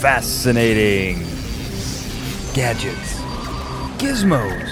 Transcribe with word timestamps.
fascinating 0.00 1.20
gadgets, 2.52 3.14
gizmos, 3.96 4.68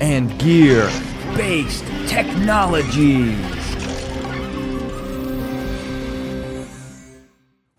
and 0.00 0.38
gear 0.38 0.88
based 1.36 1.84
technologies. 2.06 3.36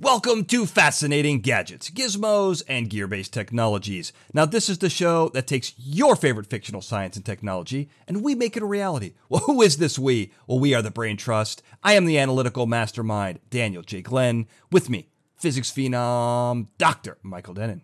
Welcome 0.02 0.44
to 0.46 0.66
Fascinating 0.66 1.40
Gadgets, 1.40 1.90
Gizmos, 1.90 2.62
and 2.68 2.90
Gear 2.90 3.08
Based 3.08 3.34
Technologies. 3.34 4.12
Now, 4.34 4.46
this 4.46 4.70
is 4.70 4.78
the 4.80 4.90
show 4.90 5.30
that 5.30 5.48
takes 5.48 5.74
your 5.78 6.16
favorite 6.16 6.48
fictional 6.48 6.82
science 6.82 7.16
and 7.16 7.26
technology 7.26 7.90
and 8.06 8.22
we 8.22 8.36
make 8.36 8.58
it 8.58 8.64
a 8.64 8.68
reality. 8.68 9.14
Well, 9.30 9.42
who 9.42 9.62
is 9.62 9.78
this 9.78 9.98
we? 9.98 10.34
Well, 10.46 10.60
we 10.60 10.76
are 10.76 10.82
the 10.82 10.92
Brain 10.92 11.16
Trust. 11.16 11.64
I 11.84 11.94
am 11.94 12.06
the 12.06 12.20
analytical 12.20 12.68
mastermind, 12.68 13.40
Daniel 13.50 13.82
J. 13.82 14.02
Glenn. 14.02 14.48
With 14.72 14.90
me, 14.90 15.08
physics 15.38 15.72
phenom, 15.72 16.68
Dr. 16.78 17.18
Michael 17.24 17.54
Dennin. 17.54 17.82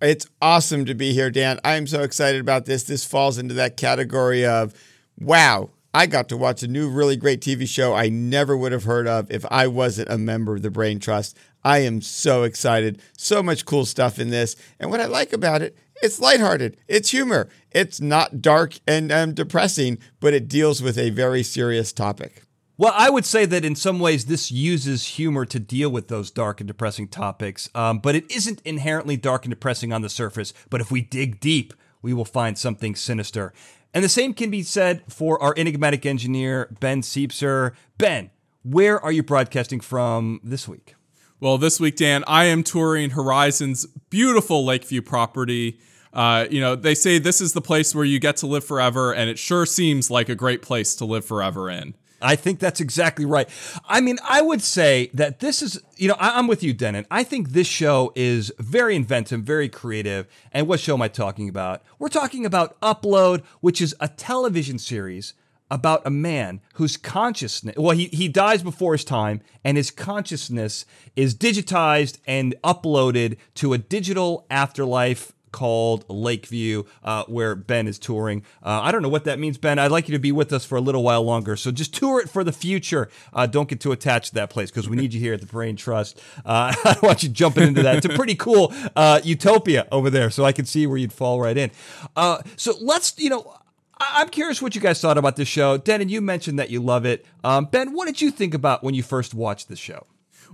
It's 0.00 0.26
awesome 0.42 0.84
to 0.86 0.94
be 0.94 1.12
here, 1.12 1.30
Dan. 1.30 1.60
I 1.64 1.74
am 1.74 1.86
so 1.86 2.02
excited 2.02 2.40
about 2.40 2.66
this. 2.66 2.82
This 2.82 3.04
falls 3.04 3.38
into 3.38 3.54
that 3.54 3.76
category 3.76 4.44
of, 4.44 4.74
wow, 5.18 5.70
I 5.94 6.06
got 6.06 6.28
to 6.30 6.36
watch 6.36 6.62
a 6.62 6.68
new, 6.68 6.90
really 6.90 7.16
great 7.16 7.40
TV 7.40 7.68
show 7.68 7.94
I 7.94 8.08
never 8.08 8.56
would 8.56 8.72
have 8.72 8.84
heard 8.84 9.06
of 9.06 9.30
if 9.30 9.46
I 9.50 9.68
wasn't 9.68 10.10
a 10.10 10.18
member 10.18 10.56
of 10.56 10.62
the 10.62 10.70
Brain 10.70 10.98
Trust. 10.98 11.36
I 11.62 11.78
am 11.78 12.02
so 12.02 12.42
excited. 12.42 13.00
So 13.16 13.42
much 13.42 13.64
cool 13.64 13.86
stuff 13.86 14.18
in 14.18 14.30
this. 14.30 14.56
And 14.78 14.90
what 14.90 15.00
I 15.00 15.06
like 15.06 15.32
about 15.32 15.62
it, 15.62 15.76
it's 16.02 16.20
lighthearted, 16.20 16.76
it's 16.88 17.10
humor. 17.10 17.48
It's 17.70 18.00
not 18.00 18.42
dark 18.42 18.78
and 18.86 19.10
um, 19.10 19.34
depressing, 19.34 19.98
but 20.20 20.34
it 20.34 20.48
deals 20.48 20.82
with 20.82 20.98
a 20.98 21.10
very 21.10 21.42
serious 21.42 21.92
topic. 21.92 22.43
Well, 22.76 22.92
I 22.96 23.08
would 23.08 23.24
say 23.24 23.46
that 23.46 23.64
in 23.64 23.76
some 23.76 24.00
ways 24.00 24.24
this 24.24 24.50
uses 24.50 25.06
humor 25.06 25.44
to 25.46 25.60
deal 25.60 25.90
with 25.90 26.08
those 26.08 26.32
dark 26.32 26.60
and 26.60 26.66
depressing 26.66 27.06
topics, 27.06 27.70
um, 27.72 28.00
but 28.00 28.16
it 28.16 28.28
isn't 28.28 28.60
inherently 28.64 29.16
dark 29.16 29.44
and 29.44 29.50
depressing 29.50 29.92
on 29.92 30.02
the 30.02 30.08
surface. 30.08 30.52
But 30.70 30.80
if 30.80 30.90
we 30.90 31.00
dig 31.00 31.38
deep, 31.38 31.72
we 32.02 32.12
will 32.12 32.24
find 32.24 32.58
something 32.58 32.96
sinister. 32.96 33.52
And 33.94 34.02
the 34.02 34.08
same 34.08 34.34
can 34.34 34.50
be 34.50 34.64
said 34.64 35.04
for 35.08 35.40
our 35.40 35.54
enigmatic 35.56 36.04
engineer, 36.04 36.76
Ben 36.80 37.00
Siepser. 37.00 37.74
Ben, 37.96 38.30
where 38.64 39.00
are 39.00 39.12
you 39.12 39.22
broadcasting 39.22 39.78
from 39.78 40.40
this 40.42 40.66
week? 40.66 40.96
Well, 41.38 41.58
this 41.58 41.78
week, 41.78 41.94
Dan, 41.94 42.24
I 42.26 42.46
am 42.46 42.64
touring 42.64 43.10
Horizon's 43.10 43.86
beautiful 44.10 44.64
Lakeview 44.64 45.02
property. 45.02 45.78
Uh, 46.12 46.46
you 46.50 46.60
know, 46.60 46.74
they 46.74 46.96
say 46.96 47.18
this 47.20 47.40
is 47.40 47.52
the 47.52 47.60
place 47.60 47.94
where 47.94 48.04
you 48.04 48.18
get 48.18 48.36
to 48.38 48.48
live 48.48 48.64
forever, 48.64 49.14
and 49.14 49.30
it 49.30 49.38
sure 49.38 49.64
seems 49.64 50.10
like 50.10 50.28
a 50.28 50.34
great 50.34 50.60
place 50.60 50.96
to 50.96 51.04
live 51.04 51.24
forever 51.24 51.70
in. 51.70 51.94
I 52.24 52.36
think 52.36 52.58
that's 52.58 52.80
exactly 52.80 53.26
right. 53.26 53.48
I 53.86 54.00
mean, 54.00 54.18
I 54.26 54.40
would 54.40 54.62
say 54.62 55.10
that 55.12 55.40
this 55.40 55.60
is, 55.60 55.80
you 55.96 56.08
know, 56.08 56.16
I, 56.18 56.38
am 56.38 56.46
with 56.46 56.62
you, 56.62 56.72
Dennin. 56.72 57.06
I 57.10 57.22
think 57.22 57.50
this 57.50 57.66
show 57.66 58.12
is 58.16 58.50
very 58.58 58.96
inventive, 58.96 59.42
very 59.42 59.68
creative. 59.68 60.26
And 60.50 60.66
what 60.66 60.80
show 60.80 60.94
am 60.94 61.02
I 61.02 61.08
talking 61.08 61.50
about? 61.50 61.82
We're 61.98 62.08
talking 62.08 62.46
about 62.46 62.80
Upload, 62.80 63.42
which 63.60 63.82
is 63.82 63.94
a 64.00 64.08
television 64.08 64.78
series 64.78 65.34
about 65.70 66.06
a 66.06 66.10
man 66.10 66.60
whose 66.74 66.96
consciousness, 66.96 67.74
well, 67.76 67.96
he, 67.96 68.06
he 68.06 68.28
dies 68.28 68.62
before 68.62 68.92
his 68.92 69.04
time, 69.04 69.42
and 69.62 69.76
his 69.76 69.90
consciousness 69.90 70.86
is 71.16 71.34
digitized 71.34 72.18
and 72.26 72.54
uploaded 72.64 73.36
to 73.56 73.74
a 73.74 73.78
digital 73.78 74.46
afterlife 74.48 75.33
called 75.54 76.04
Lakeview, 76.08 76.82
uh, 77.04 77.22
where 77.28 77.54
Ben 77.54 77.86
is 77.86 77.96
touring. 77.96 78.42
Uh, 78.60 78.80
I 78.82 78.90
don't 78.90 79.02
know 79.02 79.08
what 79.08 79.22
that 79.24 79.38
means, 79.38 79.56
Ben. 79.56 79.78
I'd 79.78 79.92
like 79.92 80.08
you 80.08 80.12
to 80.12 80.18
be 80.18 80.32
with 80.32 80.52
us 80.52 80.64
for 80.64 80.76
a 80.76 80.80
little 80.80 81.04
while 81.04 81.22
longer. 81.22 81.54
So 81.54 81.70
just 81.70 81.94
tour 81.94 82.20
it 82.20 82.28
for 82.28 82.42
the 82.42 82.50
future. 82.52 83.08
Uh, 83.32 83.46
don't 83.46 83.68
get 83.68 83.80
too 83.80 83.92
attached 83.92 84.30
to 84.30 84.34
that 84.34 84.50
place 84.50 84.72
because 84.72 84.88
we 84.88 84.96
need 84.96 85.14
you 85.14 85.20
here 85.20 85.32
at 85.32 85.40
the 85.40 85.46
Brain 85.46 85.76
Trust. 85.76 86.20
Uh, 86.44 86.74
I 86.84 86.96
want 87.04 87.22
you 87.22 87.28
jumping 87.28 87.68
into 87.68 87.84
that. 87.84 87.96
It's 87.96 88.06
a 88.06 88.08
pretty 88.10 88.34
cool 88.34 88.74
uh, 88.96 89.20
utopia 89.22 89.86
over 89.92 90.10
there, 90.10 90.28
so 90.28 90.44
I 90.44 90.50
can 90.50 90.64
see 90.64 90.88
where 90.88 90.98
you'd 90.98 91.12
fall 91.12 91.40
right 91.40 91.56
in. 91.56 91.70
Uh, 92.16 92.42
so 92.56 92.74
let's, 92.80 93.16
you 93.16 93.30
know. 93.30 93.54
I'm 94.00 94.28
curious 94.28 94.60
what 94.60 94.74
you 94.74 94.80
guys 94.80 95.00
thought 95.00 95.18
about 95.18 95.36
this 95.36 95.46
show. 95.46 95.78
Dennin, 95.78 96.08
you 96.08 96.20
mentioned 96.20 96.58
that 96.58 96.68
you 96.68 96.80
love 96.80 97.06
it. 97.06 97.24
Um, 97.44 97.66
ben, 97.66 97.92
what 97.92 98.06
did 98.06 98.20
you 98.20 98.32
think 98.32 98.52
about 98.52 98.82
when 98.82 98.92
you 98.92 99.04
first 99.04 99.34
watched 99.34 99.68
the 99.68 99.76
show? 99.76 100.04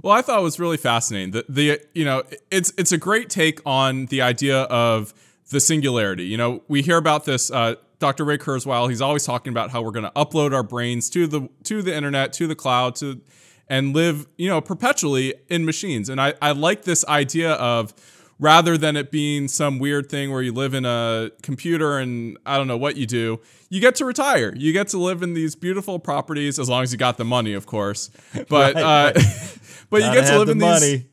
Well, 0.03 0.13
I 0.13 0.23
thought 0.23 0.39
it 0.39 0.43
was 0.43 0.59
really 0.59 0.77
fascinating. 0.77 1.33
The, 1.33 1.45
the 1.49 1.81
you 1.95 2.05
know, 2.05 2.23
it's 2.51 2.73
it's 2.77 2.93
a 2.93 2.99
great 2.99 3.31
take 3.31 3.61
on 3.67 4.07
the 4.07 4.23
idea 4.23 4.63
of 4.63 5.13
the 5.51 5.61
singularity. 5.61 6.25
You 6.25 6.37
know, 6.37 6.63
we 6.69 6.83
hear 6.83 6.97
about 6.97 7.25
this. 7.25 7.51
Uh, 7.51 7.77
Dr. 7.99 8.25
Ray 8.25 8.39
Kurzweil, 8.39 8.89
he's 8.89 9.03
always 9.03 9.27
talking 9.27 9.53
about 9.53 9.71
how 9.71 9.83
we're 9.83 9.91
going 9.91 10.07
to 10.07 10.13
upload 10.13 10.55
our 10.55 10.63
brains 10.63 11.11
to 11.11 11.27
the 11.27 11.49
to 11.65 11.83
the 11.83 11.95
internet, 11.95 12.33
to 12.35 12.47
the 12.47 12.55
cloud, 12.55 12.97
to 12.97 13.21
and 13.69 13.95
live, 13.95 14.27
you 14.37 14.49
know, 14.49 14.61
perpetually 14.61 15.33
in 15.49 15.65
machines. 15.65 16.09
And 16.09 16.21
I, 16.21 16.35
I 16.43 16.51
like 16.51 16.83
this 16.83 17.07
idea 17.07 17.53
of 17.53 17.95
rather 18.41 18.77
than 18.77 18.97
it 18.97 19.13
being 19.13 19.47
some 19.47 19.79
weird 19.79 20.11
thing 20.11 20.33
where 20.33 20.43
you 20.43 20.53
live 20.53 20.75
in 20.75 20.85
a 20.85 21.31
computer 21.43 21.99
and 21.99 22.37
I 22.45 22.57
don't 22.57 22.67
know 22.67 22.77
what 22.77 22.97
you 22.97 23.07
do, 23.07 23.39
you 23.69 23.81
get 23.81 23.95
to 23.97 24.05
retire. 24.05 24.53
You 24.57 24.73
get 24.73 24.89
to 24.89 24.99
live 24.99 25.23
in 25.23 25.35
these 25.35 25.55
beautiful 25.55 26.01
properties 26.01 26.59
as 26.59 26.69
long 26.69 26.83
as 26.83 26.91
you 26.91 26.99
got 26.99 27.17
the 27.17 27.25
money, 27.25 27.53
of 27.53 27.67
course. 27.67 28.11
But 28.49 28.75
right, 28.75 28.77
uh, 28.77 29.13
right. 29.15 29.59
but 29.91 30.03
you 30.03 30.13
get 30.13 30.27
to 30.29 30.39
live 30.39 30.49
in 30.49 30.59
money. 30.59 30.81
these 30.81 31.05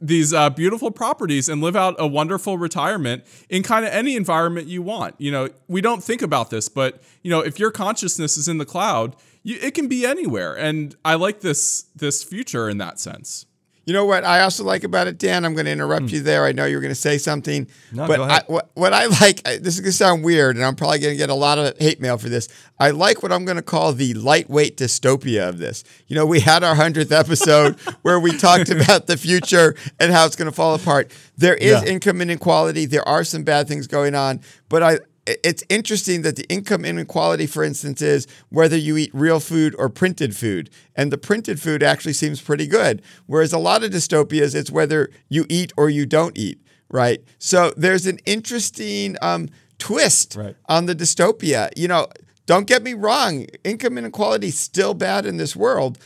these 0.00 0.32
uh, 0.34 0.50
beautiful 0.50 0.90
properties 0.90 1.48
and 1.48 1.62
live 1.62 1.74
out 1.74 1.94
a 1.98 2.06
wonderful 2.06 2.58
retirement 2.58 3.24
in 3.48 3.62
kind 3.62 3.84
of 3.84 3.92
any 3.92 4.14
environment 4.14 4.66
you 4.66 4.82
want. 4.82 5.14
You 5.18 5.30
know, 5.30 5.48
we 5.68 5.80
don't 5.80 6.04
think 6.04 6.22
about 6.22 6.50
this, 6.50 6.68
but 6.68 7.02
you 7.22 7.30
know, 7.30 7.40
if 7.40 7.58
your 7.58 7.70
consciousness 7.70 8.36
is 8.36 8.48
in 8.48 8.58
the 8.58 8.66
cloud, 8.66 9.16
you, 9.42 9.58
it 9.62 9.74
can 9.74 9.88
be 9.88 10.04
anywhere. 10.04 10.54
And 10.56 10.94
I 11.04 11.14
like 11.14 11.40
this 11.40 11.86
this 11.94 12.22
future 12.22 12.68
in 12.68 12.78
that 12.78 13.00
sense. 13.00 13.46
You 13.86 13.92
know 13.92 14.04
what 14.04 14.24
I 14.24 14.40
also 14.40 14.64
like 14.64 14.82
about 14.82 15.06
it, 15.06 15.16
Dan? 15.16 15.44
I'm 15.44 15.54
going 15.54 15.66
to 15.66 15.70
interrupt 15.70 16.06
mm. 16.06 16.12
you 16.14 16.20
there. 16.20 16.44
I 16.44 16.50
know 16.50 16.64
you 16.64 16.74
were 16.74 16.80
going 16.80 16.90
to 16.90 17.00
say 17.00 17.18
something. 17.18 17.68
No, 17.92 18.08
but 18.08 18.16
go 18.16 18.22
ahead. 18.24 18.42
I, 18.42 18.52
what, 18.52 18.70
what 18.74 18.92
I 18.92 19.06
like, 19.06 19.44
this 19.44 19.74
is 19.74 19.80
going 19.80 19.92
to 19.92 19.96
sound 19.96 20.24
weird, 20.24 20.56
and 20.56 20.64
I'm 20.64 20.74
probably 20.74 20.98
going 20.98 21.14
to 21.14 21.16
get 21.16 21.30
a 21.30 21.34
lot 21.34 21.58
of 21.58 21.78
hate 21.78 22.00
mail 22.00 22.18
for 22.18 22.28
this. 22.28 22.48
I 22.80 22.90
like 22.90 23.22
what 23.22 23.30
I'm 23.30 23.44
going 23.44 23.58
to 23.58 23.62
call 23.62 23.92
the 23.92 24.12
lightweight 24.14 24.76
dystopia 24.76 25.48
of 25.48 25.58
this. 25.58 25.84
You 26.08 26.16
know, 26.16 26.26
we 26.26 26.40
had 26.40 26.64
our 26.64 26.74
100th 26.74 27.12
episode 27.12 27.78
where 28.02 28.18
we 28.18 28.36
talked 28.36 28.70
about 28.70 29.06
the 29.06 29.16
future 29.16 29.76
and 30.00 30.10
how 30.10 30.26
it's 30.26 30.34
going 30.34 30.50
to 30.50 30.54
fall 30.54 30.74
apart. 30.74 31.12
There 31.36 31.54
is 31.54 31.84
yeah. 31.84 31.88
income 31.88 32.20
inequality, 32.20 32.86
there 32.86 33.06
are 33.08 33.22
some 33.22 33.44
bad 33.44 33.68
things 33.68 33.86
going 33.86 34.16
on, 34.16 34.40
but 34.68 34.82
I, 34.82 34.98
it's 35.26 35.64
interesting 35.68 36.22
that 36.22 36.36
the 36.36 36.44
income 36.48 36.84
inequality, 36.84 37.46
for 37.46 37.64
instance, 37.64 38.00
is 38.00 38.26
whether 38.48 38.76
you 38.76 38.96
eat 38.96 39.10
real 39.12 39.40
food 39.40 39.74
or 39.78 39.88
printed 39.88 40.36
food. 40.36 40.70
And 40.94 41.12
the 41.12 41.18
printed 41.18 41.60
food 41.60 41.82
actually 41.82 42.12
seems 42.12 42.40
pretty 42.40 42.66
good. 42.66 43.02
Whereas 43.26 43.52
a 43.52 43.58
lot 43.58 43.84
of 43.84 43.90
dystopias, 43.90 44.54
it's 44.54 44.70
whether 44.70 45.10
you 45.28 45.46
eat 45.48 45.72
or 45.76 45.90
you 45.90 46.06
don't 46.06 46.36
eat, 46.38 46.60
right? 46.88 47.22
So 47.38 47.72
there's 47.76 48.06
an 48.06 48.18
interesting 48.24 49.16
um, 49.20 49.48
twist 49.78 50.36
right. 50.36 50.56
on 50.66 50.86
the 50.86 50.94
dystopia. 50.94 51.70
You 51.76 51.88
know, 51.88 52.08
don't 52.46 52.66
get 52.66 52.82
me 52.82 52.94
wrong, 52.94 53.46
income 53.64 53.98
inequality 53.98 54.48
is 54.48 54.58
still 54.58 54.94
bad 54.94 55.26
in 55.26 55.36
this 55.36 55.56
world, 55.56 55.98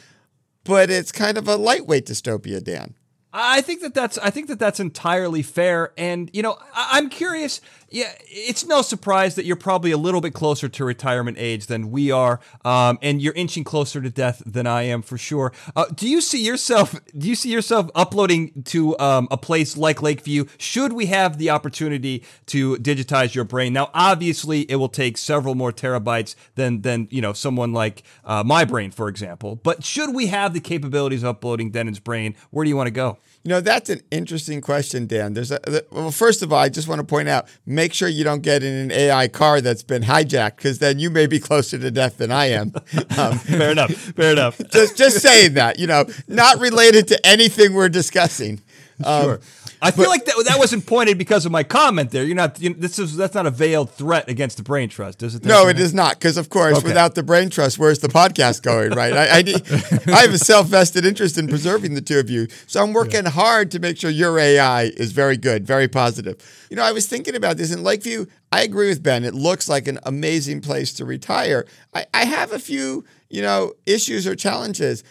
but 0.64 0.90
it's 0.90 1.12
kind 1.12 1.36
of 1.36 1.46
a 1.46 1.56
lightweight 1.56 2.06
dystopia, 2.06 2.62
Dan. 2.62 2.94
I 3.32 3.60
think 3.60 3.82
that 3.82 3.94
that's 3.94 4.18
I 4.18 4.30
think 4.30 4.48
that 4.48 4.58
that's 4.58 4.80
entirely 4.80 5.42
fair, 5.42 5.92
and 5.96 6.28
you 6.32 6.42
know 6.42 6.58
I, 6.74 6.98
am 6.98 7.08
curious. 7.08 7.60
Yeah, 7.92 8.12
it's 8.20 8.64
no 8.64 8.82
surprise 8.82 9.34
that 9.34 9.44
you're 9.44 9.56
probably 9.56 9.90
a 9.90 9.96
little 9.96 10.20
bit 10.20 10.32
closer 10.32 10.68
to 10.68 10.84
retirement 10.84 11.38
age 11.40 11.66
than 11.66 11.90
we 11.90 12.12
are, 12.12 12.38
um, 12.64 13.00
and 13.02 13.20
you're 13.20 13.34
inching 13.34 13.64
closer 13.64 14.00
to 14.00 14.08
death 14.08 14.44
than 14.46 14.64
I 14.64 14.82
am 14.82 15.02
for 15.02 15.18
sure. 15.18 15.52
Uh, 15.74 15.86
do 15.92 16.08
you 16.08 16.20
see 16.20 16.40
yourself? 16.40 16.94
Do 17.18 17.28
you 17.28 17.34
see 17.34 17.50
yourself 17.50 17.90
uploading 17.96 18.62
to 18.66 18.96
um, 19.00 19.26
a 19.32 19.36
place 19.36 19.76
like 19.76 20.02
Lakeview? 20.02 20.44
Should 20.56 20.92
we 20.92 21.06
have 21.06 21.38
the 21.38 21.50
opportunity 21.50 22.24
to 22.46 22.76
digitize 22.76 23.34
your 23.34 23.44
brain? 23.44 23.72
Now, 23.72 23.90
obviously, 23.92 24.60
it 24.70 24.76
will 24.76 24.88
take 24.88 25.18
several 25.18 25.56
more 25.56 25.72
terabytes 25.72 26.36
than 26.54 26.82
than 26.82 27.08
you 27.10 27.20
know 27.20 27.32
someone 27.32 27.72
like 27.72 28.04
uh, 28.24 28.44
my 28.44 28.64
brain, 28.64 28.92
for 28.92 29.08
example. 29.08 29.56
But 29.56 29.82
should 29.82 30.14
we 30.14 30.28
have 30.28 30.54
the 30.54 30.60
capabilities 30.60 31.24
of 31.24 31.30
uploading 31.30 31.72
Dennin's 31.72 31.98
brain? 31.98 32.36
Where 32.50 32.64
do 32.64 32.68
you 32.68 32.76
want 32.76 32.86
to 32.86 32.92
go? 32.92 33.18
You 33.42 33.48
know, 33.48 33.60
that's 33.62 33.88
an 33.88 34.02
interesting 34.10 34.60
question, 34.60 35.06
Dan. 35.06 35.32
There's 35.32 35.50
a 35.50 35.60
well, 35.90 36.10
first 36.10 36.42
of 36.42 36.52
all, 36.52 36.58
I 36.58 36.68
just 36.68 36.88
want 36.88 36.98
to 36.98 37.06
point 37.06 37.26
out, 37.26 37.48
make 37.64 37.94
sure 37.94 38.06
you 38.06 38.22
don't 38.22 38.42
get 38.42 38.62
in 38.62 38.74
an 38.74 38.92
AI 38.92 39.28
car 39.28 39.62
that's 39.62 39.82
been 39.82 40.02
hijacked, 40.02 40.56
because 40.56 40.78
then 40.78 40.98
you 40.98 41.08
may 41.08 41.26
be 41.26 41.40
closer 41.48 41.78
to 41.78 41.90
death 41.90 42.18
than 42.18 42.30
I 42.30 42.46
am. 42.46 42.74
Um, 43.16 43.38
fair 43.38 43.70
enough. 43.70 43.92
Fair 43.92 44.32
enough. 44.32 44.60
just 44.70 44.98
just 44.98 45.20
saying 45.20 45.54
that, 45.54 45.78
you 45.78 45.86
know, 45.86 46.04
not 46.28 46.58
related 46.58 47.08
to 47.08 47.26
anything 47.26 47.72
we're 47.72 47.88
discussing. 47.88 48.60
Um, 49.02 49.24
sure. 49.24 49.40
I 49.82 49.90
feel 49.90 50.04
but, 50.04 50.10
like 50.10 50.24
that, 50.26 50.44
that 50.46 50.58
wasn't 50.58 50.84
pointed 50.84 51.16
because 51.16 51.46
of 51.46 51.52
my 51.52 51.62
comment 51.62 52.10
there. 52.10 52.24
You're 52.24 52.36
not. 52.36 52.60
You, 52.60 52.74
this 52.74 52.98
is 52.98 53.16
that's 53.16 53.34
not 53.34 53.46
a 53.46 53.50
veiled 53.50 53.90
threat 53.90 54.28
against 54.28 54.58
the 54.58 54.62
brain 54.62 54.88
trust, 54.88 55.22
is 55.22 55.34
it? 55.34 55.44
No, 55.44 55.68
it 55.68 55.80
is 55.80 55.94
not. 55.94 56.18
Because 56.18 56.36
of 56.36 56.50
course, 56.50 56.78
okay. 56.78 56.88
without 56.88 57.14
the 57.14 57.22
brain 57.22 57.48
trust, 57.48 57.78
where's 57.78 58.00
the 58.00 58.08
podcast 58.08 58.62
going? 58.62 58.90
Right. 58.90 59.12
I, 59.14 59.38
I, 59.38 60.14
I 60.14 60.22
have 60.22 60.34
a 60.34 60.38
self 60.38 60.66
vested 60.66 61.06
interest 61.06 61.38
in 61.38 61.48
preserving 61.48 61.94
the 61.94 62.02
two 62.02 62.18
of 62.18 62.28
you, 62.28 62.46
so 62.66 62.82
I'm 62.82 62.92
working 62.92 63.24
yeah. 63.24 63.30
hard 63.30 63.70
to 63.70 63.78
make 63.78 63.96
sure 63.96 64.10
your 64.10 64.38
AI 64.38 64.84
is 64.84 65.12
very 65.12 65.38
good, 65.38 65.66
very 65.66 65.88
positive. 65.88 66.36
You 66.68 66.76
know, 66.76 66.82
I 66.82 66.92
was 66.92 67.06
thinking 67.06 67.34
about 67.34 67.56
this 67.56 67.72
in 67.72 67.82
Lakeview. 67.82 68.26
I 68.52 68.62
agree 68.62 68.88
with 68.88 69.02
Ben. 69.02 69.24
It 69.24 69.34
looks 69.34 69.68
like 69.68 69.88
an 69.88 69.98
amazing 70.02 70.60
place 70.60 70.92
to 70.94 71.04
retire. 71.06 71.66
I, 71.94 72.06
I 72.12 72.24
have 72.24 72.52
a 72.52 72.58
few, 72.58 73.04
you 73.30 73.40
know, 73.40 73.72
issues 73.86 74.26
or 74.26 74.34
challenges. 74.34 75.04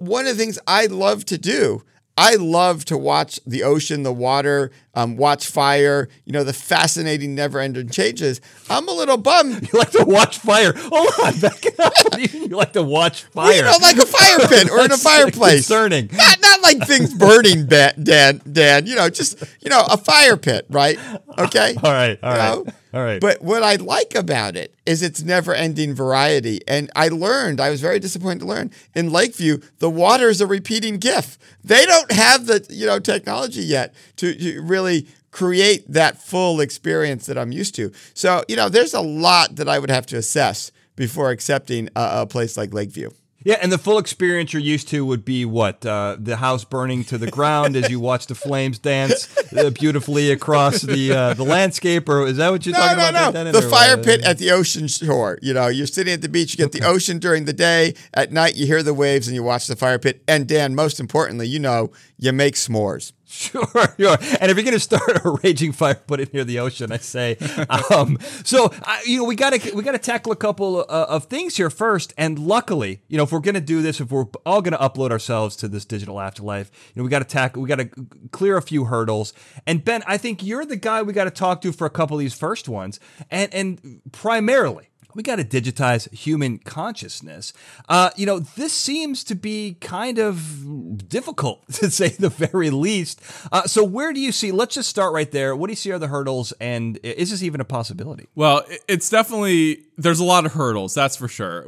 One 0.00 0.26
of 0.26 0.36
the 0.36 0.42
things 0.42 0.58
I 0.66 0.86
love 0.86 1.24
to 1.26 1.38
do 1.38 1.82
I 2.18 2.36
love 2.36 2.84
to 2.86 2.96
watch 2.96 3.38
the 3.46 3.62
ocean, 3.62 4.02
the 4.02 4.12
water, 4.12 4.70
um, 4.94 5.16
watch 5.18 5.46
fire, 5.48 6.08
you 6.24 6.32
know, 6.32 6.44
the 6.44 6.54
fascinating 6.54 7.34
never 7.34 7.60
ending 7.60 7.90
changes. 7.90 8.40
I'm 8.70 8.88
a 8.88 8.92
little 8.92 9.18
bummed. 9.18 9.68
You 9.72 9.78
like 9.78 9.90
to 9.90 10.04
watch 10.04 10.38
fire. 10.38 10.72
Hold 10.74 11.10
on, 11.22 11.40
back 11.40 11.64
up. 11.78 11.92
you 12.32 12.46
like 12.48 12.72
to 12.72 12.82
watch 12.82 13.24
fire. 13.24 13.54
You 13.54 13.62
know, 13.62 13.76
like 13.82 13.98
a 13.98 14.06
fire 14.06 14.38
pit 14.48 14.70
or 14.70 14.80
in 14.84 14.92
a 14.92 14.96
fireplace. 15.10 15.66
Concerning. 15.66 16.08
Not, 16.12 16.40
not 16.40 16.62
like 16.62 16.86
things 16.86 17.12
burning, 17.12 17.66
Dan, 17.66 18.40
Dan. 18.50 18.86
You 18.86 18.94
know, 18.96 19.10
just, 19.10 19.42
you 19.60 19.68
know, 19.70 19.84
a 19.90 19.96
fire 19.98 20.36
pit, 20.36 20.66
right? 20.70 20.98
Okay? 21.38 21.74
All 21.82 21.92
right, 21.92 22.18
all 22.22 22.32
You 22.32 22.38
right, 22.38 22.54
know? 22.66 22.72
All 22.96 23.04
right. 23.04 23.20
But 23.20 23.42
what 23.42 23.62
I 23.62 23.76
like 23.76 24.14
about 24.14 24.56
it 24.56 24.74
is 24.86 25.02
its 25.02 25.22
never 25.22 25.52
ending 25.52 25.94
variety. 25.94 26.62
And 26.66 26.90
I 26.96 27.08
learned, 27.08 27.60
I 27.60 27.68
was 27.68 27.82
very 27.82 28.00
disappointed 28.00 28.40
to 28.40 28.46
learn, 28.46 28.70
in 28.94 29.12
Lakeview, 29.12 29.58
the 29.80 29.90
water 29.90 30.30
is 30.30 30.40
a 30.40 30.46
repeating 30.46 30.96
GIF. 30.96 31.36
They 31.62 31.84
don't 31.84 32.10
have 32.10 32.46
the, 32.46 32.66
you 32.70 32.86
know, 32.86 32.98
technology 32.98 33.60
yet 33.60 33.94
to, 34.16 34.34
to 34.34 34.62
really 34.62 35.06
create 35.30 35.84
that 35.92 36.16
full 36.16 36.58
experience 36.60 37.26
that 37.26 37.36
I'm 37.36 37.52
used 37.52 37.74
to. 37.74 37.92
So, 38.14 38.42
you 38.48 38.56
know, 38.56 38.70
there's 38.70 38.94
a 38.94 39.02
lot 39.02 39.56
that 39.56 39.68
I 39.68 39.78
would 39.78 39.90
have 39.90 40.06
to 40.06 40.16
assess 40.16 40.72
before 40.94 41.30
accepting 41.30 41.90
a, 41.94 42.22
a 42.22 42.26
place 42.26 42.56
like 42.56 42.72
Lakeview. 42.72 43.10
Yeah, 43.46 43.58
and 43.62 43.70
the 43.70 43.78
full 43.78 43.98
experience 43.98 44.52
you're 44.52 44.60
used 44.60 44.88
to 44.88 45.06
would 45.06 45.24
be 45.24 45.44
what 45.44 45.86
uh, 45.86 46.16
the 46.18 46.34
house 46.36 46.64
burning 46.64 47.04
to 47.04 47.16
the 47.16 47.30
ground 47.30 47.76
as 47.76 47.88
you 47.88 48.00
watch 48.00 48.26
the 48.26 48.34
flames 48.34 48.80
dance 48.80 49.28
uh, 49.56 49.70
beautifully 49.70 50.32
across 50.32 50.82
the 50.82 51.12
uh, 51.12 51.34
the 51.34 51.44
landscape, 51.44 52.08
or 52.08 52.26
is 52.26 52.38
that 52.38 52.50
what 52.50 52.66
you're 52.66 52.72
No, 52.72 52.80
talking 52.80 52.98
no, 52.98 53.08
about? 53.08 53.34
no. 53.34 53.44
Dennis, 53.44 53.62
The 53.64 53.70
fire 53.70 53.96
what? 53.96 54.04
pit 54.04 54.24
at 54.24 54.38
the 54.38 54.50
ocean 54.50 54.88
shore. 54.88 55.38
You 55.42 55.54
know, 55.54 55.68
you're 55.68 55.86
sitting 55.86 56.12
at 56.12 56.22
the 56.22 56.28
beach, 56.28 56.50
you 56.52 56.56
get 56.56 56.72
the 56.72 56.84
ocean 56.84 57.20
during 57.20 57.44
the 57.44 57.52
day. 57.52 57.94
At 58.12 58.32
night, 58.32 58.56
you 58.56 58.66
hear 58.66 58.82
the 58.82 58.92
waves 58.94 59.28
and 59.28 59.36
you 59.36 59.44
watch 59.44 59.68
the 59.68 59.76
fire 59.76 60.00
pit. 60.00 60.24
And 60.26 60.48
Dan, 60.48 60.74
most 60.74 60.98
importantly, 60.98 61.46
you 61.46 61.60
know, 61.60 61.92
you 62.18 62.32
make 62.32 62.54
s'mores. 62.56 63.12
Sure, 63.36 63.66
sure. 63.98 64.16
And 64.40 64.50
if 64.50 64.56
you're 64.56 64.64
going 64.64 64.72
to 64.72 64.80
start 64.80 65.24
a 65.24 65.38
raging 65.42 65.72
fire, 65.72 65.94
put 65.94 66.20
it 66.20 66.32
near 66.32 66.44
the 66.44 66.58
ocean. 66.58 66.90
I 66.92 66.98
say. 66.98 67.36
Um, 67.94 68.18
so 68.44 68.72
I, 68.82 69.02
you 69.06 69.18
know, 69.18 69.24
we 69.24 69.34
got 69.34 69.52
to 69.52 69.74
we 69.74 69.82
got 69.82 69.92
to 69.92 69.98
tackle 69.98 70.32
a 70.32 70.36
couple 70.36 70.80
uh, 70.80 71.06
of 71.08 71.24
things 71.24 71.56
here 71.56 71.70
first. 71.70 72.14
And 72.16 72.38
luckily, 72.38 73.02
you 73.08 73.16
know, 73.16 73.24
if 73.24 73.32
we're 73.32 73.40
going 73.40 73.54
to 73.54 73.60
do 73.60 73.82
this, 73.82 74.00
if 74.00 74.10
we're 74.10 74.26
all 74.44 74.62
going 74.62 74.72
to 74.72 74.78
upload 74.78 75.10
ourselves 75.10 75.56
to 75.56 75.68
this 75.68 75.84
digital 75.84 76.20
afterlife, 76.20 76.70
you 76.94 77.00
know, 77.00 77.04
we 77.04 77.10
got 77.10 77.20
to 77.20 77.24
tackle, 77.24 77.62
we 77.62 77.68
got 77.68 77.76
to 77.76 77.90
clear 78.30 78.56
a 78.56 78.62
few 78.62 78.84
hurdles. 78.84 79.32
And 79.66 79.84
Ben, 79.84 80.02
I 80.06 80.16
think 80.16 80.42
you're 80.42 80.64
the 80.64 80.76
guy 80.76 81.02
we 81.02 81.12
got 81.12 81.24
to 81.24 81.30
talk 81.30 81.60
to 81.62 81.72
for 81.72 81.86
a 81.86 81.90
couple 81.90 82.16
of 82.16 82.20
these 82.20 82.34
first 82.34 82.68
ones, 82.68 82.98
and 83.30 83.52
and 83.52 84.00
primarily 84.12 84.88
we 85.16 85.22
got 85.22 85.36
to 85.36 85.44
digitize 85.44 86.12
human 86.12 86.58
consciousness. 86.58 87.52
Uh, 87.88 88.10
you 88.16 88.26
know, 88.26 88.38
this 88.38 88.72
seems 88.72 89.24
to 89.24 89.34
be 89.34 89.78
kind 89.80 90.18
of 90.18 91.08
difficult 91.08 91.66
to 91.72 91.90
say 91.90 92.10
the 92.10 92.28
very 92.28 92.70
least. 92.70 93.20
Uh, 93.50 93.62
so, 93.62 93.82
where 93.82 94.12
do 94.12 94.20
you 94.20 94.30
see? 94.30 94.52
Let's 94.52 94.74
just 94.74 94.90
start 94.90 95.12
right 95.12 95.30
there. 95.30 95.56
What 95.56 95.68
do 95.68 95.72
you 95.72 95.76
see 95.76 95.90
are 95.90 95.98
the 95.98 96.08
hurdles, 96.08 96.52
and 96.60 96.98
is 97.02 97.30
this 97.30 97.42
even 97.42 97.60
a 97.60 97.64
possibility? 97.64 98.28
Well, 98.34 98.64
it's 98.86 99.08
definitely 99.08 99.84
there's 99.96 100.20
a 100.20 100.24
lot 100.24 100.44
of 100.44 100.52
hurdles, 100.52 100.94
that's 100.94 101.16
for 101.16 101.28
sure. 101.28 101.66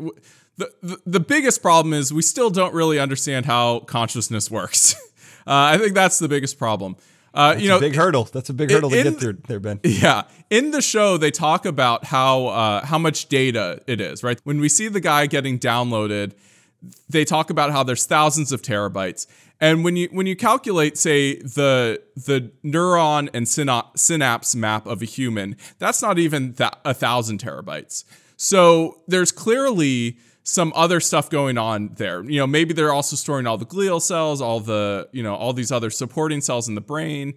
The, 0.59 0.73
the, 0.83 1.01
the 1.07 1.21
biggest 1.21 1.63
problem 1.63 1.95
is 1.95 2.13
we 2.13 2.23
still 2.23 2.51
don't 2.51 2.75
really 2.75 2.99
understand 2.99 3.47
how 3.47 3.81
consciousness 3.81 4.51
works. 4.51 4.95
uh, 5.47 5.73
I 5.73 5.79
think 5.79 5.95
that's 5.95 6.19
the 6.19 6.29
biggest 6.29 6.59
problem. 6.59 6.97
Uh, 7.35 7.55
you 7.59 7.69
know, 7.69 7.79
big 7.79 7.95
hurdle. 7.95 8.25
That's 8.25 8.49
a 8.49 8.55
big 8.55 8.71
hurdle 8.71 8.91
to 8.91 9.03
get 9.03 9.21
through 9.21 9.39
there, 9.47 9.61
Ben. 9.61 9.81
yeah, 9.85 10.23
in 10.51 10.71
the 10.71 10.83
show 10.83 11.17
they 11.17 11.31
talk 11.31 11.67
about 11.67 12.05
how 12.07 12.47
uh, 12.47 12.85
how 12.85 12.99
much 12.99 13.29
data 13.29 13.81
it 13.87 14.01
is. 14.01 14.23
Right 14.23 14.41
when 14.45 14.61
we 14.61 14.69
see 14.69 14.89
the 14.89 15.01
guy 15.01 15.27
getting 15.27 15.59
downloaded, 15.59 16.33
they 17.09 17.25
talk 17.25 17.51
about 17.51 17.71
how 17.71 17.83
there's 17.83 18.07
thousands 18.07 18.53
of 18.53 18.63
terabytes. 18.63 19.27
And 19.61 19.85
when 19.85 19.97
you 19.97 20.09
when 20.13 20.27
you 20.27 20.37
calculate, 20.37 20.97
say 20.97 21.37
the 21.37 22.01
the 22.17 22.51
neuron 22.65 23.29
and 23.35 23.47
syna- 23.47 23.97
synapse 23.97 24.55
map 24.55 24.87
of 24.87 25.03
a 25.03 25.05
human, 25.05 25.57
that's 25.79 26.01
not 26.01 26.19
even 26.19 26.53
that 26.55 26.79
a 26.85 26.95
thousand 26.95 27.41
terabytes. 27.41 28.05
So 28.37 29.01
there's 29.09 29.33
clearly 29.33 30.19
some 30.49 30.73
other 30.75 30.99
stuff 30.99 31.29
going 31.29 31.59
on 31.59 31.91
there. 31.97 32.25
You 32.25 32.41
know, 32.41 32.47
maybe 32.47 32.73
they're 32.73 32.93
also 32.93 33.17
storing 33.17 33.47
all 33.47 33.59
the 33.59 33.67
glial 33.67 34.01
cells, 34.01 34.41
all 34.41 34.61
the 34.61 35.09
you 35.13 35.23
know 35.23 35.35
all 35.35 35.53
these 35.53 35.71
other 35.71 35.91
supporting 35.91 36.41
cells 36.41 36.69
in 36.69 36.75
the 36.75 36.81
brain 36.81 37.35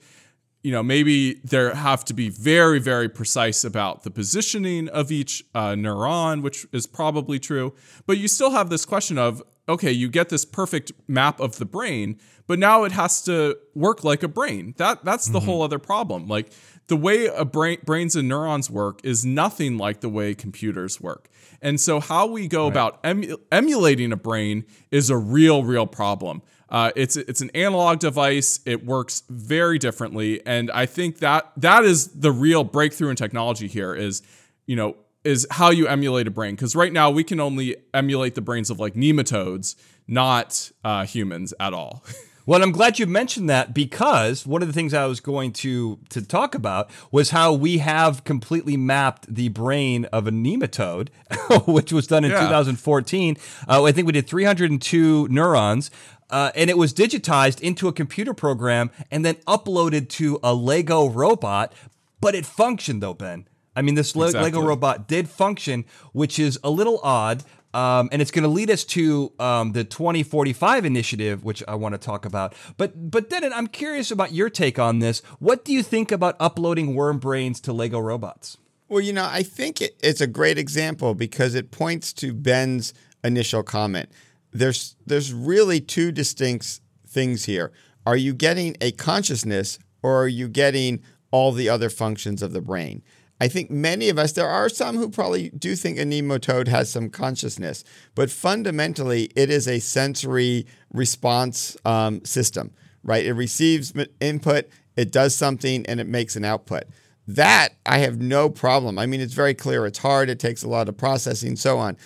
you 0.63 0.71
know, 0.71 0.83
maybe 0.83 1.35
they 1.43 1.71
have 1.73 2.05
to 2.05 2.13
be 2.13 2.29
very, 2.29 2.79
very 2.79 3.09
precise 3.09 3.63
about 3.63 4.03
the 4.03 4.11
positioning 4.11 4.89
of 4.89 5.11
each 5.11 5.43
uh, 5.55 5.69
neuron, 5.69 6.43
which 6.43 6.67
is 6.71 6.85
probably 6.85 7.39
true. 7.39 7.73
But 8.05 8.19
you 8.19 8.27
still 8.27 8.51
have 8.51 8.69
this 8.69 8.85
question 8.85 9.17
of, 9.17 9.41
okay, 9.67 9.91
you 9.91 10.07
get 10.07 10.29
this 10.29 10.45
perfect 10.45 10.91
map 11.07 11.39
of 11.39 11.57
the 11.57 11.65
brain, 11.65 12.19
but 12.45 12.59
now 12.59 12.83
it 12.83 12.91
has 12.91 13.23
to 13.23 13.57
work 13.73 14.03
like 14.03 14.21
a 14.21 14.27
brain. 14.27 14.75
That 14.77 15.03
that's 15.03 15.27
the 15.27 15.39
whole 15.39 15.61
other 15.63 15.79
problem. 15.79 16.27
Like 16.27 16.51
the 16.87 16.97
way 16.97 17.25
a 17.25 17.45
brain, 17.45 17.79
brains 17.83 18.15
and 18.15 18.27
neurons 18.27 18.69
work 18.69 18.99
is 19.03 19.25
nothing 19.25 19.77
like 19.77 20.01
the 20.01 20.09
way 20.09 20.35
computers 20.35 21.01
work. 21.01 21.29
And 21.61 21.79
so 21.79 21.99
how 21.99 22.25
we 22.25 22.47
go 22.47 22.67
about 22.67 22.99
emu- 23.05 23.37
emulating 23.51 24.11
a 24.11 24.17
brain 24.17 24.65
is 24.89 25.09
a 25.09 25.17
real, 25.17 25.63
real 25.63 25.85
problem. 25.85 26.41
Uh, 26.69 26.91
it's 26.95 27.17
it's 27.17 27.41
an 27.41 27.51
analog 27.53 27.99
device. 27.99 28.61
It 28.65 28.85
works 28.85 29.23
very 29.29 29.77
differently, 29.77 30.41
and 30.45 30.71
I 30.71 30.85
think 30.85 31.19
that 31.19 31.51
that 31.57 31.83
is 31.83 32.07
the 32.07 32.31
real 32.31 32.63
breakthrough 32.63 33.09
in 33.09 33.17
technology 33.17 33.67
here. 33.67 33.93
Is 33.93 34.21
you 34.65 34.77
know 34.77 34.95
is 35.25 35.45
how 35.51 35.69
you 35.69 35.87
emulate 35.87 36.27
a 36.27 36.31
brain 36.31 36.55
because 36.55 36.75
right 36.75 36.93
now 36.93 37.11
we 37.11 37.23
can 37.23 37.39
only 37.39 37.75
emulate 37.93 38.35
the 38.35 38.41
brains 38.41 38.69
of 38.69 38.79
like 38.79 38.93
nematodes, 38.93 39.75
not 40.07 40.71
uh, 40.83 41.05
humans 41.05 41.53
at 41.59 41.73
all. 41.73 42.03
Well, 42.51 42.61
I'm 42.63 42.73
glad 42.73 42.99
you 42.99 43.07
mentioned 43.07 43.49
that 43.49 43.73
because 43.73 44.45
one 44.45 44.61
of 44.61 44.67
the 44.67 44.73
things 44.73 44.93
I 44.93 45.05
was 45.05 45.21
going 45.21 45.53
to 45.53 45.99
to 46.09 46.21
talk 46.21 46.53
about 46.53 46.89
was 47.09 47.29
how 47.29 47.53
we 47.53 47.77
have 47.77 48.25
completely 48.25 48.75
mapped 48.75 49.33
the 49.33 49.47
brain 49.47 50.03
of 50.11 50.27
a 50.27 50.31
nematode, 50.31 51.07
which 51.65 51.93
was 51.93 52.07
done 52.07 52.25
in 52.25 52.31
Yeah. 52.31 52.41
2014. 52.41 53.37
Uh, 53.69 53.85
I 53.85 53.93
think 53.93 54.05
we 54.05 54.11
did 54.11 54.27
302 54.27 55.29
neurons. 55.29 55.91
Uh, 56.29 56.51
and 56.53 56.69
it 56.69 56.77
was 56.77 56.93
digitized 56.93 57.61
into 57.61 57.87
a 57.87 57.93
computer 57.93 58.33
program 58.33 58.91
and 59.09 59.23
then 59.23 59.35
uploaded 59.47 60.09
to 60.09 60.37
a 60.43 60.53
Lego 60.53 61.07
robot, 61.07 61.71
but 62.19 62.35
it 62.35 62.45
functioned 62.45 63.01
though, 63.01 63.13
Ben. 63.13 63.47
I 63.77 63.81
mean, 63.81 63.95
this 63.95 64.13
Le- 64.13 64.31
Lego 64.31 64.61
robot 64.61 65.07
did 65.07 65.29
function, 65.29 65.85
which 66.11 66.37
is 66.37 66.59
a 66.65 66.69
little 66.69 66.99
odd. 67.01 67.45
Um, 67.73 68.09
and 68.11 68.21
it's 68.21 68.31
going 68.31 68.43
to 68.43 68.49
lead 68.49 68.69
us 68.69 68.83
to 68.85 69.31
um, 69.39 69.71
the 69.71 69.83
2045 69.83 70.83
initiative, 70.85 71.43
which 71.43 71.63
I 71.67 71.75
want 71.75 71.93
to 71.93 71.97
talk 71.97 72.25
about. 72.25 72.53
But, 72.77 73.11
but 73.11 73.29
Dennin, 73.29 73.53
I'm 73.53 73.67
curious 73.67 74.11
about 74.11 74.33
your 74.33 74.49
take 74.49 74.77
on 74.77 74.99
this. 74.99 75.19
What 75.39 75.63
do 75.63 75.71
you 75.71 75.81
think 75.81 76.11
about 76.11 76.35
uploading 76.39 76.95
worm 76.95 77.17
brains 77.17 77.61
to 77.61 77.73
Lego 77.73 77.99
robots? 77.99 78.57
Well, 78.89 78.99
you 78.99 79.13
know, 79.13 79.25
I 79.29 79.43
think 79.43 79.81
it, 79.81 79.95
it's 80.03 80.19
a 80.19 80.27
great 80.27 80.57
example 80.57 81.15
because 81.15 81.55
it 81.55 81.71
points 81.71 82.11
to 82.13 82.33
Ben's 82.33 82.93
initial 83.23 83.63
comment. 83.63 84.09
There's 84.51 84.97
there's 85.05 85.31
really 85.31 85.79
two 85.79 86.11
distinct 86.11 86.81
things 87.07 87.45
here. 87.45 87.71
Are 88.05 88.17
you 88.17 88.33
getting 88.33 88.75
a 88.81 88.91
consciousness 88.91 89.79
or 90.03 90.23
are 90.23 90.27
you 90.27 90.49
getting 90.49 91.01
all 91.31 91.53
the 91.53 91.69
other 91.69 91.89
functions 91.89 92.41
of 92.41 92.51
the 92.51 92.59
brain? 92.59 93.01
I 93.41 93.47
think 93.47 93.71
many 93.71 94.09
of 94.09 94.19
us, 94.19 94.33
there 94.33 94.47
are 94.47 94.69
some 94.69 94.97
who 94.97 95.09
probably 95.09 95.49
do 95.49 95.75
think 95.75 95.97
a 95.97 96.03
nematode 96.03 96.67
has 96.67 96.91
some 96.91 97.09
consciousness, 97.09 97.83
but 98.13 98.29
fundamentally, 98.29 99.31
it 99.35 99.49
is 99.49 99.67
a 99.67 99.79
sensory 99.79 100.67
response 100.93 101.75
um, 101.83 102.23
system, 102.23 102.71
right? 103.03 103.25
It 103.25 103.33
receives 103.33 103.93
input, 104.19 104.69
it 104.95 105.11
does 105.11 105.35
something, 105.35 105.83
and 105.87 105.99
it 105.99 106.05
makes 106.05 106.35
an 106.35 106.45
output. 106.45 106.83
That 107.25 107.69
I 107.83 107.97
have 107.97 108.21
no 108.21 108.47
problem. 108.47 108.99
I 108.99 109.07
mean, 109.07 109.21
it's 109.21 109.33
very 109.33 109.55
clear. 109.55 109.87
It's 109.87 109.97
hard. 109.97 110.29
It 110.29 110.37
takes 110.37 110.61
a 110.61 110.69
lot 110.69 110.87
of 110.87 110.95
processing, 110.95 111.55
so 111.55 111.79
on. 111.79 111.97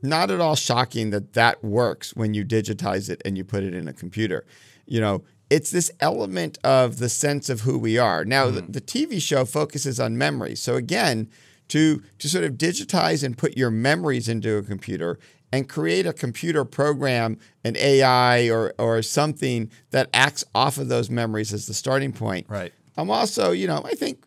Not 0.00 0.30
at 0.30 0.40
all 0.40 0.54
shocking 0.54 1.10
that 1.10 1.32
that 1.32 1.64
works 1.64 2.14
when 2.14 2.34
you 2.34 2.44
digitize 2.44 3.10
it 3.10 3.20
and 3.24 3.36
you 3.36 3.42
put 3.42 3.64
it 3.64 3.74
in 3.74 3.88
a 3.88 3.92
computer. 3.92 4.46
You 4.86 5.00
know, 5.00 5.24
it's 5.48 5.70
this 5.70 5.90
element 6.00 6.58
of 6.64 6.98
the 6.98 7.08
sense 7.08 7.48
of 7.48 7.60
who 7.60 7.78
we 7.78 7.98
are. 7.98 8.24
Now, 8.24 8.50
the, 8.50 8.62
hmm. 8.62 8.72
the 8.72 8.80
TV 8.80 9.20
show 9.20 9.44
focuses 9.44 10.00
on 10.00 10.18
memory. 10.18 10.56
So 10.56 10.74
again, 10.74 11.28
to 11.68 12.02
to 12.18 12.28
sort 12.28 12.44
of 12.44 12.52
digitize 12.54 13.24
and 13.24 13.36
put 13.36 13.56
your 13.56 13.70
memories 13.70 14.28
into 14.28 14.56
a 14.56 14.62
computer 14.62 15.18
and 15.52 15.68
create 15.68 16.06
a 16.06 16.12
computer 16.12 16.64
program, 16.64 17.38
an 17.64 17.76
AI 17.76 18.48
or 18.48 18.74
or 18.78 19.02
something 19.02 19.70
that 19.90 20.08
acts 20.12 20.44
off 20.54 20.78
of 20.78 20.88
those 20.88 21.10
memories 21.10 21.52
as 21.52 21.66
the 21.66 21.74
starting 21.74 22.12
point. 22.12 22.46
Right. 22.48 22.72
I'm 22.96 23.10
also, 23.10 23.52
you 23.52 23.66
know, 23.66 23.82
I 23.84 23.92
think 23.94 24.24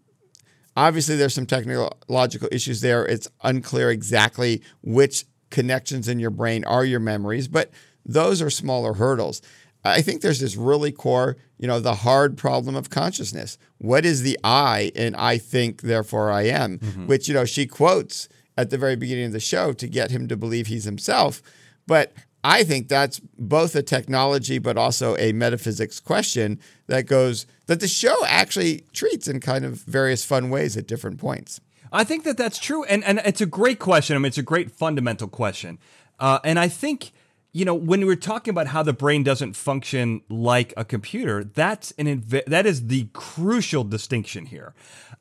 obviously 0.75 1.15
there's 1.15 1.33
some 1.33 1.45
technological 1.45 2.49
issues 2.51 2.81
there. 2.81 3.05
It's 3.05 3.27
unclear 3.43 3.89
exactly 3.89 4.61
which 4.81 5.25
connections 5.49 6.07
in 6.07 6.19
your 6.19 6.29
brain 6.29 6.63
are 6.65 6.85
your 6.85 6.99
memories, 6.99 7.47
but 7.47 7.71
those 8.05 8.41
are 8.41 8.49
smaller 8.49 8.93
hurdles. 8.93 9.41
I 9.83 10.01
think 10.01 10.21
there's 10.21 10.39
this 10.39 10.55
really 10.57 10.91
core, 10.91 11.37
you 11.57 11.67
know, 11.67 11.79
the 11.79 11.95
hard 11.95 12.37
problem 12.37 12.75
of 12.75 12.89
consciousness. 12.89 13.57
What 13.77 14.05
is 14.05 14.23
the 14.23 14.37
I 14.43 14.91
and 14.95 15.15
I 15.15 15.37
think, 15.37 15.81
therefore 15.81 16.31
I 16.31 16.43
am? 16.43 16.79
Which, 17.07 17.27
you 17.27 17.33
know, 17.33 17.45
she 17.45 17.65
quotes 17.65 18.27
at 18.57 18.69
the 18.69 18.77
very 18.77 18.97
beginning 18.97 19.25
of 19.27 19.31
the 19.31 19.39
show 19.39 19.71
to 19.73 19.87
get 19.87 20.11
him 20.11 20.27
to 20.27 20.35
believe 20.35 20.67
he's 20.67 20.83
himself. 20.83 21.41
But 21.87 22.11
I 22.43 22.63
think 22.63 22.87
that's 22.87 23.19
both 23.37 23.75
a 23.75 23.81
technology 23.81 24.59
but 24.59 24.77
also 24.77 25.15
a 25.17 25.31
metaphysics 25.31 25.99
question 25.99 26.59
that 26.87 27.05
goes 27.05 27.45
that 27.67 27.79
the 27.79 27.87
show 27.87 28.25
actually 28.25 28.85
treats 28.93 29.27
in 29.27 29.39
kind 29.39 29.65
of 29.65 29.81
various 29.83 30.23
fun 30.25 30.49
ways 30.49 30.77
at 30.77 30.87
different 30.87 31.19
points. 31.19 31.61
I 31.91 32.03
think 32.03 32.23
that 32.23 32.37
that's 32.37 32.59
true, 32.59 32.83
and 32.83 33.03
and 33.03 33.19
it's 33.25 33.41
a 33.41 33.45
great 33.45 33.79
question. 33.79 34.15
I 34.15 34.19
mean, 34.19 34.27
it's 34.27 34.37
a 34.37 34.43
great 34.43 34.71
fundamental 34.71 35.27
question, 35.27 35.79
uh, 36.19 36.39
and 36.43 36.59
I 36.59 36.67
think 36.67 37.11
you 37.51 37.65
know 37.65 37.73
when 37.73 38.05
we're 38.05 38.15
talking 38.15 38.51
about 38.51 38.67
how 38.67 38.83
the 38.83 38.93
brain 38.93 39.23
doesn't 39.23 39.55
function 39.55 40.21
like 40.29 40.73
a 40.77 40.85
computer, 40.85 41.43
that's 41.43 41.91
an 41.91 42.05
inv- 42.05 42.45
that 42.45 42.65
is 42.65 42.87
the 42.87 43.09
crucial 43.13 43.83
distinction 43.83 44.45
here. 44.45 44.73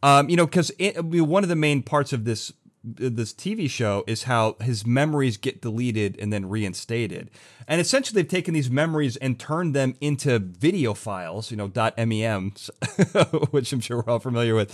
Um, 0.02 0.28
you 0.28 0.37
know, 0.37 0.47
because 0.47 0.70
one 0.78 1.42
of 1.42 1.49
the 1.49 1.56
main 1.56 1.82
parts 1.82 2.12
of 2.12 2.25
this 2.25 2.52
this 2.85 3.32
TV 3.32 3.68
show 3.68 4.04
is 4.06 4.25
how 4.25 4.56
his 4.61 4.87
memories 4.87 5.37
get 5.37 5.61
deleted 5.61 6.16
and 6.20 6.32
then 6.32 6.49
reinstated. 6.49 7.30
And 7.66 7.80
essentially, 7.80 8.20
they've 8.20 8.30
taken 8.30 8.54
these 8.54 8.70
memories 8.70 9.16
and 9.16 9.38
turned 9.38 9.75
them 9.75 9.94
into 10.00 10.38
video 10.38 10.94
files, 10.94 11.50
you 11.50 11.56
know, 11.56 11.70
.mems, 11.99 12.70
which 13.50 13.73
I'm 13.73 13.80
sure 13.80 13.99
we're 13.99 14.12
all 14.12 14.18
familiar 14.20 14.54
with. 14.54 14.73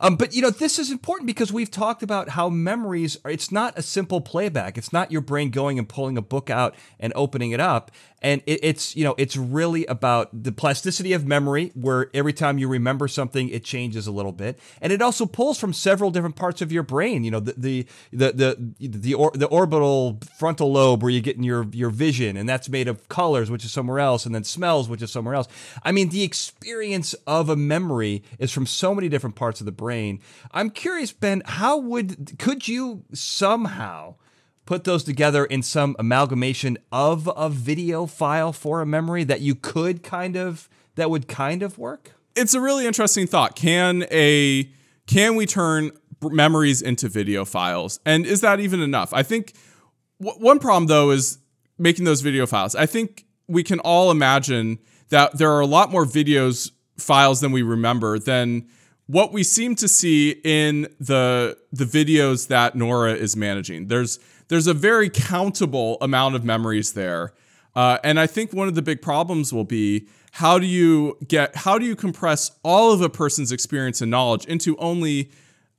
Um, 0.00 0.16
but 0.16 0.34
you 0.34 0.42
know, 0.42 0.50
this 0.50 0.78
is 0.78 0.90
important 0.90 1.26
because 1.26 1.52
we've 1.52 1.70
talked 1.70 2.02
about 2.02 2.30
how 2.30 2.48
memories. 2.48 3.16
Are, 3.24 3.30
it's 3.30 3.52
not 3.52 3.78
a 3.78 3.82
simple 3.82 4.20
playback. 4.20 4.76
It's 4.76 4.92
not 4.92 5.12
your 5.12 5.20
brain 5.20 5.50
going 5.50 5.78
and 5.78 5.88
pulling 5.88 6.18
a 6.18 6.22
book 6.22 6.50
out 6.50 6.74
and 6.98 7.12
opening 7.14 7.52
it 7.52 7.60
up 7.60 7.90
and 8.22 8.40
it, 8.46 8.60
it's 8.62 8.96
you 8.96 9.04
know 9.04 9.14
it's 9.18 9.36
really 9.36 9.84
about 9.86 10.30
the 10.32 10.52
plasticity 10.52 11.12
of 11.12 11.26
memory 11.26 11.72
where 11.74 12.08
every 12.14 12.32
time 12.32 12.56
you 12.56 12.68
remember 12.68 13.08
something 13.08 13.48
it 13.48 13.64
changes 13.64 14.06
a 14.06 14.12
little 14.12 14.32
bit. 14.32 14.58
And 14.80 14.92
it 14.92 15.02
also 15.02 15.26
pulls 15.26 15.58
from 15.58 15.72
several 15.72 16.10
different 16.10 16.36
parts 16.36 16.62
of 16.62 16.72
your 16.72 16.84
brain 16.84 17.24
you 17.24 17.30
know 17.30 17.40
the 17.40 17.54
the 17.56 17.86
the 18.12 18.32
the 18.78 18.88
the, 18.88 19.14
or, 19.14 19.32
the 19.34 19.46
orbital 19.48 20.20
frontal 20.38 20.72
lobe 20.72 21.02
where 21.02 21.10
you 21.10 21.20
get 21.20 21.36
in 21.36 21.42
your 21.42 21.66
your 21.72 21.90
vision 21.90 22.36
and 22.36 22.48
that's 22.48 22.68
made 22.68 22.88
of 22.88 23.08
colors 23.08 23.50
which 23.50 23.64
is 23.64 23.72
somewhere 23.72 23.98
else 23.98 24.24
and 24.24 24.34
then 24.34 24.44
smells 24.44 24.88
which 24.88 25.02
is 25.02 25.10
somewhere 25.10 25.34
else. 25.34 25.48
I 25.82 25.92
mean 25.92 26.10
the 26.10 26.22
experience 26.22 27.14
of 27.26 27.48
a 27.48 27.56
memory 27.56 28.22
is 28.38 28.52
from 28.52 28.66
so 28.66 28.94
many 28.94 29.08
different 29.08 29.34
parts 29.36 29.60
of 29.60 29.66
the 29.66 29.72
brain. 29.72 30.20
I'm 30.52 30.70
curious 30.70 31.12
ben 31.12 31.42
how 31.44 31.78
would 31.78 32.38
could 32.38 32.68
you 32.68 33.02
somehow 33.12 34.14
put 34.64 34.84
those 34.84 35.04
together 35.04 35.44
in 35.44 35.62
some 35.62 35.96
amalgamation 35.98 36.78
of 36.90 37.28
a 37.36 37.48
video 37.48 38.06
file 38.06 38.52
for 38.52 38.80
a 38.80 38.86
memory 38.86 39.24
that 39.24 39.40
you 39.40 39.54
could 39.54 40.02
kind 40.02 40.36
of 40.36 40.68
that 40.94 41.10
would 41.10 41.28
kind 41.28 41.62
of 41.62 41.78
work? 41.78 42.12
It's 42.34 42.54
a 42.54 42.60
really 42.60 42.86
interesting 42.86 43.26
thought. 43.26 43.56
Can 43.56 44.04
a 44.10 44.70
can 45.06 45.36
we 45.36 45.46
turn 45.46 45.90
memories 46.22 46.80
into 46.82 47.08
video 47.08 47.44
files? 47.44 48.00
And 48.06 48.24
is 48.24 48.40
that 48.42 48.60
even 48.60 48.80
enough? 48.80 49.12
I 49.12 49.22
think 49.22 49.54
w- 50.20 50.38
one 50.42 50.58
problem 50.58 50.86
though 50.86 51.10
is 51.10 51.38
making 51.78 52.04
those 52.04 52.20
video 52.20 52.46
files. 52.46 52.74
I 52.74 52.86
think 52.86 53.24
we 53.48 53.62
can 53.62 53.80
all 53.80 54.10
imagine 54.10 54.78
that 55.08 55.36
there 55.36 55.52
are 55.52 55.60
a 55.60 55.66
lot 55.66 55.90
more 55.90 56.04
videos 56.04 56.70
files 56.96 57.40
than 57.40 57.52
we 57.52 57.62
remember 57.62 58.18
than 58.18 58.66
what 59.06 59.32
we 59.32 59.42
seem 59.42 59.74
to 59.74 59.88
see 59.88 60.40
in 60.44 60.82
the 61.00 61.58
the 61.72 61.84
videos 61.84 62.48
that 62.48 62.74
Nora 62.74 63.14
is 63.14 63.36
managing. 63.36 63.88
There's 63.88 64.18
there's 64.52 64.66
a 64.66 64.74
very 64.74 65.08
countable 65.08 65.96
amount 66.02 66.34
of 66.34 66.44
memories 66.44 66.92
there. 66.92 67.32
Uh, 67.74 67.96
and 68.04 68.20
I 68.20 68.26
think 68.26 68.52
one 68.52 68.68
of 68.68 68.74
the 68.74 68.82
big 68.82 69.00
problems 69.00 69.50
will 69.50 69.64
be 69.64 70.08
how 70.32 70.58
do 70.58 70.66
you 70.66 71.16
get 71.26 71.56
how 71.56 71.78
do 71.78 71.86
you 71.86 71.96
compress 71.96 72.50
all 72.62 72.92
of 72.92 73.00
a 73.00 73.08
person's 73.08 73.50
experience 73.50 74.02
and 74.02 74.10
knowledge 74.10 74.44
into 74.44 74.76
only 74.76 75.30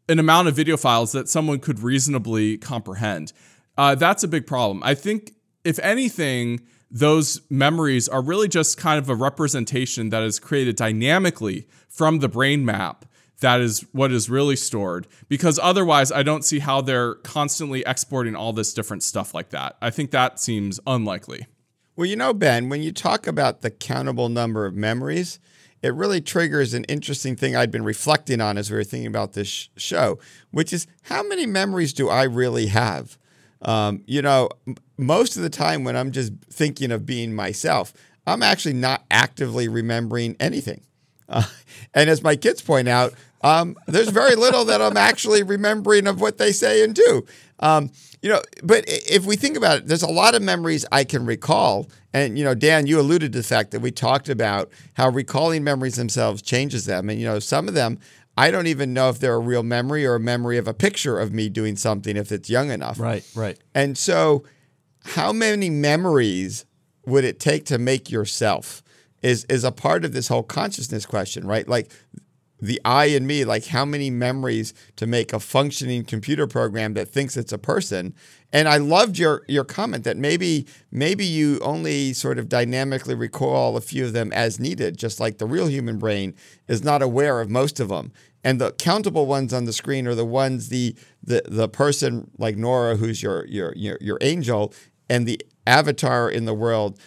an 0.10 0.18
amount 0.18 0.48
of 0.48 0.56
video 0.56 0.76
files 0.76 1.12
that 1.12 1.30
someone 1.30 1.60
could 1.60 1.82
reasonably 1.82 2.58
comprehend? 2.58 3.32
Uh, 3.78 3.94
that's 3.94 4.24
a 4.24 4.28
big 4.28 4.48
problem. 4.48 4.82
I 4.84 4.96
think 4.96 5.34
if 5.64 5.78
anything, 5.80 6.60
those 6.90 7.42
memories 7.52 8.10
are 8.10 8.24
really 8.24 8.48
just 8.48 8.80
kind 8.80 8.98
of 8.98 9.08
a 9.08 9.16
representation 9.16 10.10
that 10.10 10.24
is 10.24 10.40
created 10.40 10.76
dynamically 10.78 11.68
from 11.90 12.20
the 12.20 12.28
brain 12.28 12.66
map 12.66 13.06
that 13.44 13.60
is 13.60 13.86
what 13.92 14.12
is 14.12 14.30
really 14.30 14.56
stored 14.56 15.06
because 15.28 15.60
otherwise 15.62 16.12
I 16.12 16.24
don't 16.24 16.44
see 16.46 16.60
how 16.60 16.80
they're 16.80 17.16
constantly 17.16 17.84
exporting 17.86 18.36
all 18.36 18.54
this 18.54 18.74
different 18.74 19.04
stuff 19.04 19.34
like 19.34 19.50
that. 19.50 19.76
I 19.82 19.90
think 19.90 20.12
that 20.12 20.40
seems 20.40 20.80
unlikely. 20.88 21.48
Well, 21.96 22.08
you 22.08 22.16
know, 22.16 22.34
Ben, 22.34 22.70
when 22.70 22.82
you 22.82 22.92
talk 22.92 23.28
about 23.28 23.62
the 23.62 23.70
countable 23.70 24.30
number 24.30 24.66
of 24.66 24.74
memories, 24.74 25.40
it 25.82 25.94
really 25.94 26.22
triggers 26.22 26.74
an 26.74 26.86
interesting 26.86 27.36
thing 27.36 27.54
I'd 27.54 27.70
been 27.70 27.84
reflecting 27.84 28.40
on 28.40 28.58
as 28.58 28.72
we 28.72 28.78
were 28.78 28.84
thinking 28.86 29.08
about 29.08 29.34
this 29.34 29.50
sh- 29.50 29.68
show, 29.76 30.20
which 30.52 30.72
is 30.72 30.88
how 31.04 31.22
many 31.22 31.46
memories 31.46 31.92
do 31.92 32.10
I 32.10 32.24
really 32.24 32.68
have? 32.68 33.18
Um, 33.62 34.04
you 34.08 34.22
know, 34.22 34.50
m- 34.66 34.78
most 34.98 35.36
of 35.36 35.44
the 35.44 35.50
time 35.50 35.84
when 35.84 35.98
I'm 35.98 36.12
just 36.12 36.32
thinking 36.50 36.92
of 36.92 37.06
being 37.06 37.36
myself, 37.36 37.94
I'm 38.26 38.42
actually 38.42 38.76
not 38.76 39.04
actively 39.12 39.68
remembering 39.68 40.38
anything. 40.40 40.82
Uh, 41.28 41.44
and 41.94 42.10
as 42.10 42.24
my 42.24 42.38
kids 42.38 42.62
point 42.62 42.88
out, 42.88 43.14
um, 43.44 43.76
there's 43.88 44.10
very 44.10 44.36
little 44.36 44.66
that 44.66 44.82
I'm 44.82 44.98
actually 44.98 45.44
remembering 45.44 46.08
of 46.08 46.22
what 46.22 46.38
they 46.38 46.52
say 46.52 46.84
and 46.84 46.96
do. 46.96 47.26
Um, 47.60 47.92
you 48.22 48.30
know, 48.30 48.42
but 48.64 48.86
if 48.88 49.26
we 49.26 49.36
think 49.36 49.58
about 49.58 49.80
it, 49.80 49.88
there's 49.88 50.02
a 50.02 50.10
lot 50.10 50.34
of 50.34 50.42
memories 50.42 50.86
I 50.94 51.04
can 51.04 51.26
recall. 51.26 51.90
And, 52.14 52.38
you 52.38 52.46
know, 52.46 52.56
Dan, 52.56 52.88
you 52.88 53.00
alluded 53.00 53.34
to 53.34 53.40
the 53.40 53.44
fact 53.44 53.72
that 53.72 53.82
we 53.82 53.92
talked 53.92 54.30
about 54.30 54.72
how 54.94 55.10
recalling 55.10 55.64
memories 55.64 55.96
themselves 55.96 56.42
changes 56.42 56.86
them. 56.86 57.10
And, 57.10 57.20
you 57.20 57.26
know, 57.26 57.40
some 57.40 57.68
of 57.68 57.74
them, 57.74 58.00
I 58.38 58.50
don't 58.50 58.68
even 58.68 58.94
know 58.94 59.10
if 59.10 59.20
they're 59.20 59.36
a 59.36 59.40
real 59.40 59.62
memory 59.62 60.06
or 60.06 60.16
a 60.16 60.20
memory 60.22 60.58
of 60.58 60.70
a 60.70 60.74
picture 60.74 61.20
of 61.20 61.34
me 61.34 61.50
doing 61.50 61.76
something 61.76 62.16
if 62.16 62.32
it's 62.32 62.50
young 62.50 62.72
enough. 62.72 62.98
Right, 62.98 63.28
right. 63.36 63.60
And 63.76 63.98
so, 63.98 64.46
how 65.06 65.34
many 65.34 65.70
memories 65.70 66.66
would 67.06 67.26
it 67.26 67.42
take 67.42 67.66
to 67.66 67.78
make 67.78 68.10
yourself? 68.10 68.82
Is, 69.22 69.46
is 69.46 69.64
a 69.64 69.72
part 69.72 70.04
of 70.04 70.12
this 70.12 70.28
whole 70.28 70.44
consciousness 70.44 71.06
question, 71.06 71.48
right? 71.48 71.66
Like 71.66 71.92
the 72.64 72.80
I 72.86 73.06
in 73.06 73.28
me, 73.28 73.44
like 73.44 73.66
how 73.66 73.84
many 73.84 74.10
memories 74.10 74.74
to 74.96 75.06
make 75.06 75.34
a 75.34 75.40
functioning 75.40 76.06
computer 76.06 76.48
program 76.48 76.94
that 76.94 77.10
thinks 77.10 77.36
it's 77.36 77.52
a 77.52 77.58
person. 77.58 78.16
And 78.54 78.70
I 78.70 78.78
loved 78.78 79.18
your 79.18 79.44
your 79.50 79.66
comment 79.66 80.06
that 80.06 80.16
maybe 80.16 80.66
maybe 80.90 81.26
you 81.26 81.60
only 81.60 82.14
sort 82.14 82.40
of 82.40 82.48
dynamically 82.48 83.16
recall 83.16 83.76
a 83.76 83.82
few 83.82 84.06
of 84.06 84.14
them 84.14 84.32
as 84.32 84.62
needed, 84.62 84.98
just 84.98 85.20
like 85.20 85.40
the 85.40 85.46
real 85.46 85.68
human 85.68 85.98
brain 85.98 86.36
is 86.70 86.84
not 86.84 87.02
aware 87.02 87.42
of 87.42 87.50
most 87.50 87.82
of 87.82 87.90
them. 87.90 88.14
And 88.46 88.62
the 88.62 88.72
countable 88.72 89.26
ones 89.26 89.54
on 89.54 89.66
the 89.66 89.74
screen 89.74 90.08
are 90.08 90.16
the 90.16 90.26
ones 90.26 90.70
the 90.70 90.96
the 91.22 91.42
the 91.46 91.68
person 91.68 92.32
like 92.38 92.56
Nora, 92.56 92.96
who's 92.96 93.22
your 93.22 93.46
your 93.48 93.74
your, 93.76 93.98
your 94.00 94.18
angel, 94.22 94.74
and 95.10 95.28
the 95.28 95.42
avatar 95.68 96.30
in 96.30 96.46
the 96.46 96.54
world 96.54 96.98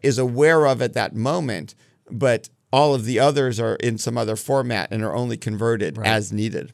is 0.00 0.16
aware 0.18 0.64
of 0.66 0.80
at 0.80 0.92
that 0.94 1.14
moment, 1.14 1.74
but 2.08 2.48
all 2.72 2.94
of 2.94 3.04
the 3.04 3.18
others 3.18 3.60
are 3.60 3.76
in 3.76 3.98
some 3.98 4.16
other 4.16 4.36
format 4.36 4.90
and 4.90 5.04
are 5.04 5.14
only 5.14 5.36
converted 5.36 5.98
right. 5.98 6.06
as 6.06 6.32
needed. 6.32 6.72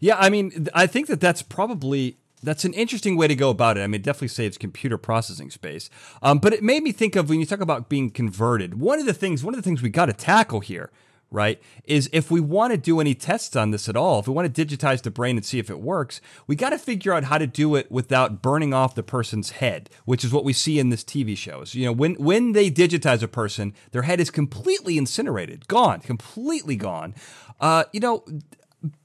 Yeah, 0.00 0.16
I 0.18 0.30
mean, 0.30 0.68
I 0.74 0.86
think 0.86 1.06
that 1.08 1.20
that's 1.20 1.42
probably 1.42 2.16
that's 2.42 2.64
an 2.64 2.72
interesting 2.72 3.16
way 3.16 3.28
to 3.28 3.34
go 3.34 3.50
about 3.50 3.76
it. 3.76 3.82
I 3.82 3.86
mean, 3.86 4.00
it 4.00 4.02
definitely 4.02 4.28
saves 4.28 4.56
computer 4.56 4.96
processing 4.96 5.50
space. 5.50 5.90
Um, 6.22 6.38
but 6.38 6.54
it 6.54 6.62
made 6.62 6.82
me 6.82 6.90
think 6.90 7.14
of 7.14 7.28
when 7.28 7.38
you 7.38 7.46
talk 7.46 7.60
about 7.60 7.90
being 7.90 8.10
converted. 8.10 8.80
One 8.80 8.98
of 8.98 9.06
the 9.06 9.12
things, 9.12 9.44
one 9.44 9.54
of 9.54 9.58
the 9.58 9.62
things 9.62 9.82
we 9.82 9.90
got 9.90 10.06
to 10.06 10.14
tackle 10.14 10.60
here 10.60 10.90
right, 11.30 11.60
is 11.84 12.08
if 12.12 12.30
we 12.30 12.40
want 12.40 12.72
to 12.72 12.76
do 12.76 13.00
any 13.00 13.14
tests 13.14 13.54
on 13.54 13.70
this 13.70 13.88
at 13.88 13.96
all, 13.96 14.20
if 14.20 14.26
we 14.26 14.34
want 14.34 14.52
to 14.52 14.66
digitize 14.66 15.02
the 15.02 15.10
brain 15.10 15.36
and 15.36 15.44
see 15.44 15.58
if 15.58 15.70
it 15.70 15.80
works, 15.80 16.20
we 16.46 16.56
got 16.56 16.70
to 16.70 16.78
figure 16.78 17.12
out 17.12 17.24
how 17.24 17.38
to 17.38 17.46
do 17.46 17.74
it 17.74 17.90
without 17.90 18.42
burning 18.42 18.72
off 18.72 18.94
the 18.94 19.02
person's 19.02 19.50
head, 19.50 19.90
which 20.04 20.24
is 20.24 20.32
what 20.32 20.44
we 20.44 20.52
see 20.52 20.78
in 20.78 20.88
this 20.88 21.04
TV 21.04 21.36
show. 21.36 21.50
shows. 21.50 21.74
You 21.74 21.86
know, 21.86 21.92
when 21.92 22.14
when 22.14 22.52
they 22.52 22.70
digitize 22.70 23.22
a 23.22 23.28
person, 23.28 23.74
their 23.92 24.02
head 24.02 24.20
is 24.20 24.30
completely 24.30 24.98
incinerated, 24.98 25.68
gone, 25.68 26.00
completely 26.00 26.76
gone. 26.76 27.14
Uh, 27.60 27.84
you 27.92 28.00
know, 28.00 28.24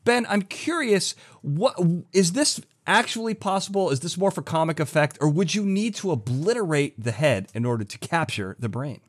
Ben, 0.03 0.25
I'm 0.29 0.43
curious, 0.43 1.15
what 1.41 1.75
is 2.13 2.33
this 2.33 2.61
actually 2.87 3.33
possible? 3.33 3.89
Is 3.89 3.99
this 3.99 4.17
more 4.17 4.31
for 4.31 4.41
comic 4.41 4.79
effect, 4.79 5.17
or 5.19 5.29
would 5.29 5.55
you 5.55 5.65
need 5.65 5.95
to 5.95 6.11
obliterate 6.11 7.01
the 7.01 7.11
head 7.11 7.49
in 7.53 7.65
order 7.65 7.83
to 7.83 7.97
capture 7.97 8.55
the 8.59 8.69
brain? 8.69 9.01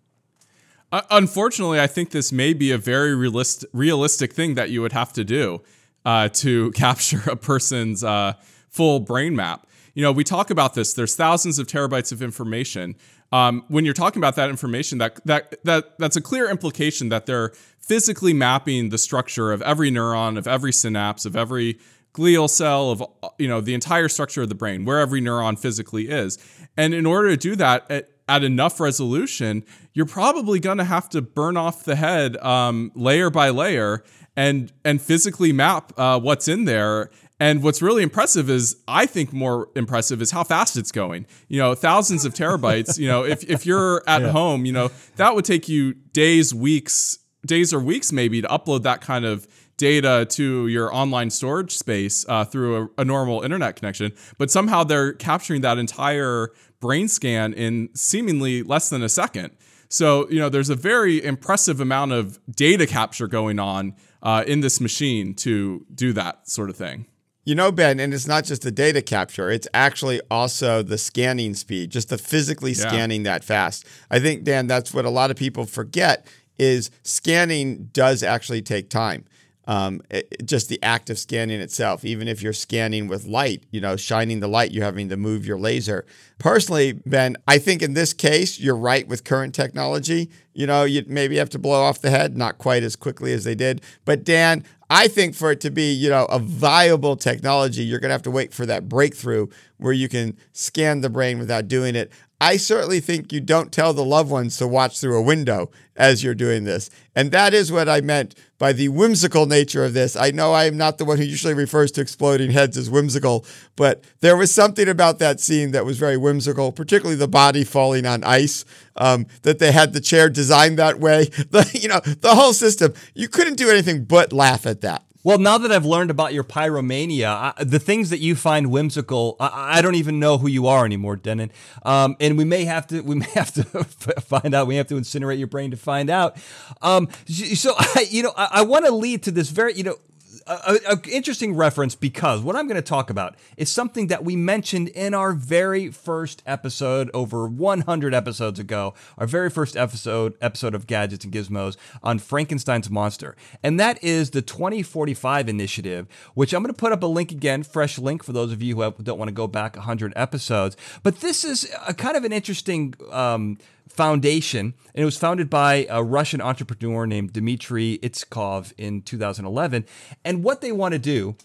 Uh, 0.92 1.02
unfortunately, 1.10 1.80
I 1.80 1.86
think 1.86 2.10
this 2.10 2.32
may 2.32 2.52
be 2.52 2.70
a 2.70 2.78
very 2.78 3.14
realist, 3.14 3.64
realistic 3.72 4.32
thing 4.32 4.54
that 4.54 4.70
you 4.70 4.80
would 4.82 4.92
have 4.92 5.12
to 5.14 5.24
do 5.24 5.62
uh, 6.04 6.28
to 6.28 6.70
capture 6.74 7.22
a 7.30 7.36
person's 7.36 8.04
uh, 8.04 8.34
full 8.68 9.00
brain 9.00 9.34
map. 9.34 9.66
You 9.94 10.02
know, 10.02 10.12
we 10.12 10.24
talk 10.24 10.50
about 10.50 10.74
this. 10.74 10.92
There's 10.92 11.16
thousands 11.16 11.58
of 11.58 11.66
terabytes 11.66 12.12
of 12.12 12.22
information. 12.22 12.96
Um, 13.32 13.64
when 13.68 13.84
you're 13.84 13.94
talking 13.94 14.20
about 14.20 14.36
that 14.36 14.50
information, 14.50 14.98
that 14.98 15.24
that 15.24 15.64
that 15.64 15.98
that's 15.98 16.16
a 16.16 16.20
clear 16.20 16.48
implication 16.48 17.08
that 17.08 17.26
they're 17.26 17.52
physically 17.80 18.32
mapping 18.32 18.90
the 18.90 18.98
structure 18.98 19.52
of 19.52 19.62
every 19.62 19.90
neuron, 19.90 20.38
of 20.38 20.46
every 20.46 20.72
synapse, 20.72 21.24
of 21.24 21.34
every 21.34 21.78
glial 22.12 22.48
cell, 22.48 22.90
of 22.90 23.02
you 23.38 23.48
know 23.48 23.60
the 23.60 23.74
entire 23.74 24.08
structure 24.08 24.42
of 24.42 24.48
the 24.48 24.54
brain, 24.54 24.84
where 24.84 25.00
every 25.00 25.20
neuron 25.20 25.58
physically 25.58 26.08
is. 26.08 26.38
And 26.76 26.94
in 26.94 27.06
order 27.06 27.30
to 27.30 27.36
do 27.36 27.56
that, 27.56 27.90
at, 27.90 28.10
at 28.28 28.42
enough 28.42 28.80
resolution, 28.80 29.64
you're 29.92 30.06
probably 30.06 30.59
going 30.59 30.78
to 30.78 30.85
have 30.85 31.09
to 31.11 31.23
burn 31.23 31.56
off 31.56 31.85
the 31.85 31.97
head 31.97 32.37
um, 32.38 32.90
layer 32.95 33.30
by 33.30 33.50
layer 33.50 34.02
and 34.37 34.73
and 34.85 35.00
physically 35.00 35.52
map 35.52 35.92
uh, 35.97 36.18
what's 36.21 36.49
in 36.49 36.64
there. 36.64 37.11
And 37.38 37.62
what's 37.62 37.83
really 37.83 38.02
impressive 38.02 38.49
is, 38.49 38.76
I 38.88 39.04
think 39.04 39.30
more 39.30 39.68
impressive 39.76 40.23
is 40.23 40.30
how 40.30 40.42
fast 40.42 40.78
it's 40.78 40.90
going. 40.90 41.26
You 41.49 41.59
know, 41.59 41.75
thousands 41.75 42.25
of 42.25 42.33
terabytes. 42.33 42.99
you 42.99 43.06
know, 43.06 43.26
if, 43.26 43.45
if 43.45 43.66
you're 43.66 44.02
at 44.09 44.23
yeah. 44.23 44.30
home, 44.30 44.64
you 44.64 44.73
know, 44.73 44.90
that 45.16 45.35
would 45.35 45.45
take 45.45 45.68
you 45.68 45.92
days, 46.14 46.54
weeks, 46.54 47.18
days 47.45 47.75
or 47.75 47.80
weeks 47.80 48.11
maybe 48.11 48.40
to 48.40 48.49
upload 48.49 48.85
that 48.85 49.02
kind 49.02 49.26
of 49.26 49.47
data 49.76 50.26
to 50.30 50.68
your 50.68 50.95
online 50.95 51.30
storage 51.30 51.76
space 51.76 52.25
uh, 52.28 52.45
through 52.45 52.76
a, 52.99 53.02
a 53.02 53.04
normal 53.04 53.42
internet 53.42 53.76
connection. 53.76 54.12
But 54.38 54.50
somehow 54.50 54.85
they're 54.85 55.12
capturing 55.12 55.61
that 55.62 55.78
entire 55.78 56.50
brain 56.80 57.09
scan 57.09 57.52
in 57.52 57.90
seemingly 57.95 58.62
less 58.62 58.88
than 58.88 59.02
a 59.02 59.09
second. 59.09 59.56
So, 59.88 60.28
you 60.30 60.38
know, 60.38 60.49
there's 60.49 60.71
a 60.71 60.75
very 60.75 61.23
impressive 61.23 61.80
amount 61.80 62.12
of 62.12 62.38
data 62.50 62.87
capture 62.87 63.28
going 63.28 63.59
on 63.59 63.95
uh, 64.23 64.45
in 64.47 64.61
this 64.61 64.80
machine 64.80 65.35
to 65.35 65.87
do 65.95 66.12
that 66.14 66.49
sort 66.49 66.71
of 66.71 66.76
thing. 66.76 67.06
You 67.45 67.54
know, 67.54 67.71
Ben, 67.71 68.00
and 68.00 68.12
it's 68.12 68.26
not 68.26 68.42
just 68.42 68.62
the 68.62 68.73
data 68.73 69.00
capture, 69.00 69.49
it's 69.52 69.68
actually 69.73 70.21
also 70.28 70.83
the 70.83 70.99
scanning 70.99 71.54
speed, 71.54 71.90
just 71.90 72.09
the 72.09 72.18
physically 72.18 72.73
yeah. 72.73 72.88
scanning 72.88 73.23
that 73.23 73.45
fast. 73.45 73.87
I 74.11 74.18
think, 74.18 74.42
Dan, 74.42 74.66
that's 74.66 74.92
what 74.92 75.04
a 75.04 75.11
lot 75.11 75.30
of 75.30 75.37
people 75.37 75.64
forget 75.64 76.26
is 76.59 76.90
scanning 77.04 77.88
does 77.92 78.25
actually 78.25 78.62
take 78.62 78.90
time 78.90 79.25
um, 79.66 80.00
it, 80.11 80.46
just 80.46 80.68
the 80.68 80.82
act 80.82 81.11
of 81.11 81.18
scanning 81.18 81.61
itself, 81.61 82.04
even 82.04 82.28
if 82.28 82.42
you're 82.42 82.52
scanning 82.52 83.08
with 83.08 83.26
light, 83.26 83.64
you 83.70 83.80
know, 83.80 83.96
shining 83.96 84.40
the 84.40 84.49
light, 84.49 84.70
you're 84.70 84.85
having 84.85 85.08
to 85.08 85.16
move 85.16 85.44
your 85.44 85.58
laser. 85.58 86.06
Personally, 86.38 86.92
Ben, 86.92 87.37
I 87.49 87.58
think 87.58 87.82
in 87.82 87.94
this 87.94 88.12
case, 88.12 88.61
you're 88.61 88.76
right 88.76 89.06
with 89.08 89.25
current 89.25 89.54
technology. 89.54 90.30
You 90.54 90.66
know, 90.66 90.85
you 90.85 91.04
maybe 91.06 91.37
have 91.37 91.50
to 91.50 91.58
blow 91.58 91.82
off 91.82 92.00
the 92.00 92.11
head, 92.11 92.37
not 92.37 92.58
quite 92.58 92.82
as 92.82 92.96
quickly 92.96 93.32
as 93.32 93.44
they 93.44 93.54
did. 93.54 93.82
But 94.04 94.25
Dan, 94.25 94.64
I 94.88 95.08
think 95.08 95.35
for 95.35 95.50
it 95.50 95.61
to 95.62 95.70
be, 95.70 95.92
you 95.92 96.08
know, 96.08 96.26
a 96.26 96.38
viable 96.38 97.16
technology, 97.16 97.82
you're 97.82 97.99
going 97.99 98.11
to 98.11 98.14
have 98.14 98.23
to 98.23 98.30
wait 98.30 98.54
for 98.54 98.66
that 98.66 98.88
breakthrough 98.88 99.49
where 99.78 99.92
you 99.92 100.08
can 100.08 100.37
scan 100.52 101.00
the 101.00 101.11
brain 101.11 101.38
without 101.38 101.66
doing 101.66 101.96
it. 101.96 102.12
I 102.40 102.58
certainly 102.58 103.00
think 103.00 103.32
you 103.32 103.40
don't 103.40 103.72
tell 103.72 103.94
the 103.94 104.04
loved 104.04 104.30
ones 104.30 104.58
to 104.58 104.68
watch 104.68 105.00
through 105.00 105.18
a 105.18 105.22
window 105.22 105.70
as 105.96 106.22
you're 106.22 106.34
doing 106.34 106.64
this. 106.64 106.90
And 107.14 107.30
that 107.32 107.54
is 107.54 107.72
what 107.72 107.88
I 107.88 108.02
meant 108.02 108.34
by 108.58 108.74
the 108.74 108.88
whimsical 108.88 109.46
nature 109.46 109.84
of 109.84 109.94
this. 109.94 110.16
I 110.16 110.32
know 110.32 110.52
I 110.52 110.66
am 110.66 110.76
not 110.76 110.98
the 110.98 111.06
one 111.06 111.16
who 111.16 111.24
usually 111.24 111.54
refers 111.54 111.90
to 111.92 112.02
exploding 112.02 112.50
heads 112.50 112.76
as 112.76 112.90
whimsical, 112.90 113.46
but 113.74 114.04
there 114.20 114.36
was 114.36 114.52
something 114.52 114.86
about 114.86 115.18
that 115.20 115.40
scene 115.40 115.70
that 115.70 115.86
was 115.86 115.98
very 115.98 116.18
whimsical, 116.18 116.72
particularly 116.72 117.16
the 117.16 117.26
body 117.26 117.64
falling 117.64 118.04
on 118.04 118.22
ice, 118.22 118.66
um, 118.96 119.26
that 119.42 119.58
they 119.58 119.72
had 119.72 119.94
the 119.94 120.00
chair 120.00 120.28
designed 120.28 120.78
that 120.78 121.00
way. 121.00 121.30
The, 121.50 121.70
you 121.80 121.88
know, 121.88 122.00
the 122.00 122.34
whole 122.34 122.52
system. 122.52 122.92
You 123.14 123.28
couldn't 123.28 123.54
do 123.54 123.70
anything 123.70 124.04
but 124.04 124.32
laugh 124.32 124.66
at 124.66 124.80
that. 124.80 125.05
Well, 125.26 125.38
now 125.38 125.59
that 125.59 125.73
I've 125.73 125.85
learned 125.85 126.12
about 126.12 126.35
your 126.35 126.45
pyromania, 126.45 127.26
I, 127.26 127.64
the 127.64 127.80
things 127.80 128.11
that 128.11 128.21
you 128.21 128.37
find 128.37 128.71
whimsical, 128.71 129.35
I, 129.40 129.78
I, 129.78 129.83
don't 129.83 129.97
even 129.97 130.21
know 130.21 130.38
who 130.38 130.47
you 130.47 130.68
are 130.68 130.85
anymore, 130.85 131.16
Dennin. 131.16 131.50
Um, 131.83 132.16
and 132.21 132.38
we 132.38 132.45
may 132.45 132.64
have 132.64 132.87
to, 132.87 133.00
we 133.00 133.16
may 133.16 133.26
have 133.35 133.52
to 133.54 133.64
find 134.21 134.54
out. 134.54 134.68
We 134.68 134.76
have 134.76 134.87
to 134.87 134.95
incinerate 134.95 135.38
your 135.38 135.49
brain 135.49 135.73
to 135.73 135.76
find 135.76 136.11
out. 136.11 136.37
Um, 136.80 137.09
so, 137.26 137.75
I, 137.76 138.06
you 138.09 138.23
know, 138.23 138.35
I, 138.37 138.50
I 138.52 138.62
want 138.62 138.85
to 138.87 138.92
lead 138.92 139.25
to 139.25 139.33
this 139.33 139.50
very, 139.50 139.75
you 139.75 139.83
know, 139.83 139.97
a, 140.46 141.00
interesting 141.10 141.54
reference 141.54 141.94
because 141.94 142.40
what 142.40 142.56
I'm 142.56 142.66
going 142.66 142.76
to 142.76 142.82
talk 142.82 143.10
about 143.10 143.36
is 143.56 143.70
something 143.70 144.06
that 144.08 144.24
we 144.24 144.36
mentioned 144.36 144.88
in 144.88 145.14
our 145.14 145.32
very 145.32 145.90
first 145.90 146.42
episode 146.46 147.10
over 147.12 147.46
100 147.48 148.14
episodes 148.14 148.58
ago, 148.58 148.94
our 149.18 149.26
very 149.26 149.50
first 149.50 149.76
episode 149.76 150.34
episode 150.40 150.74
of 150.74 150.86
Gadgets 150.86 151.24
and 151.24 151.34
Gizmos 151.34 151.76
on 152.02 152.18
Frankenstein's 152.18 152.90
monster, 152.90 153.36
and 153.62 153.80
that 153.80 154.02
is 154.02 154.30
the 154.30 154.42
2045 154.42 155.48
initiative, 155.48 156.06
which 156.34 156.52
I'm 156.52 156.62
going 156.62 156.72
to 156.72 156.78
put 156.78 156.92
up 156.92 157.02
a 157.02 157.06
link 157.06 157.32
again, 157.32 157.62
fresh 157.62 157.98
link 157.98 158.22
for 158.22 158.32
those 158.32 158.52
of 158.52 158.62
you 158.62 158.76
who 158.76 159.02
don't 159.02 159.18
want 159.18 159.28
to 159.28 159.34
go 159.34 159.46
back 159.46 159.76
100 159.76 160.12
episodes. 160.16 160.76
But 161.02 161.20
this 161.20 161.44
is 161.44 161.70
a 161.86 161.94
kind 161.94 162.16
of 162.16 162.24
an 162.24 162.32
interesting. 162.32 162.94
Um, 163.10 163.58
foundation, 163.96 164.74
and 164.94 165.02
it 165.02 165.04
was 165.04 165.16
founded 165.16 165.48
by 165.48 165.86
a 165.88 166.02
Russian 166.02 166.40
entrepreneur 166.40 167.06
named 167.06 167.32
Dmitry 167.32 167.98
Itskov 168.02 168.72
in 168.76 169.02
2011. 169.02 169.86
And 170.25 170.44
what 170.44 170.60
they 170.60 170.73
want 170.73 170.92
to 170.92 170.99
do 170.99 171.36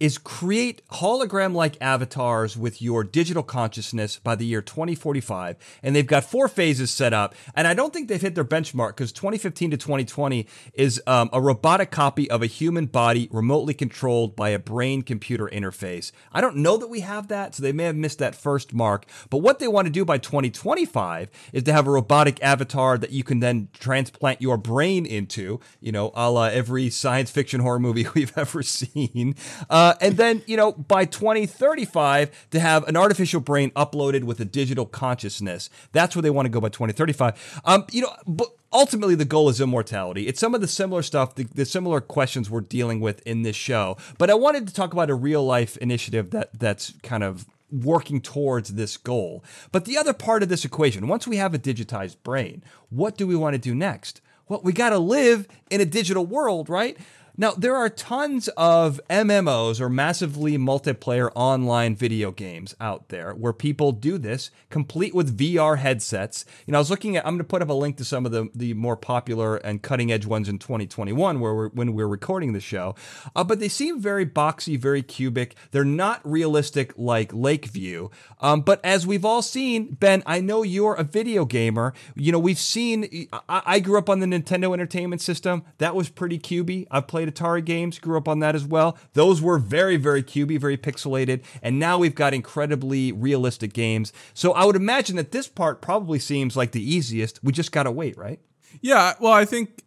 is 0.00 0.18
create 0.18 0.86
hologram 0.88 1.54
like 1.54 1.76
avatars 1.80 2.56
with 2.56 2.80
your 2.80 3.02
digital 3.02 3.42
consciousness 3.42 4.18
by 4.18 4.34
the 4.34 4.46
year 4.46 4.62
2045. 4.62 5.56
And 5.82 5.94
they've 5.94 6.06
got 6.06 6.24
four 6.24 6.48
phases 6.48 6.90
set 6.90 7.12
up. 7.12 7.34
And 7.54 7.66
I 7.66 7.74
don't 7.74 7.92
think 7.92 8.08
they've 8.08 8.20
hit 8.20 8.34
their 8.34 8.44
benchmark 8.44 8.90
because 8.90 9.12
2015 9.12 9.72
to 9.72 9.76
2020 9.76 10.46
is 10.74 11.02
um, 11.06 11.30
a 11.32 11.40
robotic 11.40 11.90
copy 11.90 12.30
of 12.30 12.42
a 12.42 12.46
human 12.46 12.86
body 12.86 13.28
remotely 13.32 13.74
controlled 13.74 14.36
by 14.36 14.50
a 14.50 14.58
brain 14.58 15.02
computer 15.02 15.48
interface. 15.52 16.12
I 16.32 16.40
don't 16.40 16.56
know 16.56 16.76
that 16.76 16.88
we 16.88 17.00
have 17.00 17.28
that, 17.28 17.54
so 17.54 17.62
they 17.62 17.72
may 17.72 17.84
have 17.84 17.96
missed 17.96 18.18
that 18.20 18.34
first 18.34 18.72
mark. 18.72 19.06
But 19.30 19.38
what 19.38 19.58
they 19.58 19.68
want 19.68 19.86
to 19.86 19.92
do 19.92 20.04
by 20.04 20.18
2025 20.18 21.30
is 21.52 21.62
to 21.64 21.72
have 21.72 21.86
a 21.86 21.90
robotic 21.90 22.42
avatar 22.42 22.98
that 22.98 23.10
you 23.10 23.24
can 23.24 23.40
then 23.40 23.68
transplant 23.72 24.40
your 24.40 24.56
brain 24.56 25.06
into, 25.06 25.60
you 25.80 25.92
know, 25.92 26.12
a 26.14 26.30
la 26.30 26.44
every 26.44 26.90
science 26.90 27.30
fiction 27.30 27.60
horror 27.60 27.78
movie 27.78 28.06
we've 28.14 28.36
ever 28.36 28.62
seen. 28.62 29.34
Uh, 29.68 29.87
uh, 29.88 29.94
and 30.02 30.18
then, 30.18 30.42
you 30.44 30.54
know, 30.54 30.72
by 30.72 31.06
2035, 31.06 32.48
to 32.50 32.60
have 32.60 32.86
an 32.88 32.94
artificial 32.94 33.40
brain 33.40 33.70
uploaded 33.70 34.24
with 34.24 34.38
a 34.38 34.44
digital 34.44 34.84
consciousness. 34.84 35.70
That's 35.92 36.14
where 36.14 36.22
they 36.22 36.28
want 36.28 36.44
to 36.44 36.50
go 36.50 36.60
by 36.60 36.68
2035. 36.68 37.62
Um, 37.64 37.86
you 37.90 38.02
know, 38.02 38.12
but 38.26 38.48
ultimately 38.70 39.14
the 39.14 39.24
goal 39.24 39.48
is 39.48 39.62
immortality. 39.62 40.26
It's 40.26 40.38
some 40.38 40.54
of 40.54 40.60
the 40.60 40.68
similar 40.68 41.02
stuff, 41.02 41.36
the, 41.36 41.44
the, 41.44 41.64
similar 41.64 42.02
questions 42.02 42.50
we're 42.50 42.60
dealing 42.60 43.00
with 43.00 43.26
in 43.26 43.44
this 43.44 43.56
show. 43.56 43.96
But 44.18 44.28
I 44.28 44.34
wanted 44.34 44.68
to 44.68 44.74
talk 44.74 44.92
about 44.92 45.08
a 45.08 45.14
real 45.14 45.42
life 45.42 45.78
initiative 45.78 46.32
that 46.32 46.50
that's 46.58 46.92
kind 47.02 47.22
of 47.22 47.46
working 47.72 48.20
towards 48.20 48.74
this 48.74 48.98
goal. 48.98 49.42
But 49.72 49.86
the 49.86 49.96
other 49.96 50.12
part 50.12 50.42
of 50.42 50.50
this 50.50 50.66
equation, 50.66 51.08
once 51.08 51.26
we 51.26 51.38
have 51.38 51.54
a 51.54 51.58
digitized 51.58 52.16
brain, 52.22 52.62
what 52.90 53.16
do 53.16 53.26
we 53.26 53.36
want 53.36 53.54
to 53.54 53.58
do 53.58 53.74
next? 53.74 54.20
Well, 54.48 54.60
we 54.62 54.74
got 54.74 54.90
to 54.90 54.98
live 54.98 55.48
in 55.70 55.80
a 55.80 55.86
digital 55.86 56.26
world, 56.26 56.68
right? 56.68 56.98
Now, 57.40 57.52
there 57.52 57.76
are 57.76 57.88
tons 57.88 58.48
of 58.56 59.00
MMOs 59.08 59.80
or 59.80 59.88
massively 59.88 60.58
multiplayer 60.58 61.30
online 61.36 61.94
video 61.94 62.32
games 62.32 62.74
out 62.80 63.10
there 63.10 63.32
where 63.32 63.52
people 63.52 63.92
do 63.92 64.18
this 64.18 64.50
complete 64.70 65.14
with 65.14 65.38
VR 65.38 65.78
headsets. 65.78 66.44
You 66.66 66.72
know, 66.72 66.78
I 66.78 66.80
was 66.80 66.90
looking 66.90 67.16
at, 67.16 67.24
I'm 67.24 67.34
going 67.34 67.38
to 67.38 67.44
put 67.44 67.62
up 67.62 67.68
a 67.68 67.74
link 67.74 67.96
to 67.98 68.04
some 68.04 68.26
of 68.26 68.32
the, 68.32 68.48
the 68.56 68.74
more 68.74 68.96
popular 68.96 69.54
and 69.54 69.80
cutting 69.80 70.10
edge 70.10 70.26
ones 70.26 70.48
in 70.48 70.58
2021 70.58 71.38
where 71.38 71.54
we're, 71.54 71.68
when 71.68 71.94
we're 71.94 72.08
recording 72.08 72.54
the 72.54 72.60
show. 72.60 72.96
Uh, 73.36 73.44
but 73.44 73.60
they 73.60 73.68
seem 73.68 74.00
very 74.00 74.26
boxy, 74.26 74.76
very 74.76 75.04
cubic. 75.04 75.54
They're 75.70 75.84
not 75.84 76.20
realistic 76.24 76.92
like 76.96 77.32
Lakeview. 77.32 78.08
Um, 78.40 78.62
but 78.62 78.80
as 78.84 79.06
we've 79.06 79.24
all 79.24 79.42
seen, 79.42 79.94
Ben, 79.94 80.24
I 80.26 80.40
know 80.40 80.64
you're 80.64 80.94
a 80.94 81.04
video 81.04 81.44
gamer. 81.44 81.94
You 82.16 82.32
know, 82.32 82.40
we've 82.40 82.58
seen, 82.58 83.28
I, 83.48 83.62
I 83.64 83.78
grew 83.78 83.96
up 83.96 84.10
on 84.10 84.18
the 84.18 84.26
Nintendo 84.26 84.72
Entertainment 84.72 85.22
System. 85.22 85.62
That 85.78 85.94
was 85.94 86.08
pretty 86.08 86.40
cubey. 86.40 86.88
I've 86.90 87.06
played 87.06 87.27
Atari 87.30 87.64
games, 87.64 87.98
grew 87.98 88.16
up 88.16 88.28
on 88.28 88.40
that 88.40 88.54
as 88.54 88.64
well. 88.64 88.98
Those 89.12 89.40
were 89.42 89.58
very, 89.58 89.96
very 89.96 90.22
cubey, 90.22 90.58
very 90.58 90.76
pixelated. 90.76 91.42
And 91.62 91.78
now 91.78 91.98
we've 91.98 92.14
got 92.14 92.34
incredibly 92.34 93.12
realistic 93.12 93.72
games. 93.72 94.12
So 94.34 94.52
I 94.52 94.64
would 94.64 94.76
imagine 94.76 95.16
that 95.16 95.32
this 95.32 95.48
part 95.48 95.80
probably 95.80 96.18
seems 96.18 96.56
like 96.56 96.72
the 96.72 96.82
easiest. 96.82 97.42
We 97.42 97.52
just 97.52 97.72
got 97.72 97.84
to 97.84 97.90
wait, 97.90 98.16
right? 98.16 98.40
Yeah. 98.80 99.14
Well, 99.20 99.32
I 99.32 99.44
think 99.44 99.82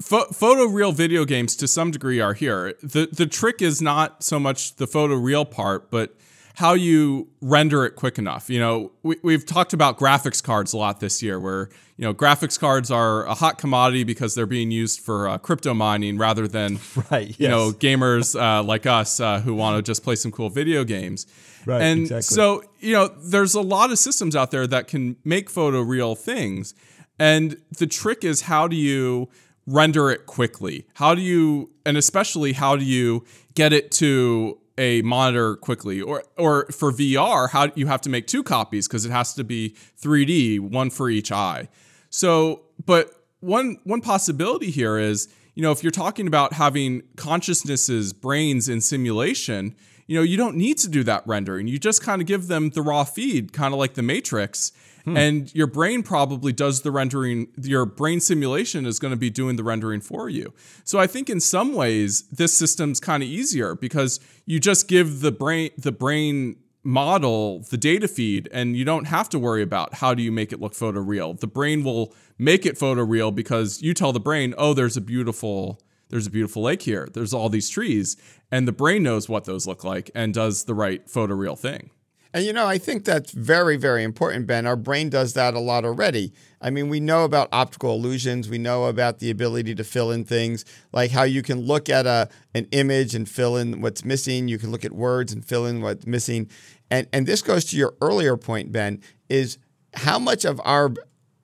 photo 0.00 0.64
real 0.64 0.92
video 0.92 1.24
games 1.24 1.56
to 1.56 1.68
some 1.68 1.90
degree 1.90 2.20
are 2.20 2.34
here. 2.34 2.74
The 2.82 3.08
the 3.10 3.26
trick 3.26 3.60
is 3.62 3.82
not 3.82 4.22
so 4.22 4.38
much 4.38 4.76
the 4.76 4.86
photo 4.86 5.14
real 5.14 5.44
part, 5.44 5.90
but 5.90 6.16
how 6.58 6.74
you 6.74 7.28
render 7.40 7.84
it 7.84 7.94
quick 7.94 8.18
enough. 8.18 8.50
You 8.50 8.58
know, 8.58 8.90
we, 9.04 9.14
we've 9.22 9.46
talked 9.46 9.72
about 9.72 9.96
graphics 9.96 10.42
cards 10.42 10.72
a 10.72 10.76
lot 10.76 10.98
this 10.98 11.22
year, 11.22 11.38
where 11.38 11.68
you 11.96 12.04
know 12.04 12.12
graphics 12.12 12.58
cards 12.58 12.90
are 12.90 13.24
a 13.26 13.34
hot 13.34 13.58
commodity 13.58 14.02
because 14.02 14.34
they're 14.34 14.44
being 14.44 14.72
used 14.72 14.98
for 14.98 15.28
uh, 15.28 15.38
crypto 15.38 15.72
mining 15.72 16.18
rather 16.18 16.48
than 16.48 16.80
right, 17.12 17.28
yes. 17.28 17.38
you 17.38 17.46
know 17.46 17.70
gamers 17.70 18.34
uh, 18.34 18.60
like 18.64 18.86
us 18.86 19.20
uh, 19.20 19.40
who 19.40 19.54
want 19.54 19.76
to 19.76 19.88
just 19.88 20.02
play 20.02 20.16
some 20.16 20.32
cool 20.32 20.50
video 20.50 20.82
games. 20.82 21.28
Right, 21.64 21.80
and 21.80 22.00
exactly. 22.00 22.34
so 22.34 22.64
you 22.80 22.92
know, 22.92 23.06
there's 23.06 23.54
a 23.54 23.62
lot 23.62 23.92
of 23.92 23.98
systems 24.00 24.34
out 24.34 24.50
there 24.50 24.66
that 24.66 24.88
can 24.88 25.14
make 25.24 25.48
photo 25.48 25.80
real 25.80 26.16
things, 26.16 26.74
and 27.20 27.56
the 27.78 27.86
trick 27.86 28.24
is 28.24 28.42
how 28.42 28.66
do 28.66 28.74
you 28.74 29.28
render 29.64 30.10
it 30.10 30.26
quickly? 30.26 30.88
How 30.94 31.14
do 31.14 31.20
you, 31.20 31.70
and 31.86 31.96
especially 31.96 32.54
how 32.54 32.74
do 32.74 32.84
you 32.84 33.24
get 33.54 33.72
it 33.72 33.92
to 33.92 34.58
a 34.78 35.02
monitor 35.02 35.56
quickly 35.56 36.00
or 36.00 36.24
or 36.38 36.66
for 36.66 36.92
VR 36.92 37.50
how 37.50 37.70
you 37.74 37.86
have 37.88 38.00
to 38.02 38.08
make 38.08 38.26
two 38.26 38.42
copies 38.42 38.88
because 38.88 39.04
it 39.04 39.10
has 39.10 39.34
to 39.34 39.44
be 39.44 39.74
3D 40.00 40.60
one 40.60 40.88
for 40.88 41.10
each 41.10 41.30
eye. 41.30 41.68
So 42.08 42.62
but 42.86 43.12
one 43.40 43.78
one 43.84 44.00
possibility 44.00 44.70
here 44.70 44.96
is 44.96 45.28
you 45.54 45.62
know 45.62 45.72
if 45.72 45.82
you're 45.82 45.90
talking 45.90 46.26
about 46.26 46.54
having 46.54 47.02
consciousnesses 47.16 48.12
brains 48.12 48.68
in 48.68 48.80
simulation 48.80 49.74
you 50.06 50.16
know 50.16 50.22
you 50.22 50.36
don't 50.36 50.56
need 50.56 50.78
to 50.78 50.88
do 50.88 51.04
that 51.04 51.26
rendering 51.26 51.68
you 51.68 51.78
just 51.78 52.02
kind 52.02 52.20
of 52.20 52.26
give 52.26 52.48
them 52.48 52.70
the 52.70 52.82
raw 52.82 53.04
feed 53.04 53.52
kind 53.52 53.72
of 53.72 53.78
like 53.78 53.94
the 53.94 54.02
matrix 54.02 54.72
Hmm. 55.08 55.16
and 55.16 55.54
your 55.54 55.66
brain 55.66 56.02
probably 56.02 56.52
does 56.52 56.82
the 56.82 56.90
rendering. 56.90 57.48
Your 57.60 57.84
brain 57.84 58.20
simulation 58.20 58.86
is 58.86 58.98
going 58.98 59.12
to 59.12 59.16
be 59.16 59.30
doing 59.30 59.56
the 59.56 59.64
rendering 59.64 60.00
for 60.00 60.28
you. 60.28 60.52
So 60.84 60.98
I 60.98 61.06
think 61.06 61.30
in 61.30 61.40
some 61.40 61.74
ways 61.74 62.22
this 62.30 62.56
system's 62.56 63.00
kind 63.00 63.22
of 63.22 63.28
easier 63.28 63.74
because 63.74 64.20
you 64.46 64.60
just 64.60 64.88
give 64.88 65.20
the 65.20 65.32
brain 65.32 65.70
the 65.78 65.92
brain 65.92 66.56
model 66.84 67.60
the 67.70 67.76
data 67.76 68.08
feed 68.08 68.48
and 68.52 68.76
you 68.76 68.84
don't 68.84 69.06
have 69.06 69.28
to 69.28 69.38
worry 69.38 69.62
about 69.62 69.94
how 69.94 70.14
do 70.14 70.22
you 70.22 70.32
make 70.32 70.52
it 70.52 70.60
look 70.60 70.72
photoreal. 70.72 71.38
The 71.38 71.46
brain 71.46 71.84
will 71.84 72.14
make 72.38 72.64
it 72.64 72.78
photoreal 72.78 73.34
because 73.34 73.82
you 73.82 73.94
tell 73.94 74.12
the 74.12 74.20
brain, 74.20 74.54
"Oh, 74.56 74.74
there's 74.74 74.96
a 74.96 75.00
beautiful 75.00 75.80
there's 76.10 76.26
a 76.26 76.30
beautiful 76.30 76.62
lake 76.62 76.82
here. 76.82 77.08
There's 77.12 77.34
all 77.34 77.48
these 77.48 77.68
trees." 77.68 78.16
And 78.50 78.66
the 78.66 78.72
brain 78.72 79.02
knows 79.02 79.28
what 79.28 79.44
those 79.44 79.66
look 79.66 79.84
like 79.84 80.10
and 80.14 80.32
does 80.32 80.64
the 80.64 80.74
right 80.74 81.06
photoreal 81.06 81.58
thing. 81.58 81.90
And 82.34 82.44
you 82.44 82.52
know, 82.52 82.66
I 82.66 82.76
think 82.76 83.04
that's 83.04 83.30
very, 83.32 83.76
very 83.76 84.04
important, 84.04 84.46
Ben. 84.46 84.66
Our 84.66 84.76
brain 84.76 85.08
does 85.08 85.32
that 85.32 85.54
a 85.54 85.58
lot 85.58 85.84
already. 85.84 86.32
I 86.60 86.70
mean, 86.70 86.88
we 86.88 87.00
know 87.00 87.24
about 87.24 87.48
optical 87.52 87.94
illusions. 87.94 88.48
We 88.48 88.58
know 88.58 88.84
about 88.84 89.18
the 89.18 89.30
ability 89.30 89.74
to 89.76 89.84
fill 89.84 90.10
in 90.10 90.24
things, 90.24 90.64
like 90.92 91.10
how 91.10 91.22
you 91.22 91.42
can 91.42 91.60
look 91.60 91.88
at 91.88 92.06
a 92.06 92.28
an 92.54 92.66
image 92.72 93.14
and 93.14 93.28
fill 93.28 93.56
in 93.56 93.80
what's 93.80 94.04
missing. 94.04 94.48
You 94.48 94.58
can 94.58 94.70
look 94.70 94.84
at 94.84 94.92
words 94.92 95.32
and 95.32 95.44
fill 95.44 95.64
in 95.66 95.80
what's 95.80 96.06
missing. 96.06 96.50
And 96.90 97.06
and 97.12 97.26
this 97.26 97.40
goes 97.40 97.64
to 97.66 97.76
your 97.76 97.94
earlier 98.02 98.36
point, 98.36 98.72
Ben, 98.72 99.00
is 99.28 99.58
how 99.94 100.18
much 100.18 100.44
of 100.44 100.60
our 100.64 100.92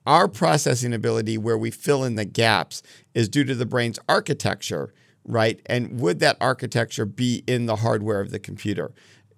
our 0.05 0.27
processing 0.27 0.93
ability 0.93 1.35
where 1.37 1.57
we 1.57 1.71
fill 1.71 2.03
in 2.03 2.13
the 2.15 2.25
gaps 2.25 2.83
is 3.15 3.27
due 3.27 3.43
to 3.43 3.55
the 3.55 3.65
brain's 3.65 3.97
architecture, 4.07 4.93
right? 5.23 5.59
And 5.65 5.99
would 5.99 6.19
that 6.19 6.37
architecture 6.39 7.05
be 7.05 7.43
in 7.47 7.65
the 7.65 7.77
hardware 7.77 8.21
of 8.21 8.29
the 8.29 8.37
computer? 8.37 8.91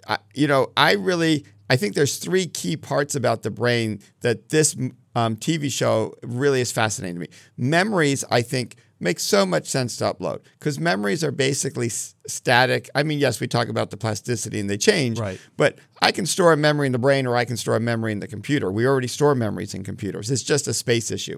I, 0.07 0.17
you 0.33 0.47
know, 0.47 0.71
I 0.77 0.93
really 0.93 1.45
I 1.69 1.75
think 1.75 1.95
there's 1.95 2.17
three 2.17 2.47
key 2.47 2.77
parts 2.77 3.13
about 3.15 3.43
the 3.43 3.51
brain 3.51 3.99
that 4.21 4.49
this 4.49 4.75
um, 5.15 5.35
TV 5.35 5.71
show 5.71 6.13
really 6.23 6.61
is 6.61 6.71
fascinating 6.71 7.15
to 7.15 7.21
me. 7.21 7.27
Memories, 7.57 8.23
I 8.31 8.41
think, 8.41 8.75
make 8.99 9.19
so 9.19 9.45
much 9.45 9.67
sense 9.67 9.97
to 9.97 10.05
upload 10.05 10.39
because 10.59 10.79
memories 10.79 11.23
are 11.23 11.31
basically 11.31 11.87
s- 11.87 12.15
static. 12.27 12.89
I 12.95 13.03
mean, 13.03 13.19
yes, 13.19 13.39
we 13.41 13.47
talk 13.47 13.67
about 13.67 13.89
the 13.89 13.97
plasticity 13.97 14.59
and 14.59 14.69
they 14.69 14.77
change, 14.77 15.19
Right. 15.19 15.39
but 15.57 15.77
I 16.01 16.11
can 16.11 16.25
store 16.25 16.53
a 16.53 16.57
memory 16.57 16.85
in 16.85 16.93
the 16.93 16.99
brain 16.99 17.27
or 17.27 17.35
I 17.35 17.45
can 17.45 17.57
store 17.57 17.75
a 17.75 17.79
memory 17.79 18.11
in 18.11 18.19
the 18.19 18.27
computer. 18.27 18.71
We 18.71 18.87
already 18.87 19.07
store 19.07 19.35
memories 19.35 19.73
in 19.73 19.83
computers. 19.83 20.31
It's 20.31 20.43
just 20.43 20.67
a 20.67 20.73
space 20.73 21.11
issue. 21.11 21.37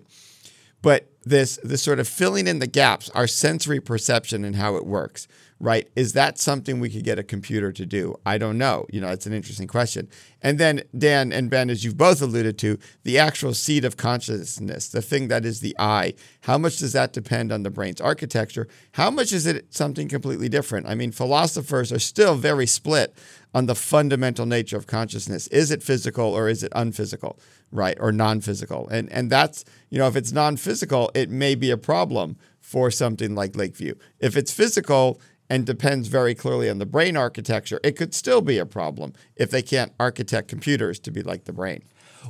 But 0.82 1.10
this 1.24 1.60
this 1.63 1.84
sort 1.84 2.00
of 2.00 2.08
filling 2.08 2.48
in 2.48 2.60
the 2.60 2.68
gaps, 2.68 3.10
our 3.12 3.28
sensory 3.28 3.80
perception 3.80 4.44
and 4.44 4.56
how 4.56 4.76
it 4.76 4.86
works, 4.86 5.28
right? 5.60 5.89
Is 5.96 6.13
that 6.13 6.38
something 6.38 6.80
we 6.80 6.89
could 6.89 7.04
get 7.04 7.20
a 7.20 7.24
computer 7.24 7.72
to 7.72 7.86
do? 7.86 8.15
I 8.26 8.38
don't 8.38 8.58
know. 8.58 8.86
You 8.89 9.02
know, 9.02 9.10
it's 9.10 9.26
an 9.26 9.34
interesting 9.34 9.68
question. 9.68 10.08
And 10.42 10.58
then 10.58 10.84
Dan 10.98 11.34
and 11.34 11.50
Ben, 11.50 11.70
as 11.70 11.84
you've 11.84 11.98
both 11.98 12.22
alluded 12.22 12.58
to, 12.60 12.80
the 13.04 13.20
actual 13.20 13.54
seat 13.54 13.84
of 13.84 13.98
consciousness, 13.98 14.88
the 14.88 15.02
thing 15.02 15.28
that 15.28 15.46
is 15.46 15.60
the 15.60 15.76
eye. 15.78 16.13
How 16.42 16.58
much 16.58 16.78
does 16.78 16.94
that 16.94 17.12
depend 17.12 17.52
on 17.52 17.63
the 17.63 17.70
brain's 17.70 18.00
architecture? 18.00 18.68
How 18.94 19.12
much 19.12 19.34
is 19.34 19.46
it 19.46 19.74
something 19.74 20.08
completely 20.08 20.48
different? 20.48 20.88
I 20.88 20.96
mean, 20.96 21.12
philosophers 21.12 21.92
are 21.92 22.00
still 22.00 22.36
very 22.36 22.65
split 22.65 23.13
on 23.54 23.66
the 23.66 23.76
fundamental 23.76 24.46
nature 24.46 24.78
of 24.78 24.88
consciousness. 24.88 25.48
Is 25.48 25.72
it 25.72 25.82
physical 25.82 26.26
or 26.26 26.50
is 26.50 26.64
it 26.64 26.72
unphysical, 26.76 27.40
right? 27.72 27.98
Or 28.00 28.12
non-physical? 28.12 28.88
And 28.90 29.12
and 29.12 29.32
that's, 29.32 29.66
you 29.90 29.98
know, 29.98 30.08
if 30.08 30.16
it's 30.16 30.32
non-physical, 30.32 31.12
it 31.16 31.30
may 31.30 31.56
be 31.56 31.72
a 31.72 31.78
problem 31.78 32.38
for 32.60 32.92
something 32.92 33.36
like 33.36 33.56
Lakeview. 33.56 33.96
If 34.20 34.38
it's 34.38 34.52
physical 34.52 35.20
and 35.50 35.66
depends 35.66 36.08
very 36.08 36.36
clearly 36.36 36.70
on 36.70 36.78
the 36.78 36.86
brain 36.86 37.18
architecture, 37.18 37.80
it 37.84 37.98
could 37.98 38.14
still 38.14 38.42
be 38.42 38.60
a 38.60 38.66
problem 38.66 39.14
if 39.36 39.50
they 39.50 39.64
can't 39.64 39.94
architect 40.00 40.48
computers 40.48 41.00
to 41.00 41.12
be 41.12 41.24
like 41.24 41.46
the 41.46 41.54
brain. 41.54 41.84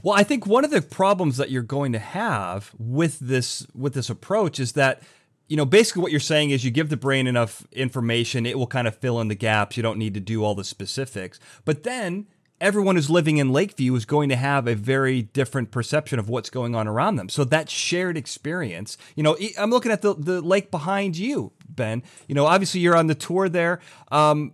Well, 0.03 0.15
I 0.15 0.23
think 0.23 0.45
one 0.45 0.63
of 0.63 0.71
the 0.71 0.81
problems 0.81 1.37
that 1.37 1.49
you're 1.49 1.63
going 1.63 1.91
to 1.93 1.99
have 1.99 2.71
with 2.77 3.19
this 3.19 3.67
with 3.75 3.93
this 3.93 4.09
approach 4.09 4.59
is 4.59 4.73
that 4.73 5.01
you 5.49 5.57
know 5.57 5.65
basically 5.65 6.01
what 6.01 6.11
you're 6.11 6.19
saying 6.21 6.51
is 6.51 6.63
you 6.63 6.71
give 6.71 6.89
the 6.89 6.97
brain 6.97 7.27
enough 7.27 7.67
information, 7.71 8.45
it 8.45 8.57
will 8.57 8.67
kind 8.67 8.87
of 8.87 8.95
fill 8.95 9.19
in 9.19 9.27
the 9.27 9.35
gaps. 9.35 9.75
You 9.75 9.83
don't 9.83 9.97
need 9.97 10.13
to 10.13 10.19
do 10.19 10.43
all 10.43 10.55
the 10.55 10.63
specifics. 10.63 11.39
But 11.65 11.83
then 11.83 12.27
everyone 12.61 12.95
who's 12.95 13.09
living 13.09 13.37
in 13.37 13.51
Lakeview 13.51 13.93
is 13.95 14.05
going 14.05 14.29
to 14.29 14.35
have 14.35 14.67
a 14.67 14.75
very 14.75 15.23
different 15.23 15.71
perception 15.71 16.19
of 16.19 16.29
what's 16.29 16.49
going 16.49 16.75
on 16.75 16.87
around 16.87 17.15
them. 17.15 17.29
So 17.29 17.43
that 17.45 17.69
shared 17.69 18.17
experience, 18.17 18.97
you 19.15 19.23
know, 19.23 19.37
I'm 19.57 19.71
looking 19.71 19.91
at 19.91 20.01
the 20.01 20.13
the 20.13 20.41
lake 20.41 20.71
behind 20.71 21.17
you, 21.17 21.51
Ben. 21.67 22.03
You 22.27 22.35
know, 22.35 22.45
obviously 22.45 22.81
you're 22.81 22.97
on 22.97 23.07
the 23.07 23.15
tour 23.15 23.49
there. 23.49 23.79
Um, 24.11 24.53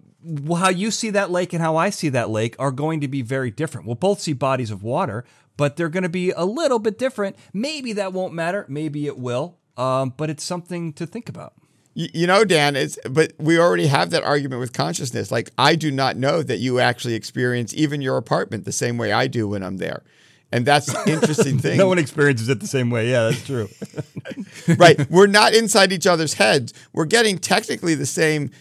how 0.58 0.70
you 0.70 0.90
see 0.90 1.12
that 1.12 1.30
lake 1.30 1.54
and 1.54 1.62
how 1.62 1.76
I 1.76 1.90
see 1.92 2.10
that 2.10 2.30
lake 2.30 2.56
are 2.58 2.72
going 2.72 3.02
to 3.02 3.08
be 3.08 3.22
very 3.22 3.52
different. 3.52 3.86
We'll 3.86 3.96
both 3.96 4.22
see 4.22 4.34
bodies 4.34 4.72
of 4.72 4.82
water, 4.82 5.24
but 5.56 5.76
they're 5.76 5.90
going 5.90 6.04
to 6.04 6.10
be 6.10 6.32
a 6.32 6.46
little 6.46 6.80
bit 6.80 6.98
different. 6.98 7.36
Maybe 7.54 7.94
that 7.94 8.14
won't 8.14 8.34
matter. 8.34 8.66
Maybe 8.68 9.06
it 9.06 9.20
will. 9.20 9.58
Um, 9.78 10.14
but 10.16 10.30
it's 10.30 10.44
something 10.44 10.94
to 10.94 11.06
think 11.06 11.30
about. 11.30 11.54
You, 11.94 12.10
you 12.14 12.28
know, 12.28 12.44
Dan, 12.46 12.76
it's 12.76 12.98
but 13.10 13.34
we 13.40 13.60
already 13.60 13.88
have 13.88 14.10
that 14.12 14.24
argument 14.24 14.60
with 14.60 14.74
consciousness. 14.74 15.32
Like 15.32 15.52
I 15.58 15.76
do 15.76 15.92
not 15.92 16.18
know 16.18 16.44
that 16.44 16.60
you 16.60 16.80
actually 16.80 17.16
experience 17.16 17.74
even 17.74 18.02
your 18.02 18.18
apartment 18.18 18.66
the 18.66 18.72
same 18.72 18.98
way 18.98 19.12
I 19.12 19.28
do 19.28 19.48
when 19.48 19.64
I'm 19.64 19.78
there. 19.78 20.04
And 20.52 20.66
that's 20.66 20.94
interesting 21.08 21.60
thing. 21.60 21.78
No 21.78 21.88
one 21.88 21.98
experiences 21.98 22.48
it 22.50 22.60
the 22.60 22.68
same 22.68 22.90
way. 22.90 23.10
Yeah, 23.10 23.30
that's 23.30 23.46
true. 23.46 23.68
right. 24.78 25.10
We're 25.10 25.28
not 25.28 25.54
inside 25.54 25.92
each 25.92 26.08
other's 26.08 26.36
heads. 26.36 26.74
We're 26.94 27.06
getting 27.06 27.38
technically 27.38 27.96
the 27.96 28.06
same 28.06 28.52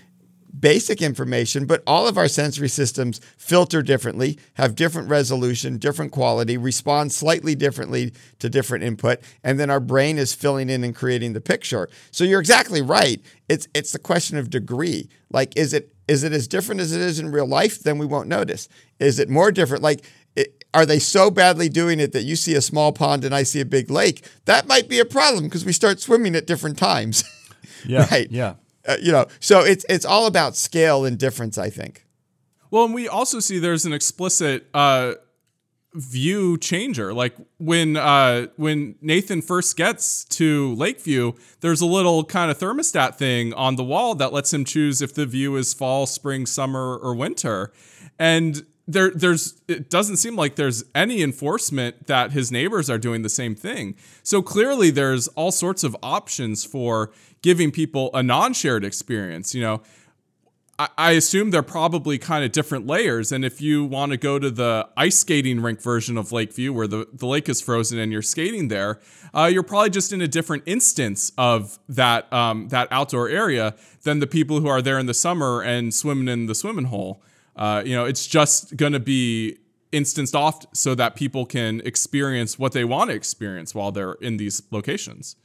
basic 0.59 1.03
information, 1.03 1.67
but 1.67 1.83
all 1.87 2.07
of 2.07 2.17
our 2.17 2.29
sensory 2.29 2.69
systems 2.69 3.21
filter 3.37 3.83
differently, 3.83 4.38
have 4.55 4.75
different 4.75 5.09
resolution, 5.09 5.79
different 5.79 6.12
quality, 6.12 6.57
respond 6.57 7.12
slightly 7.12 7.55
differently 7.55 8.12
to 8.38 8.49
different 8.49 8.85
input, 8.85 9.21
and 9.43 9.59
then 9.59 9.71
our 9.71 9.81
brain 9.81 10.19
is 10.19 10.35
filling 10.35 10.71
in 10.71 10.85
and 10.85 10.95
creating 10.95 11.33
the 11.33 11.40
picture. 11.40 11.88
So 12.11 12.25
you're 12.25 12.40
exactly 12.40 12.83
right. 12.83 13.21
It's 13.49 13.69
it's 13.75 13.93
the 13.93 13.99
question 13.99 14.38
of 14.38 14.51
degree. 14.51 15.09
Like 15.31 15.57
is 15.57 15.73
it 15.73 15.93
is 16.07 16.23
it 16.23 16.33
as 16.33 16.47
different 16.47 16.81
as 16.81 16.93
it 16.93 17.01
is 17.01 17.19
in 17.19 17.33
real 17.33 17.47
life? 17.47 17.83
Then 17.83 17.99
we 17.99 18.07
won't 18.07 18.29
notice. 18.29 18.69
Is 18.99 19.19
it 19.19 19.29
more 19.29 19.51
different? 19.51 19.83
Like 19.83 20.05
it, 20.37 20.64
are 20.75 20.87
they 20.87 20.99
so 20.99 21.31
badly 21.31 21.69
doing 21.69 22.01
it 22.01 22.12
that 22.12 22.25
you 22.25 22.37
see 22.37 22.55
a 22.55 22.61
small 22.61 22.93
pond 22.93 23.25
and 23.25 23.35
I 23.35 23.43
see 23.43 23.61
a 23.61 23.64
big 23.64 23.90
lake? 23.90 24.29
That 24.45 24.67
might 24.67 24.88
be 24.88 24.99
a 25.01 25.05
problem 25.05 25.45
because 25.45 25.64
we 25.64 25.73
start 25.73 26.01
swimming 26.01 26.35
at 26.37 26.47
different 26.47 26.79
times. 26.79 27.25
Yeah. 27.87 28.07
Right. 28.11 28.31
Yeah. 28.31 28.55
Uh, 28.87 28.97
you 29.01 29.12
know, 29.12 29.27
so 29.40 29.61
it's 29.61 29.85
it's 29.88 30.05
all 30.05 30.27
about 30.27 30.57
scale 30.57 31.05
and 31.05 31.18
difference, 31.18 31.59
I 31.59 31.70
think. 31.70 32.05
Well, 32.70 32.85
and 32.85 32.94
we 32.94 33.09
also 33.09 33.40
see 33.40 33.59
there's 33.59 33.85
an 33.85 33.92
explicit 33.92 34.66
uh, 34.75 35.14
view 35.94 36.59
changer. 36.59 37.14
Like 37.14 37.35
when 37.59 37.97
uh, 37.97 38.49
when 38.57 38.97
Nathan 39.01 39.42
first 39.42 39.77
gets 39.77 40.25
to 40.25 40.75
Lakeview, 40.75 41.33
there's 41.61 41.81
a 41.81 41.87
little 41.87 42.25
kind 42.25 42.51
of 42.51 42.59
thermostat 42.59 43.14
thing 43.14 43.55
on 43.55 43.77
the 43.77 43.85
wall 43.85 44.14
that 44.16 44.33
lets 44.33 44.53
him 44.53 44.64
choose 44.64 45.01
if 45.01 45.14
the 45.14 45.25
view 45.25 45.57
is 45.57 45.73
fall, 45.73 46.07
spring, 46.07 46.47
summer, 46.47 46.97
or 46.97 47.14
winter. 47.14 47.73
And 48.18 48.66
there 48.87 49.11
there's 49.11 49.62
it 49.66 49.88
doesn't 49.88 50.16
seem 50.16 50.37
like 50.37 50.57
there's 50.57 50.85
any 50.94 51.23
enforcement 51.23 52.07
that 52.07 52.33
his 52.33 52.53
neighbors 52.53 52.90
are 52.90 52.99
doing 52.99 53.23
the 53.23 53.29
same 53.29 53.55
thing. 53.55 53.94
So 54.23 54.42
clearly 54.42 54.90
there's 54.90 55.29
all 55.29 55.53
sorts 55.53 55.85
of 55.85 55.97
options 56.03 56.64
for 56.64 57.12
giving 57.44 57.70
people 57.70 58.09
a 58.14 58.22
non-shared 58.22 58.87
experience, 58.87 59.54
you 59.54 59.61
know. 59.61 59.83
I, 60.76 61.12
assume 61.12 61.52
they're 61.52 61.62
probably 61.62 62.18
kind 62.18 62.44
of 62.44 62.50
different 62.50 62.85
layers. 62.85 63.30
And 63.30 63.44
if 63.44 63.61
you 63.61 63.85
want 63.85 64.11
to 64.11 64.16
go 64.16 64.40
to 64.40 64.50
the 64.50 64.88
ice 64.96 65.20
skating 65.20 65.61
rink 65.61 65.80
version 65.80 66.18
of 66.18 66.33
Lakeview, 66.33 66.72
where 66.72 66.88
the, 66.88 67.07
the 67.12 67.26
lake 67.26 67.48
is 67.48 67.61
frozen 67.61 68.00
and 68.00 68.11
you're 68.11 68.22
skating 68.22 68.66
there, 68.66 68.98
uh, 69.33 69.44
you're 69.44 69.62
probably 69.62 69.90
just 69.90 70.12
in 70.12 70.20
a 70.20 70.26
different 70.26 70.64
instance 70.66 71.30
of 71.38 71.78
that 71.88 72.33
um, 72.33 72.70
that 72.70 72.88
outdoor 72.90 73.28
area 73.28 73.76
than 74.02 74.18
the 74.18 74.26
people 74.26 74.59
who 74.59 74.66
are 74.66 74.83
there 74.83 74.98
in 74.98 75.07
the 75.07 75.14
summer 75.14 75.62
and 75.62 75.94
swimming 75.94 76.26
in 76.26 76.46
the 76.46 76.57
swimming 76.57 76.87
hole. 76.87 77.22
Uh, 77.54 77.80
you 77.87 77.94
know, 77.94 78.04
it's 78.04 78.26
just 78.26 78.76
going 78.76 78.94
to 78.94 78.98
be 78.98 79.59
instanced 79.92 80.35
off 80.35 80.66
so 80.74 80.96
that 80.96 81.14
people 81.14 81.46
can 81.46 81.83
experience 81.85 82.59
what 82.59 82.72
they 82.72 82.85
want 82.85 83.11
to 83.11 83.14
experience 83.14 83.76
while 83.76 83.92
they're 83.92 84.14
in 84.14 84.38
these 84.38 84.61
locations. 84.72 85.37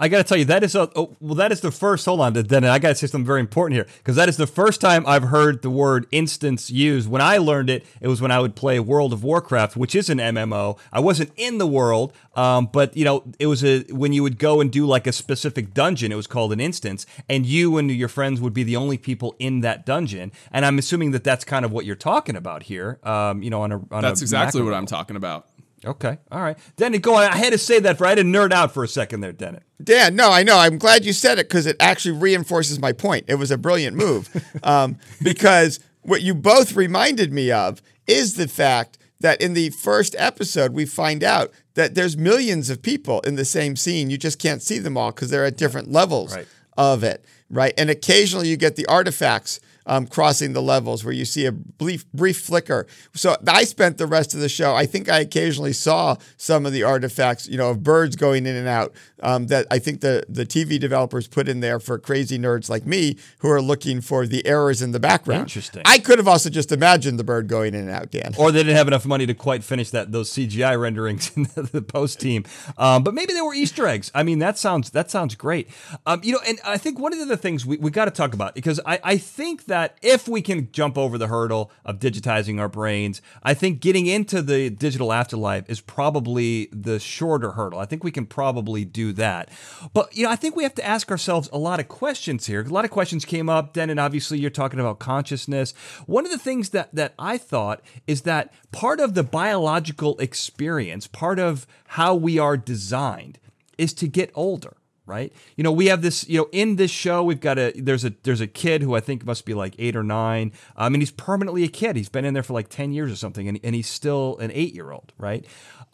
I 0.00 0.08
got 0.08 0.18
to 0.18 0.24
tell 0.24 0.38
you, 0.38 0.44
that 0.44 0.62
is 0.62 0.74
a 0.74 0.90
oh, 0.94 1.16
well. 1.20 1.34
That 1.34 1.50
is 1.50 1.60
the 1.60 1.72
first. 1.72 2.04
Hold 2.06 2.20
on, 2.20 2.32
then 2.32 2.64
I 2.64 2.78
got 2.78 2.90
to 2.90 2.94
say 2.94 3.08
something 3.08 3.26
very 3.26 3.40
important 3.40 3.74
here 3.76 3.86
because 3.98 4.14
that 4.16 4.28
is 4.28 4.36
the 4.36 4.46
first 4.46 4.80
time 4.80 5.04
I've 5.06 5.24
heard 5.24 5.62
the 5.62 5.70
word 5.70 6.06
instance 6.12 6.70
used. 6.70 7.08
When 7.08 7.20
I 7.20 7.38
learned 7.38 7.68
it, 7.68 7.84
it 8.00 8.06
was 8.06 8.20
when 8.20 8.30
I 8.30 8.38
would 8.38 8.54
play 8.54 8.78
World 8.78 9.12
of 9.12 9.24
Warcraft, 9.24 9.76
which 9.76 9.96
is 9.96 10.08
an 10.08 10.18
MMO. 10.18 10.78
I 10.92 11.00
wasn't 11.00 11.32
in 11.36 11.58
the 11.58 11.66
world, 11.66 12.12
um, 12.36 12.68
but 12.72 12.96
you 12.96 13.04
know, 13.04 13.24
it 13.40 13.46
was 13.46 13.64
a 13.64 13.80
when 13.90 14.12
you 14.12 14.22
would 14.22 14.38
go 14.38 14.60
and 14.60 14.70
do 14.70 14.86
like 14.86 15.08
a 15.08 15.12
specific 15.12 15.74
dungeon. 15.74 16.12
It 16.12 16.16
was 16.16 16.28
called 16.28 16.52
an 16.52 16.60
instance, 16.60 17.04
and 17.28 17.44
you 17.44 17.76
and 17.76 17.90
your 17.90 18.08
friends 18.08 18.40
would 18.40 18.54
be 18.54 18.62
the 18.62 18.76
only 18.76 18.98
people 18.98 19.34
in 19.40 19.60
that 19.60 19.84
dungeon. 19.84 20.30
And 20.52 20.64
I'm 20.64 20.78
assuming 20.78 21.10
that 21.10 21.24
that's 21.24 21.44
kind 21.44 21.64
of 21.64 21.72
what 21.72 21.84
you're 21.84 21.96
talking 21.96 22.36
about 22.36 22.62
here. 22.64 23.00
Um, 23.02 23.42
you 23.42 23.50
know, 23.50 23.62
on 23.62 23.72
a 23.72 23.76
on 23.90 24.02
That's 24.02 24.20
a 24.20 24.24
exactly 24.24 24.60
what 24.60 24.68
level. 24.68 24.78
I'm 24.78 24.86
talking 24.86 25.16
about. 25.16 25.48
Okay, 25.86 26.18
all 26.32 26.40
right, 26.40 26.58
Denny, 26.76 26.98
go 26.98 27.14
on. 27.14 27.24
I 27.24 27.36
had 27.36 27.52
to 27.52 27.58
say 27.58 27.78
that 27.80 27.98
for 27.98 28.06
I 28.06 28.10
had 28.10 28.16
to 28.18 28.24
nerd 28.24 28.52
out 28.52 28.72
for 28.74 28.82
a 28.82 28.88
second 28.88 29.20
there, 29.20 29.32
Denny. 29.32 29.58
Dan, 29.82 30.16
no, 30.16 30.30
I 30.30 30.42
know. 30.42 30.58
I'm 30.58 30.76
glad 30.78 31.04
you 31.04 31.12
said 31.12 31.38
it 31.38 31.48
because 31.48 31.66
it 31.66 31.76
actually 31.78 32.18
reinforces 32.18 32.80
my 32.80 32.92
point. 32.92 33.26
It 33.28 33.36
was 33.36 33.50
a 33.52 33.58
brilliant 33.58 33.96
move 33.96 34.28
um, 34.64 34.96
because 35.22 35.78
what 36.02 36.22
you 36.22 36.34
both 36.34 36.74
reminded 36.74 37.32
me 37.32 37.52
of 37.52 37.80
is 38.08 38.34
the 38.34 38.48
fact 38.48 38.98
that 39.20 39.40
in 39.40 39.54
the 39.54 39.70
first 39.70 40.16
episode 40.18 40.72
we 40.72 40.84
find 40.84 41.22
out 41.22 41.52
that 41.74 41.94
there's 41.94 42.16
millions 42.16 42.70
of 42.70 42.82
people 42.82 43.20
in 43.20 43.36
the 43.36 43.44
same 43.44 43.76
scene. 43.76 44.10
You 44.10 44.18
just 44.18 44.38
can't 44.40 44.62
see 44.62 44.78
them 44.78 44.96
all 44.96 45.12
because 45.12 45.30
they're 45.30 45.44
at 45.44 45.56
different 45.56 45.90
levels 45.92 46.34
Right. 46.34 46.46
of 46.76 47.04
it, 47.04 47.24
right? 47.50 47.72
And 47.78 47.88
occasionally 47.88 48.48
you 48.48 48.56
get 48.56 48.74
the 48.76 48.86
artifacts 48.86 49.60
um, 49.88 50.06
crossing 50.06 50.52
the 50.52 50.62
levels 50.62 51.04
where 51.04 51.14
you 51.14 51.24
see 51.24 51.46
a 51.46 51.52
brief, 51.52 52.10
brief 52.12 52.40
flicker. 52.40 52.86
So 53.14 53.36
I 53.48 53.64
spent 53.64 53.98
the 53.98 54.06
rest 54.06 54.34
of 54.34 54.40
the 54.40 54.48
show. 54.48 54.74
I 54.74 54.86
think 54.86 55.08
I 55.08 55.20
occasionally 55.20 55.72
saw 55.72 56.16
some 56.36 56.66
of 56.66 56.72
the 56.72 56.84
artifacts, 56.84 57.48
you 57.48 57.56
know, 57.56 57.70
of 57.70 57.82
birds 57.82 58.14
going 58.14 58.46
in 58.46 58.54
and 58.54 58.68
out 58.68 58.92
um, 59.22 59.46
that 59.48 59.66
I 59.70 59.78
think 59.78 60.00
the 60.00 60.24
the 60.28 60.44
TV 60.46 60.78
developers 60.78 61.26
put 61.26 61.48
in 61.48 61.60
there 61.60 61.80
for 61.80 61.98
crazy 61.98 62.38
nerds 62.38 62.68
like 62.68 62.86
me 62.86 63.16
who 63.38 63.50
are 63.50 63.62
looking 63.62 64.00
for 64.00 64.26
the 64.26 64.46
errors 64.46 64.82
in 64.82 64.92
the 64.92 65.00
background. 65.00 65.42
Interesting. 65.42 65.82
I 65.84 65.98
could 65.98 66.18
have 66.18 66.28
also 66.28 66.50
just 66.50 66.70
imagined 66.70 67.18
the 67.18 67.24
bird 67.24 67.48
going 67.48 67.74
in 67.74 67.80
and 67.80 67.90
out, 67.90 68.10
Dan. 68.10 68.34
or 68.38 68.52
they 68.52 68.60
didn't 68.60 68.76
have 68.76 68.88
enough 68.88 69.06
money 69.06 69.26
to 69.26 69.34
quite 69.34 69.64
finish 69.64 69.90
that 69.90 70.12
those 70.12 70.30
CGI 70.30 70.78
renderings 70.78 71.32
in 71.36 71.44
the, 71.54 71.62
the 71.62 71.82
post 71.82 72.20
team. 72.20 72.44
Um, 72.76 73.02
but 73.02 73.14
maybe 73.14 73.32
they 73.32 73.40
were 73.40 73.54
Easter 73.54 73.86
eggs. 73.86 74.10
I 74.14 74.22
mean, 74.22 74.38
that 74.40 74.58
sounds 74.58 74.90
that 74.90 75.10
sounds 75.10 75.34
great. 75.34 75.68
Um, 76.06 76.20
you 76.22 76.32
know, 76.32 76.40
and 76.46 76.58
I 76.64 76.78
think 76.78 76.98
one 76.98 77.12
of 77.12 77.26
the 77.26 77.36
things 77.36 77.64
we, 77.64 77.78
we 77.78 77.90
got 77.90 78.04
to 78.04 78.10
talk 78.10 78.34
about 78.34 78.54
because 78.54 78.80
I, 78.84 79.00
I 79.02 79.16
think 79.16 79.64
that 79.78 79.96
if 80.02 80.26
we 80.26 80.42
can 80.42 80.68
jump 80.72 80.98
over 80.98 81.16
the 81.16 81.28
hurdle 81.28 81.70
of 81.84 82.00
digitizing 82.00 82.58
our 82.60 82.68
brains, 82.68 83.22
I 83.44 83.54
think 83.54 83.80
getting 83.80 84.06
into 84.06 84.42
the 84.42 84.70
digital 84.70 85.12
afterlife 85.12 85.70
is 85.70 85.80
probably 85.80 86.68
the 86.72 86.98
shorter 86.98 87.52
hurdle. 87.52 87.78
I 87.78 87.84
think 87.84 88.02
we 88.02 88.10
can 88.10 88.26
probably 88.26 88.84
do 88.84 89.12
that. 89.12 89.50
But 89.92 90.16
you 90.16 90.24
know, 90.24 90.30
I 90.30 90.36
think 90.36 90.56
we 90.56 90.64
have 90.64 90.74
to 90.74 90.84
ask 90.84 91.10
ourselves 91.10 91.48
a 91.52 91.58
lot 91.58 91.78
of 91.78 91.86
questions 91.86 92.46
here. 92.46 92.60
A 92.60 92.64
lot 92.64 92.84
of 92.84 92.90
questions 92.90 93.24
came 93.24 93.48
up. 93.48 93.74
Then, 93.74 93.88
and 93.88 94.00
obviously, 94.00 94.40
you're 94.40 94.50
talking 94.50 94.80
about 94.80 94.98
consciousness. 94.98 95.72
One 96.06 96.24
of 96.24 96.32
the 96.32 96.38
things 96.38 96.70
that 96.70 96.92
that 96.94 97.14
I 97.18 97.38
thought 97.38 97.80
is 98.06 98.22
that 98.22 98.52
part 98.72 98.98
of 98.98 99.14
the 99.14 99.22
biological 99.22 100.18
experience, 100.18 101.06
part 101.06 101.38
of 101.38 101.66
how 101.98 102.16
we 102.16 102.38
are 102.38 102.56
designed, 102.56 103.38
is 103.76 103.94
to 103.94 104.08
get 104.08 104.32
older 104.34 104.76
right? 105.08 105.32
You 105.56 105.64
know 105.64 105.72
we 105.72 105.86
have 105.86 106.02
this 106.02 106.28
you 106.28 106.38
know 106.38 106.48
in 106.52 106.76
this 106.76 106.90
show 106.90 107.24
we've 107.24 107.40
got 107.40 107.58
a 107.58 107.72
there's 107.72 108.04
a 108.04 108.12
there's 108.22 108.40
a 108.40 108.46
kid 108.46 108.82
who 108.82 108.94
i 108.94 109.00
think 109.00 109.24
must 109.24 109.44
be 109.44 109.54
like 109.54 109.74
eight 109.78 109.96
or 109.96 110.04
nine. 110.04 110.52
I 110.76 110.88
mean 110.88 111.00
he's 111.00 111.10
permanently 111.10 111.64
a 111.64 111.68
kid. 111.68 111.96
He's 111.96 112.08
been 112.08 112.24
in 112.24 112.34
there 112.34 112.42
for 112.42 112.52
like 112.52 112.68
10 112.68 112.92
years 112.92 113.10
or 113.10 113.16
something 113.16 113.48
and, 113.48 113.58
and 113.64 113.74
he's 113.74 113.88
still 113.88 114.36
an 114.38 114.50
eight 114.54 114.74
year 114.74 114.92
old 114.92 115.12
right? 115.18 115.44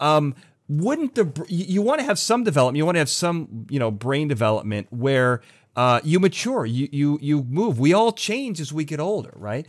Um 0.01 0.35
wouldn't 0.69 1.15
the 1.15 1.47
you, 1.49 1.83
want 1.83 2.01
to 2.01 2.07
have 2.07 2.19
some 2.19 2.43
development 2.43 2.79
you 2.79 2.87
want 2.87 2.97
to 2.97 3.01
have 3.01 3.11
some 3.11 3.67
you 3.71 3.79
know 3.79 3.91
brain 3.91 4.29
development 4.29 4.87
where 4.91 5.43
uh, 5.77 6.01
you 6.05 6.21
mature 6.21 6.65
you 6.65 6.89
you 6.93 7.19
you 7.21 7.43
move. 7.45 7.79
We 7.79 7.93
all 7.93 8.13
change 8.13 8.61
as 8.61 8.73
we 8.73 8.85
get 8.85 9.01
older 9.01 9.33
right? 9.37 9.67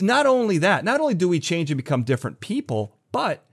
Not 0.00 0.26
only 0.26 0.58
that 0.58 0.84
not 0.84 1.00
only 1.00 1.14
do 1.14 1.28
we 1.28 1.40
change 1.40 1.70
and 1.70 1.76
become 1.76 2.02
different 2.02 2.40
people 2.40 2.96
but 3.12 3.44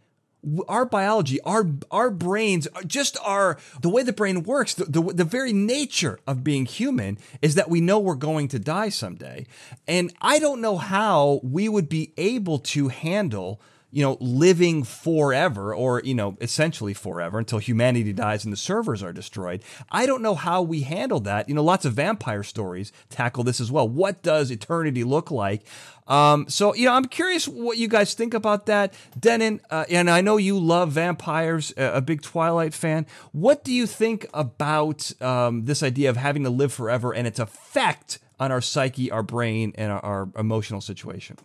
our 0.68 0.86
biology, 0.86 1.40
our 1.42 1.70
our 1.92 2.10
brains, 2.10 2.68
uh, 2.76 2.84
just 2.84 3.18
our 3.24 3.58
the 3.82 3.90
way 3.90 4.04
the 4.04 4.14
brain 4.14 4.44
works, 4.44 4.74
the, 4.74 4.86
the 4.86 5.02
the 5.02 5.24
very 5.24 5.54
nature 5.54 6.20
of 6.28 6.44
being 6.44 6.66
human 6.66 7.18
is 7.42 7.56
that 7.56 7.70
we 7.70 7.82
know 7.82 8.00
we're 8.00 8.16
going 8.16 8.48
to 8.50 8.60
die 8.60 8.90
someday, 8.90 9.46
and 9.88 10.14
I 10.22 10.40
don't 10.40 10.62
know 10.62 10.78
how 10.78 11.40
we 11.44 11.70
would 11.70 11.90
be 11.90 12.14
able 12.18 12.60
to 12.60 12.88
handle 12.90 13.62
you 13.92 14.04
know 14.04 14.18
living 14.20 14.84
forever 14.84 15.74
or 15.74 16.02
you 16.04 16.14
know 16.14 16.38
essentially 16.42 16.94
forever 16.94 17.40
until 17.40 17.60
humanity 17.60 18.14
dies 18.14 18.44
and 18.44 18.52
the 18.52 18.58
servers 18.58 19.02
are 19.02 19.14
destroyed. 19.14 19.64
I 19.90 20.06
don't 20.06 20.22
know 20.22 20.36
how 20.36 20.62
we 20.62 20.82
handle 20.82 21.20
that. 21.22 21.48
You 21.48 21.56
know 21.56 21.64
lots 21.64 21.86
of 21.86 21.94
vampire 21.94 22.44
stories 22.44 22.92
tackle 23.10 23.44
this 23.44 23.60
as 23.62 23.72
well. 23.72 23.88
What 23.88 24.22
does 24.22 24.52
eternity 24.52 25.04
look 25.04 25.32
like 25.32 25.66
um, 26.08 26.48
so 26.50 26.74
you 26.74 26.86
know 26.86 26.94
i'm 26.94 27.06
curious 27.06 27.48
what 27.48 27.78
you 27.78 27.88
guys 27.88 28.14
think 28.14 28.34
about 28.34 28.66
that 28.66 28.94
dennin 29.20 29.60
uh, 29.70 29.86
and 29.90 30.10
i 30.10 30.22
know 30.22 30.38
you 30.38 30.58
love 30.58 30.92
vampires 30.92 31.74
a 31.78 32.02
big 32.02 32.22
twilight 32.22 32.74
fan 32.74 33.06
what 33.32 33.64
do 33.64 33.74
you 33.74 33.86
think 33.86 34.26
about 34.34 35.12
um, 35.22 35.66
this 35.66 35.84
idea 35.84 36.10
of 36.10 36.18
having 36.18 36.44
to 36.44 36.50
live 36.50 36.74
forever 36.74 37.14
and 37.14 37.28
its 37.28 37.40
effect 37.40 38.20
on 38.40 38.52
our 38.52 38.62
psyche 38.62 39.12
our 39.12 39.24
brain 39.24 39.72
and 39.76 39.92
our, 39.92 40.04
our 40.04 40.30
emotional 40.38 40.82
situation 40.82 41.38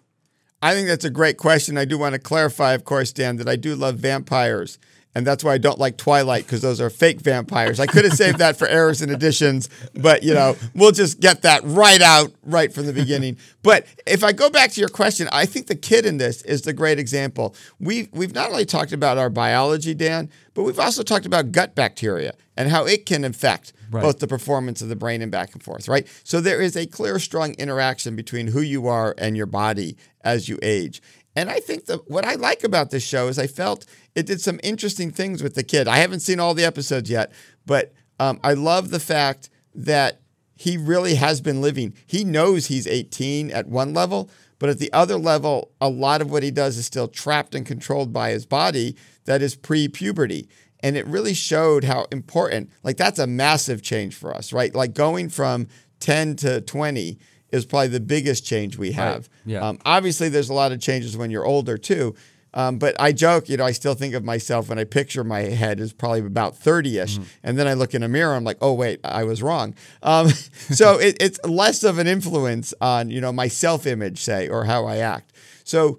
I 0.65 0.75
think 0.75 0.87
that's 0.87 1.05
a 1.05 1.11
great 1.11 1.39
question. 1.39 1.77
I 1.77 1.85
do 1.85 1.99
want 1.99 2.13
to 2.13 2.21
clarify, 2.21 2.73
of 2.73 2.85
course, 2.85 3.13
Dan, 3.13 3.37
that 3.39 3.49
I 3.49 3.57
do 3.57 3.75
love 3.75 3.97
vampires. 3.97 4.79
And 5.15 5.27
that's 5.27 5.45
why 5.45 5.53
I 5.53 5.59
don't 5.59 5.79
like 5.79 5.99
Twilight 5.99 6.45
because 6.45 6.63
those 6.63 6.81
are 6.81 6.89
fake 6.89 7.21
vampires. 7.21 7.79
I 7.79 7.87
could 7.87 8.05
have 8.05 8.15
saved 8.15 8.39
that 8.39 8.57
for 8.57 8.67
errors 8.67 9.03
and 9.03 9.13
additions, 9.13 9.69
but 9.95 10.23
you 10.23 10.33
know, 10.33 10.57
we'll 10.75 10.93
just 10.93 11.21
get 11.21 11.43
that 11.43 11.61
right 11.65 12.01
out 12.01 12.33
right 12.43 12.73
from 12.73 12.87
the 12.87 12.95
beginning. 12.95 13.37
But 13.63 13.87
if 14.07 14.25
I 14.25 14.33
go 14.33 14.49
back 14.49 14.71
to 14.73 14.81
your 14.81 14.89
question, 14.89 15.29
I 15.31 15.45
think 15.45 15.67
the 15.67 15.75
kid 15.75 16.07
in 16.07 16.17
this 16.17 16.43
is 16.43 16.63
the 16.63 16.73
great 16.73 16.99
example. 16.99 17.55
We've 17.79 18.09
we've 18.13 18.35
not 18.35 18.51
only 18.51 18.65
talked 18.65 18.93
about 18.93 19.19
our 19.19 19.29
biology, 19.29 19.93
Dan, 19.93 20.31
but 20.55 20.63
we've 20.63 20.81
also 20.81 21.03
talked 21.03 21.27
about 21.27 21.53
gut 21.53 21.75
bacteria 21.75 22.33
and 22.57 22.71
how 22.71 22.87
it 22.87 23.05
can 23.07 23.25
affect 23.25 23.73
both 24.01 24.21
the 24.21 24.27
performance 24.27 24.81
of 24.81 24.89
the 24.89 24.97
brain 24.97 25.21
and 25.21 25.31
back 25.31 25.53
and 25.53 25.63
forth, 25.63 25.87
right? 25.87 26.07
So 26.25 26.41
there 26.41 26.63
is 26.63 26.77
a 26.77 26.87
clear, 26.87 27.19
strong 27.19 27.53
interaction 27.55 28.17
between 28.17 28.47
who 28.47 28.63
you 28.63 28.89
are 28.89 29.15
and 29.19 29.37
your 29.37 29.47
body 29.47 29.97
as 30.23 30.49
you 30.49 30.59
age. 30.63 31.03
And 31.35 31.51
I 31.51 31.61
think 31.61 31.87
that 31.87 32.11
what 32.11 32.25
I 32.25 32.35
like 32.35 32.65
about 32.65 32.91
this 32.91 33.03
show 33.03 33.29
is 33.29 33.39
I 33.39 33.47
felt 33.47 33.87
it 34.15 34.27
did 34.27 34.41
some 34.41 34.61
interesting 34.63 35.11
things 35.11 35.43
with 35.43 35.55
the 35.55 35.63
kid. 35.63 35.89
I 35.89 35.99
haven't 35.99 36.21
seen 36.21 36.41
all 36.41 36.55
the 36.55 36.65
episodes 36.65 37.09
yet, 37.09 37.33
but 37.65 37.93
um, 38.21 38.39
I 38.45 38.53
love 38.55 38.91
the 38.91 39.01
fact 39.01 39.49
that 39.75 40.21
he 40.57 40.77
really 40.77 41.15
has 41.15 41.41
been 41.41 41.61
living. 41.61 41.95
He 42.07 42.25
knows 42.25 42.67
he's 42.67 42.87
18 42.87 43.51
at 43.51 43.67
one 43.67 43.95
level, 43.95 44.31
but 44.59 44.69
at 44.69 44.79
the 44.79 44.93
other 44.93 45.17
level, 45.17 45.73
a 45.81 45.89
lot 45.89 46.21
of 46.21 46.31
what 46.31 46.43
he 46.43 46.51
does 46.51 46.77
is 46.77 46.87
still 46.87 47.09
trapped 47.09 47.55
and 47.55 47.67
controlled 47.67 48.13
by 48.13 48.31
his 48.31 48.47
body 48.47 48.97
that 49.25 49.43
is 49.43 49.57
pre 49.57 49.89
puberty. 49.89 50.49
And 50.81 50.97
it 50.97 51.07
really 51.07 51.35
showed 51.35 51.85
how 51.85 52.07
important, 52.13 52.71
like, 52.83 52.97
that's 52.97 53.19
a 53.19 53.27
massive 53.27 53.83
change 53.83 54.15
for 54.15 54.35
us, 54.35 54.53
right? 54.53 54.75
Like, 54.75 54.95
going 54.95 55.31
from 55.31 55.69
10 56.01 56.37
to 56.37 56.61
20 56.61 57.19
is 57.53 57.67
probably 57.67 57.89
the 57.89 58.01
biggest 58.01 58.45
change 58.45 58.79
we 58.79 58.93
have. 58.93 59.29
Yeah. 59.45 59.61
Um, 59.61 59.79
obviously, 59.85 60.29
there's 60.29 60.49
a 60.49 60.55
lot 60.55 60.73
of 60.73 60.81
changes 60.81 61.17
when 61.17 61.31
you're 61.31 61.45
older, 61.45 61.79
too. 61.79 62.15
Um, 62.55 62.79
but 62.79 62.95
I 63.01 63.13
joke, 63.13 63.49
you 63.49 63.57
know, 63.57 63.65
I 63.65 63.73
still 63.73 63.95
think 63.95 64.15
of 64.15 64.25
myself 64.25 64.69
when 64.69 64.79
I 64.79 64.85
picture 64.85 65.25
my 65.25 65.41
head 65.41 65.81
as 65.81 65.93
probably 65.93 66.21
about 66.21 66.57
30 66.57 66.99
ish. 66.99 67.19
And 67.43 67.59
then 67.59 67.67
I 67.67 67.75
look 67.75 67.95
in 67.95 68.03
a 68.03 68.09
mirror, 68.09 68.35
I'm 68.35 68.45
like, 68.45 68.59
oh, 68.61 68.75
wait, 68.75 69.01
I 69.05 69.25
was 69.25 69.43
wrong. 69.43 69.75
Um, 70.03 70.29
so 70.53 70.99
it, 70.99 71.17
it's 71.21 71.43
less 71.45 71.83
of 71.83 71.99
an 71.99 72.07
influence 72.07 72.75
on, 72.81 73.11
you 73.11 73.21
know, 73.21 73.33
my 73.33 73.49
self 73.49 73.87
image, 73.87 74.21
say, 74.21 74.49
or 74.49 74.65
how 74.65 74.85
I 74.85 74.99
act. 74.99 75.33
So 75.65 75.99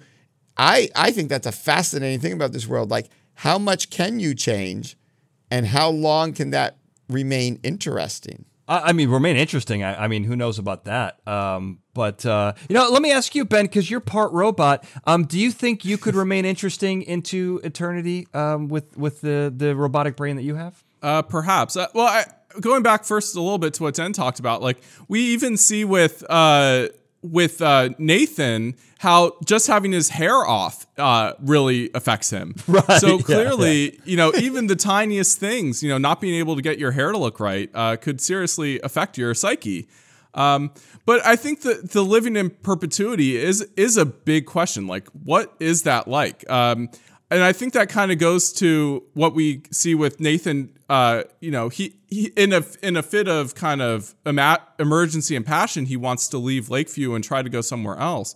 I, 0.57 0.89
I 0.95 1.11
think 1.11 1.29
that's 1.29 1.47
a 1.47 1.51
fascinating 1.51 2.19
thing 2.19 2.33
about 2.33 2.51
this 2.51 2.67
world. 2.67 2.91
Like, 2.91 3.09
how 3.35 3.57
much 3.57 3.89
can 3.89 4.19
you 4.19 4.35
change 4.35 4.95
and 5.49 5.65
how 5.65 5.89
long 5.89 6.33
can 6.33 6.51
that 6.51 6.77
remain 7.09 7.59
interesting? 7.63 8.45
I 8.67 8.93
mean, 8.93 9.09
remain 9.09 9.35
interesting. 9.35 9.83
I, 9.83 10.05
I 10.05 10.07
mean, 10.07 10.23
who 10.23 10.35
knows 10.35 10.57
about 10.57 10.85
that? 10.85 11.25
Um, 11.27 11.79
but 11.93 12.25
uh, 12.25 12.53
you 12.69 12.73
know, 12.73 12.89
let 12.89 13.01
me 13.01 13.11
ask 13.11 13.35
you, 13.35 13.43
Ben, 13.43 13.65
because 13.65 13.91
you're 13.91 13.99
part 13.99 14.31
robot. 14.31 14.85
Um, 15.05 15.25
do 15.25 15.37
you 15.37 15.51
think 15.51 15.83
you 15.83 15.97
could 15.97 16.15
remain 16.15 16.45
interesting 16.45 17.01
into 17.01 17.59
eternity 17.63 18.27
um, 18.33 18.69
with 18.69 18.97
with 18.97 19.21
the 19.21 19.53
the 19.55 19.75
robotic 19.75 20.15
brain 20.15 20.37
that 20.37 20.43
you 20.43 20.55
have? 20.55 20.83
Uh, 21.01 21.21
perhaps. 21.21 21.75
Uh, 21.75 21.87
well, 21.93 22.07
I, 22.07 22.25
going 22.61 22.83
back 22.83 23.03
first 23.03 23.35
a 23.35 23.41
little 23.41 23.57
bit 23.57 23.73
to 23.75 23.83
what 23.83 23.95
Den 23.95 24.13
talked 24.13 24.39
about, 24.39 24.61
like 24.61 24.81
we 25.07 25.19
even 25.33 25.57
see 25.57 25.83
with 25.83 26.23
uh, 26.29 26.87
with 27.23 27.61
uh, 27.61 27.89
Nathan 27.97 28.75
how 28.99 29.33
just 29.43 29.67
having 29.67 29.91
his 29.91 30.09
hair 30.09 30.35
off 30.35 30.85
uh, 30.97 31.33
really 31.41 31.89
affects 31.93 32.29
him. 32.29 32.55
Right, 32.67 33.01
So 33.01 33.17
yeah, 33.17 33.23
clearly, 33.23 33.99
you 34.05 34.17
know, 34.17 34.31
even 34.35 34.67
the 34.67 34.75
tiniest 34.75 35.39
things, 35.39 35.83
you 35.83 35.89
know, 35.89 35.97
not 35.97 36.21
being 36.21 36.35
able 36.35 36.55
to 36.55 36.61
get 36.61 36.79
your 36.79 36.91
hair 36.91 37.11
to 37.11 37.17
look 37.17 37.39
right, 37.39 37.69
uh, 37.73 37.97
could 37.97 38.21
seriously 38.21 38.79
affect 38.81 39.17
your 39.17 39.33
psyche. 39.33 39.87
Um, 40.33 40.71
but 41.05 41.23
I 41.25 41.35
think 41.35 41.61
that 41.61 41.91
the 41.91 42.01
living 42.01 42.35
in 42.35 42.49
perpetuity 42.49 43.35
is 43.37 43.61
is 43.75 43.97
a 43.97 44.05
big 44.05 44.45
question. 44.45 44.87
Like, 44.87 45.07
what 45.09 45.53
is 45.59 45.83
that 45.83 46.07
like? 46.07 46.49
Um, 46.49 46.89
and 47.33 47.43
I 47.43 47.51
think 47.51 47.73
that 47.73 47.89
kind 47.89 48.11
of 48.11 48.19
goes 48.19 48.53
to 48.53 49.03
what 49.13 49.33
we 49.33 49.63
see 49.71 49.95
with 49.95 50.19
Nathan. 50.19 50.77
Uh, 50.87 51.23
you 51.39 51.49
know, 51.49 51.69
he, 51.69 51.95
he 52.07 52.27
in 52.37 52.53
a 52.53 52.63
in 52.83 52.95
a 52.95 53.01
fit 53.01 53.27
of 53.27 53.55
kind 53.55 53.81
of 53.81 54.13
emergency 54.23 55.35
and 55.35 55.43
passion, 55.43 55.87
he 55.87 55.97
wants 55.97 56.27
to 56.29 56.37
leave 56.37 56.69
Lakeview 56.69 57.15
and 57.15 57.23
try 57.23 57.41
to 57.41 57.49
go 57.49 57.61
somewhere 57.61 57.97
else. 57.97 58.35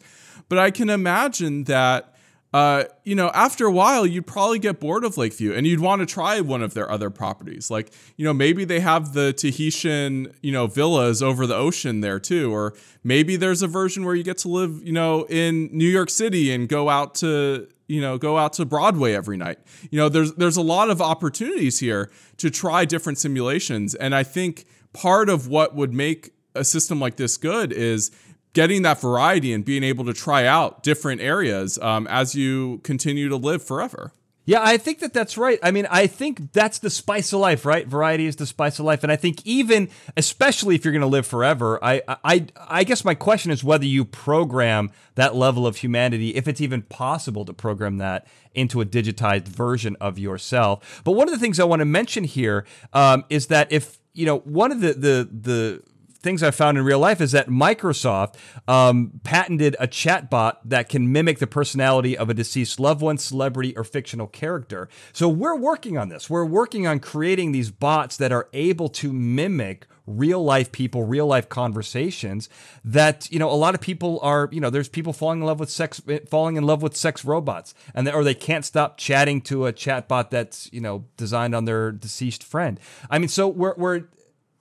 But 0.50 0.58
I 0.58 0.72
can 0.72 0.90
imagine 0.90 1.66
that. 1.66 2.14
Uh, 2.54 2.86
you 3.04 3.14
know, 3.14 3.30
after 3.34 3.66
a 3.66 3.72
while, 3.72 4.06
you'd 4.06 4.26
probably 4.26 4.58
get 4.58 4.80
bored 4.80 5.04
of 5.04 5.18
Lakeview 5.18 5.54
and 5.54 5.68
you'd 5.68 5.82
want 5.82 6.00
to 6.00 6.06
try 6.06 6.40
one 6.40 6.64
of 6.64 6.74
their 6.74 6.90
other 6.90 7.10
properties. 7.10 7.70
Like, 7.70 7.92
you 8.16 8.24
know, 8.24 8.34
maybe 8.34 8.64
they 8.64 8.80
have 8.80 9.14
the 9.14 9.34
Tahitian, 9.34 10.34
you 10.42 10.54
know, 10.54 10.66
villas 10.66 11.22
over 11.22 11.46
the 11.46 11.56
ocean 11.56 12.00
there 12.00 12.22
too. 12.22 12.52
Or 12.52 12.74
maybe 13.04 13.36
there's 13.36 13.62
a 13.62 13.68
version 13.68 14.06
where 14.06 14.16
you 14.16 14.24
get 14.24 14.38
to 14.40 14.48
live, 14.48 14.82
you 14.82 14.94
know, 14.94 15.26
in 15.26 15.70
New 15.74 15.90
York 15.90 16.10
City 16.10 16.52
and 16.54 16.70
go 16.70 16.88
out 16.88 17.16
to, 17.16 17.68
you 17.88 18.02
know, 18.02 18.17
go 18.17 18.38
out 18.38 18.54
to 18.54 18.65
Broadway 18.65 19.13
every 19.13 19.38
night. 19.38 19.60
You 19.89 19.97
know, 19.97 20.10
there's 20.10 20.34
there's 20.34 20.58
a 20.58 20.62
lot 20.62 20.89
of 20.89 21.02
opportunities 21.02 21.80
here 21.80 22.12
to 22.38 22.50
try 22.50 22.86
different 22.86 23.17
simulations. 23.17 23.95
And 23.95 24.13
I 24.13 24.23
think 24.23 24.65
part 24.93 25.30
of 25.30 25.47
what 25.47 25.76
would 25.76 25.93
make 25.93 26.32
a 26.54 26.63
system 26.63 27.00
like 27.00 27.15
this 27.15 27.38
good 27.38 27.71
is 27.71 28.12
getting 28.54 28.82
that 28.82 29.00
variety 29.00 29.54
and 29.54 29.63
being 29.63 29.84
able 29.84 30.04
to 30.06 30.13
try 30.13 30.45
out 30.45 30.84
different 30.84 31.21
areas 31.21 31.78
um, 31.80 32.08
as 32.08 32.36
you 32.36 32.80
continue 32.80 33.30
to 33.30 33.36
live 33.36 33.63
forever. 33.63 34.12
Yeah, 34.48 34.62
I 34.64 34.78
think 34.78 35.00
that 35.00 35.14
that's 35.14 35.38
right. 35.38 35.60
I 35.62 35.72
mean, 35.72 35.88
I 35.92 36.08
think 36.08 36.54
that's 36.54 36.80
the 36.80 36.90
spice 36.90 37.34
of 37.34 37.42
life, 37.42 37.66
right? 37.66 37.86
Variety 37.86 38.28
is 38.28 38.38
the 38.38 38.46
spice 38.46 38.80
of 38.80 38.86
life, 38.86 39.04
and 39.04 39.12
I 39.12 39.18
think 39.18 39.46
even, 39.46 39.90
especially 40.16 40.74
if 40.74 40.86
you're 40.86 40.94
going 40.94 41.02
to 41.02 41.06
live 41.08 41.28
forever, 41.28 41.84
I, 41.84 42.02
I, 42.24 42.46
I 42.58 42.86
guess 42.86 43.04
my 43.04 43.14
question 43.14 43.52
is 43.52 43.62
whether 43.62 43.84
you 43.84 44.06
program 44.06 44.90
that 45.16 45.36
level 45.36 45.68
of 45.68 45.76
humanity, 45.76 46.30
if 46.30 46.48
it's 46.48 46.62
even 46.62 46.84
possible 46.84 47.44
to 47.44 47.52
program 47.52 47.98
that 47.98 48.26
into 48.56 48.80
a 48.80 48.86
digitized 48.86 49.50
version 49.50 49.98
of 50.00 50.18
yourself. 50.18 51.02
But 51.04 51.12
one 51.12 51.28
of 51.28 51.34
the 51.34 51.42
things 51.42 51.60
I 51.60 51.66
want 51.66 51.82
to 51.82 51.86
mention 51.86 52.24
here 52.24 52.66
um, 52.94 53.26
is 53.30 53.48
that 53.48 53.70
if 53.70 54.00
you 54.14 54.26
know 54.26 54.40
one 54.40 54.72
of 54.72 54.80
the 54.80 54.94
the 54.94 55.30
the 55.30 55.84
things 56.22 56.44
I 56.44 56.52
found 56.52 56.78
in 56.78 56.84
real 56.84 57.00
life 57.00 57.22
is 57.22 57.32
that 57.32 57.48
Microsoft 57.48 58.36
um, 58.68 59.20
patented 59.24 59.76
a 59.80 59.88
chatbot 59.88 60.58
that 60.66 60.90
can 60.90 61.12
mimic 61.12 61.40
the 61.40 61.48
personality 61.48 62.18
of 62.18 62.30
a 62.30 62.34
deceased 62.34 62.80
loved 62.80 63.02
one, 63.02 63.18
celebrity, 63.18 63.76
or 63.78 63.84
fictional 63.84 64.28
character. 64.28 64.90
So 65.14 65.30
we're 65.30 65.56
working 65.56 65.98
on 65.98 66.10
this. 66.10 66.30
We're 66.30 66.46
working 66.46 66.88
on 66.88 67.00
creating 67.00 67.52
these 67.52 67.72
bots 67.72 68.18
that 68.18 68.32
are 68.32 68.50
able 68.54 68.90
to 68.90 69.14
mimic 69.14 69.88
real 70.08 70.42
life 70.42 70.72
people, 70.72 71.04
real 71.04 71.28
life 71.28 71.50
conversations 71.50 72.50
that, 72.84 73.30
you 73.30 73.38
know, 73.38 73.52
a 73.52 73.56
lot 73.56 73.76
of 73.76 73.82
people 73.82 74.20
are, 74.24 74.48
you 74.54 74.62
know, 74.62 74.70
there's 74.70 74.88
people 74.88 75.12
falling 75.12 75.42
in 75.42 75.46
love 75.46 75.60
with 75.60 75.70
sex, 75.70 76.02
falling 76.30 76.56
in 76.56 76.64
love 76.64 76.82
with 76.82 76.96
sex 76.96 77.26
robots 77.26 77.74
and 77.94 78.08
they, 78.08 78.12
or 78.14 78.24
they 78.24 78.34
can't 78.34 78.64
stop 78.64 78.98
chatting 78.98 79.42
to 79.42 79.66
a 79.66 79.74
chatbot 79.74 80.30
that's, 80.30 80.72
you 80.72 80.80
know, 80.80 81.04
designed 81.18 81.54
on 81.54 81.66
their 81.66 81.92
deceased 81.92 82.42
friend. 82.42 82.80
I 83.10 83.20
mean, 83.20 83.28
so 83.28 83.50
we're, 83.50 83.76
we're, 83.76 84.04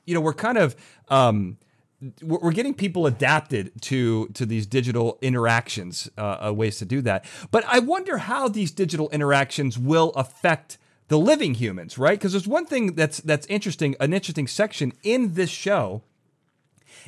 you 0.05 0.15
know, 0.15 0.21
we're 0.21 0.35
kind 0.35 0.59
of, 0.59 0.75
um, 1.09 1.59
we're 2.23 2.53
getting 2.53 2.75
people 2.75 3.07
adapted 3.07 3.73
to 3.83 4.29
to 4.29 4.45
these 4.45 4.67
digital 4.67 5.19
interactions 5.23 6.11
uh, 6.19 6.49
uh, 6.49 6.53
ways 6.53 6.79
to 6.79 6.85
do 6.85 7.01
that. 7.03 7.25
But 7.51 7.65
i 7.67 7.79
wonder 7.79 8.19
how 8.19 8.49
these 8.49 8.71
digital 8.71 9.09
interactions 9.11 9.79
will 9.79 10.11
affect 10.11 10.79
the 11.09 11.19
living 11.19 11.55
humans 11.55 11.97
right? 11.99 12.19
Because 12.19 12.33
there's 12.33 12.49
one 12.49 12.67
thing 12.67 12.95
that's 12.95 13.19
that's 13.21 13.47
interesting 13.47 13.97
an 14.01 14.13
interesting 14.13 14.47
section 14.47 14.93
in 15.03 15.35
this 15.35 15.51
show 15.51 16.03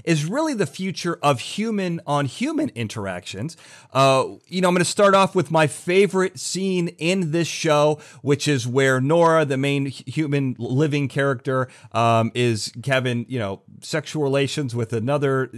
is 0.05 0.25
really 0.25 0.55
the 0.55 0.67
future 0.67 1.19
of 1.23 1.41
human 1.41 2.01
on 2.07 2.27
human 2.27 2.71
interactions. 2.71 3.57
Uh, 3.93 4.25
you 4.47 4.61
know, 4.61 4.69
I'm 4.69 4.75
going 4.75 4.85
to 4.85 4.91
start 4.91 5.15
off 5.15 5.35
with 5.35 5.51
my 5.51 5.67
favorite 5.67 6.39
scene 6.39 6.89
in 6.99 7.33
this 7.33 7.49
show, 7.49 7.99
which 8.23 8.49
is 8.49 8.67
where 8.67 9.01
Nora, 9.01 9.45
the 9.45 9.57
main 9.57 9.87
human 9.87 10.57
living 10.59 11.09
character, 11.09 11.69
um, 11.93 12.31
is 12.35 12.73
having 12.87 13.27
you 13.29 13.39
know 13.39 13.63
sexual 13.81 14.23
relations 14.23 14.75
with 14.75 14.93
another 14.93 15.51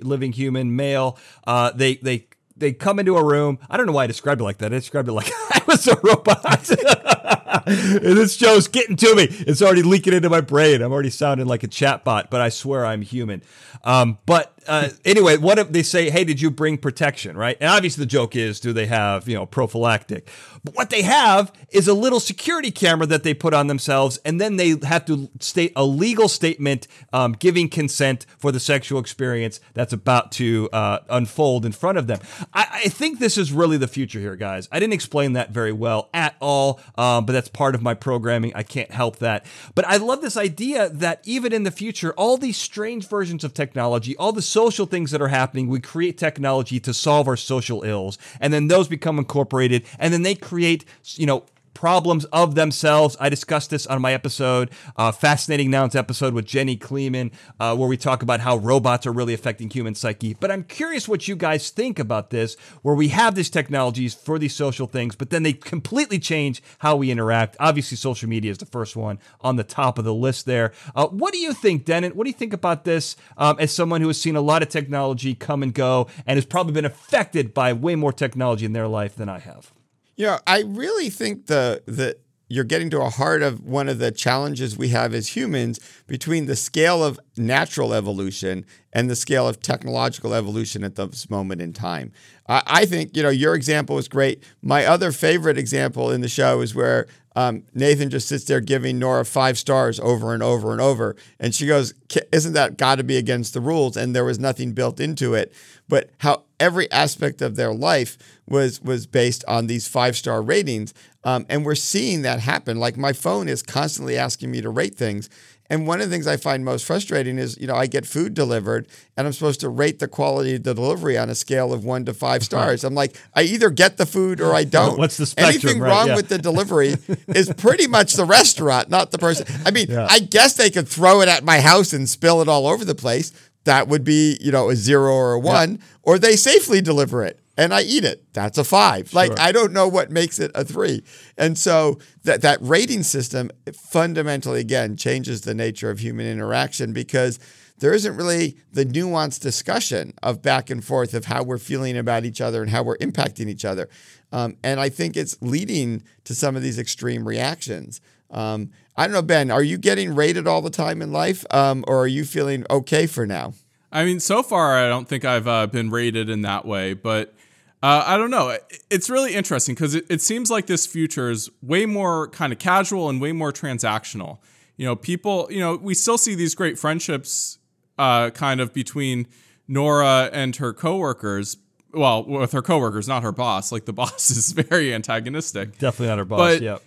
living 0.00 0.32
human 0.32 0.74
male. 0.76 1.18
Uh, 1.46 1.70
they 1.72 1.96
they 1.96 2.26
they 2.56 2.72
come 2.72 2.98
into 2.98 3.16
a 3.16 3.24
room. 3.24 3.58
I 3.68 3.76
don't 3.76 3.86
know 3.86 3.92
why 3.92 4.04
I 4.04 4.06
described 4.06 4.40
it 4.40 4.44
like 4.44 4.58
that. 4.58 4.72
I 4.72 4.76
described 4.76 5.08
it 5.08 5.12
like 5.12 5.30
A 5.72 5.96
robot. 6.02 6.70
and 7.66 8.16
this 8.16 8.36
show's 8.36 8.68
getting 8.68 8.96
to 8.96 9.14
me. 9.14 9.26
It's 9.30 9.62
already 9.62 9.82
leaking 9.82 10.12
into 10.12 10.28
my 10.28 10.40
brain. 10.40 10.82
I'm 10.82 10.92
already 10.92 11.10
sounding 11.10 11.46
like 11.46 11.62
a 11.62 11.68
chatbot, 11.68 12.30
but 12.30 12.40
I 12.40 12.48
swear 12.48 12.84
I'm 12.84 13.02
human. 13.02 13.42
Um, 13.84 14.18
but 14.26 14.52
uh, 14.68 14.90
anyway, 15.04 15.36
what 15.36 15.58
if 15.58 15.72
they 15.72 15.82
say, 15.82 16.10
"Hey, 16.10 16.24
did 16.24 16.40
you 16.40 16.50
bring 16.50 16.78
protection?" 16.78 17.36
Right? 17.36 17.56
And 17.60 17.68
obviously, 17.68 18.02
the 18.02 18.08
joke 18.08 18.36
is, 18.36 18.60
do 18.60 18.72
they 18.72 18.86
have 18.86 19.28
you 19.28 19.34
know 19.34 19.46
prophylactic? 19.46 20.28
But 20.64 20.74
what 20.76 20.90
they 20.90 21.02
have 21.02 21.52
is 21.70 21.88
a 21.88 21.94
little 21.94 22.20
security 22.20 22.70
camera 22.70 23.06
that 23.06 23.22
they 23.22 23.34
put 23.34 23.54
on 23.54 23.66
themselves, 23.66 24.18
and 24.24 24.40
then 24.40 24.56
they 24.56 24.76
have 24.84 25.04
to 25.06 25.30
state 25.40 25.72
a 25.74 25.84
legal 25.84 26.28
statement 26.28 26.86
um, 27.12 27.32
giving 27.32 27.68
consent 27.68 28.26
for 28.38 28.52
the 28.52 28.60
sexual 28.60 29.00
experience 29.00 29.60
that's 29.74 29.92
about 29.92 30.32
to 30.32 30.68
uh, 30.72 31.00
unfold 31.08 31.66
in 31.66 31.72
front 31.72 31.98
of 31.98 32.06
them. 32.06 32.20
I, 32.52 32.82
I, 32.84 32.88
think 32.88 33.18
this 33.18 33.36
is 33.36 33.52
really 33.52 33.76
the 33.76 33.88
future 33.88 34.20
here, 34.20 34.36
guys. 34.36 34.68
I 34.70 34.78
didn't 34.78 34.92
explain 34.92 35.32
that 35.32 35.50
very 35.50 35.61
well 35.70 36.08
at 36.12 36.34
all, 36.40 36.80
um, 36.98 37.24
but 37.26 37.32
that's 37.32 37.48
part 37.48 37.76
of 37.76 37.82
my 37.82 37.94
programming. 37.94 38.52
I 38.56 38.64
can't 38.64 38.90
help 38.90 39.18
that. 39.18 39.46
But 39.76 39.86
I 39.86 39.98
love 39.98 40.20
this 40.20 40.36
idea 40.36 40.88
that 40.88 41.20
even 41.24 41.52
in 41.52 41.62
the 41.62 41.70
future, 41.70 42.12
all 42.14 42.36
these 42.36 42.56
strange 42.56 43.06
versions 43.06 43.44
of 43.44 43.54
technology, 43.54 44.16
all 44.16 44.32
the 44.32 44.42
social 44.42 44.86
things 44.86 45.12
that 45.12 45.22
are 45.22 45.28
happening, 45.28 45.68
we 45.68 45.78
create 45.78 46.18
technology 46.18 46.80
to 46.80 46.92
solve 46.92 47.28
our 47.28 47.36
social 47.36 47.84
ills, 47.84 48.18
and 48.40 48.52
then 48.52 48.66
those 48.66 48.88
become 48.88 49.18
incorporated, 49.18 49.84
and 50.00 50.12
then 50.12 50.22
they 50.22 50.34
create, 50.34 50.84
you 51.14 51.26
know, 51.26 51.44
problems 51.82 52.24
of 52.26 52.54
themselves. 52.54 53.16
I 53.18 53.28
discussed 53.28 53.70
this 53.70 53.88
on 53.88 54.00
my 54.00 54.12
episode, 54.12 54.70
uh, 54.96 55.10
Fascinating 55.10 55.68
Nouns 55.68 55.96
episode 55.96 56.32
with 56.32 56.46
Jenny 56.46 56.76
Kleeman, 56.76 57.32
uh, 57.58 57.74
where 57.74 57.88
we 57.88 57.96
talk 57.96 58.22
about 58.22 58.38
how 58.38 58.56
robots 58.58 59.04
are 59.04 59.10
really 59.10 59.34
affecting 59.34 59.68
human 59.68 59.96
psyche. 59.96 60.32
But 60.34 60.52
I'm 60.52 60.62
curious 60.62 61.08
what 61.08 61.26
you 61.26 61.34
guys 61.34 61.70
think 61.70 61.98
about 61.98 62.30
this, 62.30 62.54
where 62.82 62.94
we 62.94 63.08
have 63.08 63.34
these 63.34 63.50
technologies 63.50 64.14
for 64.14 64.38
these 64.38 64.54
social 64.54 64.86
things, 64.86 65.16
but 65.16 65.30
then 65.30 65.42
they 65.42 65.54
completely 65.54 66.20
change 66.20 66.62
how 66.78 66.94
we 66.94 67.10
interact. 67.10 67.56
Obviously, 67.58 67.96
social 67.96 68.28
media 68.28 68.52
is 68.52 68.58
the 68.58 68.66
first 68.66 68.94
one 68.94 69.18
on 69.40 69.56
the 69.56 69.64
top 69.64 69.98
of 69.98 70.04
the 70.04 70.14
list 70.14 70.46
there. 70.46 70.70
Uh, 70.94 71.08
what 71.08 71.32
do 71.32 71.40
you 71.40 71.52
think, 71.52 71.84
Dennin? 71.84 72.12
What 72.12 72.26
do 72.26 72.30
you 72.30 72.36
think 72.36 72.52
about 72.52 72.84
this 72.84 73.16
um, 73.36 73.56
as 73.58 73.72
someone 73.72 74.00
who 74.00 74.06
has 74.06 74.20
seen 74.20 74.36
a 74.36 74.40
lot 74.40 74.62
of 74.62 74.68
technology 74.68 75.34
come 75.34 75.64
and 75.64 75.74
go 75.74 76.06
and 76.28 76.36
has 76.36 76.46
probably 76.46 76.74
been 76.74 76.84
affected 76.84 77.52
by 77.52 77.72
way 77.72 77.96
more 77.96 78.12
technology 78.12 78.66
in 78.66 78.72
their 78.72 78.86
life 78.86 79.16
than 79.16 79.28
I 79.28 79.40
have? 79.40 79.72
You 80.16 80.26
know, 80.26 80.38
I 80.46 80.62
really 80.62 81.10
think 81.10 81.46
the 81.46 81.82
the 81.86 82.16
you're 82.52 82.64
getting 82.64 82.90
to 82.90 83.00
a 83.00 83.08
heart 83.08 83.42
of 83.42 83.60
one 83.64 83.88
of 83.88 83.98
the 83.98 84.10
challenges 84.10 84.76
we 84.76 84.88
have 84.88 85.14
as 85.14 85.34
humans 85.34 85.80
between 86.06 86.44
the 86.44 86.54
scale 86.54 87.02
of 87.02 87.18
natural 87.34 87.94
evolution 87.94 88.66
and 88.92 89.08
the 89.08 89.16
scale 89.16 89.48
of 89.48 89.62
technological 89.62 90.34
evolution 90.34 90.84
at 90.84 90.94
this 90.96 91.30
moment 91.30 91.62
in 91.62 91.72
time. 91.72 92.12
I, 92.46 92.62
I 92.66 92.84
think, 92.84 93.16
you 93.16 93.22
know, 93.22 93.30
your 93.30 93.54
example 93.54 93.96
is 93.96 94.06
great. 94.06 94.44
My 94.60 94.84
other 94.84 95.12
favorite 95.12 95.56
example 95.56 96.10
in 96.10 96.20
the 96.20 96.28
show 96.28 96.60
is 96.60 96.74
where 96.74 97.06
um, 97.34 97.62
Nathan 97.72 98.10
just 98.10 98.28
sits 98.28 98.44
there 98.44 98.60
giving 98.60 98.98
Nora 98.98 99.24
five 99.24 99.56
stars 99.56 99.98
over 100.00 100.34
and 100.34 100.42
over 100.42 100.72
and 100.72 100.80
over. 100.82 101.16
And 101.40 101.54
she 101.54 101.66
goes, 101.66 101.94
Isn't 102.32 102.52
that 102.52 102.76
got 102.76 102.96
to 102.96 103.04
be 103.04 103.16
against 103.16 103.54
the 103.54 103.62
rules? 103.62 103.96
And 103.96 104.14
there 104.14 104.26
was 104.26 104.38
nothing 104.38 104.72
built 104.72 105.00
into 105.00 105.32
it. 105.32 105.54
But 105.88 106.10
how 106.18 106.44
every 106.62 106.88
aspect 106.92 107.42
of 107.42 107.56
their 107.56 107.74
life 107.74 108.16
was 108.48 108.80
was 108.80 109.06
based 109.06 109.44
on 109.48 109.66
these 109.66 109.88
five 109.88 110.16
star 110.16 110.40
ratings. 110.40 110.94
Um, 111.24 111.44
and 111.48 111.64
we're 111.64 111.74
seeing 111.74 112.22
that 112.22 112.40
happen. 112.40 112.78
Like 112.78 112.96
my 112.96 113.12
phone 113.12 113.48
is 113.48 113.62
constantly 113.62 114.16
asking 114.16 114.50
me 114.50 114.60
to 114.60 114.70
rate 114.70 114.94
things. 114.94 115.28
And 115.70 115.86
one 115.86 116.00
of 116.02 116.10
the 116.10 116.14
things 116.14 116.26
I 116.26 116.36
find 116.36 116.64
most 116.64 116.84
frustrating 116.84 117.38
is, 117.38 117.56
you 117.58 117.66
know, 117.66 117.74
I 117.74 117.86
get 117.86 118.04
food 118.04 118.34
delivered 118.34 118.86
and 119.16 119.26
I'm 119.26 119.32
supposed 119.32 119.60
to 119.60 119.70
rate 119.70 120.00
the 120.00 120.08
quality 120.08 120.56
of 120.56 120.64
the 120.64 120.74
delivery 120.74 121.16
on 121.16 121.30
a 121.30 121.34
scale 121.34 121.72
of 121.72 121.82
one 121.84 122.04
to 122.04 122.12
five 122.12 122.42
stars. 122.42 122.84
I'm 122.84 122.94
like, 122.94 123.16
I 123.34 123.42
either 123.44 123.70
get 123.70 123.96
the 123.96 124.04
food 124.04 124.40
or 124.40 124.52
I 124.54 124.64
don't. 124.78 124.98
What's 124.98 125.16
the 125.16 125.24
spectrum? 125.26 125.54
Anything 125.54 125.80
right, 125.80 125.88
wrong 125.88 126.08
yeah. 126.08 126.16
with 126.16 126.28
the 126.28 126.38
delivery 126.38 126.96
is 127.28 127.50
pretty 127.56 127.86
much 127.86 128.14
the 128.14 128.26
restaurant, 128.26 128.90
not 128.90 129.12
the 129.12 129.18
person. 129.18 129.46
I 129.64 129.70
mean, 129.70 129.86
Yeah. 129.88 130.06
I 130.10 130.18
guess 130.18 130.54
they 130.54 130.68
could 130.70 130.88
throw 130.88 131.22
it 131.22 131.28
at 131.28 131.42
my 131.42 131.60
house 131.60 131.92
and 131.94 132.08
spill 132.08 132.42
it 132.42 132.48
all 132.48 132.66
over 132.66 132.84
the 132.84 132.94
place. 132.96 133.32
That 133.64 133.88
would 133.88 134.04
be, 134.04 134.38
you 134.40 134.50
know, 134.50 134.70
a 134.70 134.76
zero 134.76 135.12
or 135.12 135.34
a 135.34 135.40
one, 135.40 135.78
or 136.02 136.18
they 136.18 136.36
safely 136.36 136.80
deliver 136.80 137.24
it 137.24 137.38
and 137.56 137.74
I 137.74 137.82
eat 137.82 138.04
it. 138.04 138.24
That's 138.32 138.58
a 138.58 138.64
five. 138.64 139.12
Like 139.12 139.38
I 139.38 139.52
don't 139.52 139.72
know 139.72 139.88
what 139.88 140.10
makes 140.10 140.38
it 140.38 140.50
a 140.54 140.64
three. 140.64 141.04
And 141.36 141.58
so 141.58 141.98
that 142.24 142.42
that 142.42 142.58
rating 142.60 143.02
system 143.02 143.50
fundamentally 143.72 144.60
again 144.60 144.96
changes 144.96 145.42
the 145.42 145.54
nature 145.54 145.90
of 145.90 145.98
human 145.98 146.26
interaction 146.26 146.92
because 146.92 147.38
there 147.78 147.92
isn't 147.92 148.16
really 148.16 148.56
the 148.72 148.84
nuanced 148.84 149.40
discussion 149.40 150.14
of 150.22 150.40
back 150.40 150.70
and 150.70 150.84
forth 150.84 151.14
of 151.14 151.26
how 151.26 151.42
we're 151.42 151.58
feeling 151.58 151.96
about 151.96 152.24
each 152.24 152.40
other 152.40 152.62
and 152.62 152.70
how 152.70 152.82
we're 152.82 152.98
impacting 152.98 153.48
each 153.48 153.64
other. 153.64 153.88
Um, 154.30 154.56
and 154.62 154.80
I 154.80 154.88
think 154.88 155.16
it's 155.16 155.36
leading 155.42 156.04
to 156.24 156.34
some 156.34 156.56
of 156.56 156.62
these 156.62 156.78
extreme 156.78 157.26
reactions. 157.26 158.00
Um, 158.32 158.70
I 158.96 159.06
don't 159.06 159.14
know, 159.14 159.22
Ben, 159.22 159.50
are 159.50 159.62
you 159.62 159.78
getting 159.78 160.14
rated 160.14 160.46
all 160.46 160.60
the 160.62 160.70
time 160.70 161.00
in 161.02 161.12
life 161.12 161.44
um, 161.50 161.84
or 161.86 162.00
are 162.02 162.06
you 162.06 162.24
feeling 162.24 162.64
okay 162.70 163.06
for 163.06 163.26
now? 163.26 163.54
I 163.90 164.04
mean, 164.04 164.20
so 164.20 164.42
far, 164.42 164.76
I 164.76 164.88
don't 164.88 165.06
think 165.06 165.24
I've 165.24 165.46
uh, 165.46 165.66
been 165.66 165.90
rated 165.90 166.30
in 166.30 166.42
that 166.42 166.64
way, 166.64 166.94
but 166.94 167.34
uh, 167.82 168.04
I 168.06 168.16
don't 168.16 168.30
know. 168.30 168.56
It's 168.90 169.10
really 169.10 169.34
interesting 169.34 169.74
because 169.74 169.94
it, 169.94 170.06
it 170.08 170.20
seems 170.22 170.50
like 170.50 170.66
this 170.66 170.86
future 170.86 171.30
is 171.30 171.50
way 171.62 171.84
more 171.84 172.28
kind 172.28 172.52
of 172.52 172.58
casual 172.58 173.08
and 173.10 173.20
way 173.20 173.32
more 173.32 173.52
transactional. 173.52 174.38
You 174.76 174.86
know, 174.86 174.96
people, 174.96 175.46
you 175.50 175.60
know, 175.60 175.76
we 175.76 175.94
still 175.94 176.16
see 176.16 176.34
these 176.34 176.54
great 176.54 176.78
friendships 176.78 177.58
uh, 177.98 178.30
kind 178.30 178.60
of 178.60 178.72
between 178.72 179.26
Nora 179.68 180.30
and 180.32 180.56
her 180.56 180.72
coworkers. 180.72 181.58
Well, 181.92 182.24
with 182.24 182.52
her 182.52 182.62
coworkers, 182.62 183.06
not 183.08 183.22
her 183.22 183.32
boss. 183.32 183.70
Like 183.72 183.84
the 183.84 183.92
boss 184.02 184.30
is 184.30 184.52
very 184.52 184.94
antagonistic. 184.94 185.78
Definitely 185.78 186.06
not 186.08 186.18
her 186.18 186.24
boss. 186.24 186.38
But- 186.38 186.62
yeah. 186.62 186.78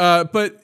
Uh, 0.00 0.24
but 0.24 0.56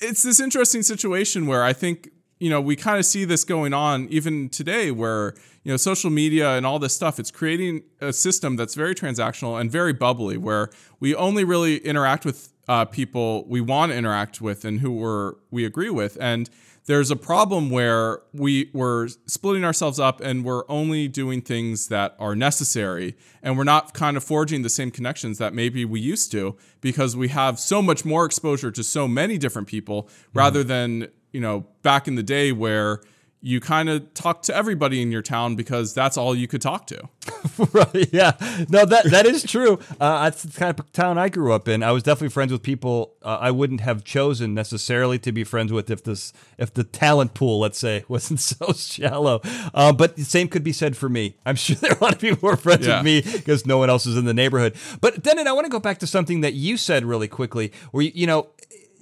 it's 0.00 0.22
this 0.22 0.38
interesting 0.38 0.82
situation 0.82 1.48
where 1.48 1.64
I 1.64 1.72
think 1.72 2.10
you 2.38 2.48
know 2.48 2.60
we 2.60 2.76
kind 2.76 2.98
of 2.98 3.04
see 3.04 3.24
this 3.24 3.42
going 3.42 3.74
on 3.74 4.06
even 4.08 4.48
today, 4.48 4.92
where 4.92 5.34
you 5.64 5.72
know 5.72 5.76
social 5.76 6.10
media 6.10 6.56
and 6.56 6.64
all 6.64 6.78
this 6.78 6.94
stuff. 6.94 7.18
It's 7.18 7.32
creating 7.32 7.82
a 8.00 8.12
system 8.12 8.54
that's 8.54 8.76
very 8.76 8.94
transactional 8.94 9.60
and 9.60 9.68
very 9.68 9.92
bubbly, 9.92 10.36
where 10.36 10.70
we 11.00 11.12
only 11.12 11.42
really 11.42 11.78
interact 11.78 12.24
with 12.24 12.52
uh, 12.68 12.84
people 12.84 13.44
we 13.48 13.60
want 13.60 13.90
to 13.90 13.98
interact 13.98 14.40
with 14.40 14.64
and 14.64 14.80
who 14.80 14.92
we're, 14.92 15.34
we 15.50 15.64
agree 15.64 15.90
with. 15.90 16.16
And 16.20 16.48
there's 16.86 17.10
a 17.10 17.16
problem 17.16 17.70
where 17.70 18.20
we 18.32 18.70
we're 18.72 19.08
splitting 19.26 19.64
ourselves 19.64 19.98
up 19.98 20.20
and 20.20 20.44
we're 20.44 20.64
only 20.68 21.08
doing 21.08 21.40
things 21.40 21.88
that 21.88 22.14
are 22.18 22.36
necessary 22.36 23.16
and 23.42 23.56
we're 23.56 23.64
not 23.64 23.94
kind 23.94 24.16
of 24.16 24.24
forging 24.24 24.62
the 24.62 24.68
same 24.68 24.90
connections 24.90 25.38
that 25.38 25.54
maybe 25.54 25.84
we 25.84 26.00
used 26.00 26.30
to 26.32 26.56
because 26.80 27.16
we 27.16 27.28
have 27.28 27.58
so 27.58 27.80
much 27.80 28.04
more 28.04 28.24
exposure 28.24 28.70
to 28.70 28.82
so 28.82 29.08
many 29.08 29.38
different 29.38 29.68
people 29.68 30.04
mm-hmm. 30.04 30.38
rather 30.38 30.62
than 30.62 31.08
you 31.32 31.40
know 31.40 31.66
back 31.82 32.06
in 32.06 32.14
the 32.14 32.22
day 32.22 32.52
where 32.52 33.00
you 33.46 33.60
kind 33.60 33.90
of 33.90 34.14
talk 34.14 34.40
to 34.40 34.56
everybody 34.56 35.02
in 35.02 35.12
your 35.12 35.20
town 35.20 35.54
because 35.54 35.92
that's 35.92 36.16
all 36.16 36.34
you 36.34 36.48
could 36.48 36.62
talk 36.62 36.86
to. 36.86 37.10
right? 37.72 38.08
Yeah. 38.10 38.32
No, 38.70 38.86
that 38.86 39.10
that 39.10 39.26
is 39.26 39.42
true. 39.42 39.78
Uh, 40.00 40.24
that's 40.24 40.44
the 40.44 40.58
kind 40.58 40.80
of 40.80 40.90
town 40.92 41.18
I 41.18 41.28
grew 41.28 41.52
up 41.52 41.68
in. 41.68 41.82
I 41.82 41.92
was 41.92 42.02
definitely 42.02 42.30
friends 42.30 42.52
with 42.52 42.62
people 42.62 43.14
uh, 43.22 43.36
I 43.38 43.50
wouldn't 43.50 43.82
have 43.82 44.02
chosen 44.02 44.54
necessarily 44.54 45.18
to 45.18 45.30
be 45.30 45.44
friends 45.44 45.74
with 45.74 45.90
if 45.90 46.02
this 46.02 46.32
if 46.56 46.72
the 46.72 46.84
talent 46.84 47.34
pool, 47.34 47.60
let's 47.60 47.78
say, 47.78 48.04
wasn't 48.08 48.40
so 48.40 48.72
shallow. 48.72 49.42
Uh, 49.74 49.92
but 49.92 50.16
the 50.16 50.24
same 50.24 50.48
could 50.48 50.64
be 50.64 50.72
said 50.72 50.96
for 50.96 51.10
me. 51.10 51.36
I'm 51.44 51.56
sure 51.64 51.76
there 51.76 51.92
are 51.92 51.98
a 51.98 52.02
lot 52.02 52.14
of 52.14 52.20
people 52.20 52.38
who 52.38 52.54
are 52.54 52.56
friends 52.56 52.86
yeah. 52.86 52.96
with 52.96 53.04
me 53.04 53.20
because 53.20 53.66
no 53.66 53.76
one 53.76 53.90
else 53.90 54.06
is 54.06 54.16
in 54.16 54.24
the 54.24 54.34
neighborhood. 54.34 54.74
But 55.02 55.22
then, 55.22 55.46
I 55.46 55.52
want 55.52 55.66
to 55.66 55.70
go 55.70 55.80
back 55.80 55.98
to 55.98 56.06
something 56.06 56.40
that 56.40 56.54
you 56.54 56.78
said 56.78 57.04
really 57.04 57.28
quickly, 57.28 57.72
where 57.90 58.04
you, 58.04 58.12
you 58.14 58.26
know 58.26 58.48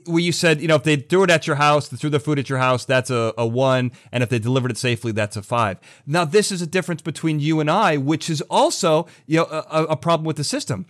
where 0.06 0.20
you 0.20 0.32
said, 0.32 0.60
you 0.60 0.68
know, 0.68 0.76
if 0.76 0.84
they 0.84 0.96
threw 0.96 1.24
it 1.24 1.30
at 1.30 1.46
your 1.46 1.56
house, 1.56 1.88
they 1.88 1.96
threw 1.96 2.10
the 2.10 2.20
food 2.20 2.38
at 2.38 2.48
your 2.48 2.58
house, 2.58 2.84
that's 2.84 3.10
a, 3.10 3.32
a 3.38 3.46
one. 3.46 3.92
And 4.10 4.22
if 4.22 4.28
they 4.28 4.38
delivered 4.38 4.70
it 4.70 4.78
safely, 4.78 5.12
that's 5.12 5.36
a 5.36 5.42
five. 5.42 5.78
Now, 6.06 6.24
this 6.24 6.52
is 6.52 6.62
a 6.62 6.66
difference 6.66 7.02
between 7.02 7.40
you 7.40 7.60
and 7.60 7.70
I, 7.70 7.96
which 7.96 8.28
is 8.28 8.40
also, 8.42 9.06
you 9.26 9.38
know, 9.38 9.44
a, 9.44 9.84
a 9.90 9.96
problem 9.96 10.24
with 10.24 10.36
the 10.36 10.44
system. 10.44 10.86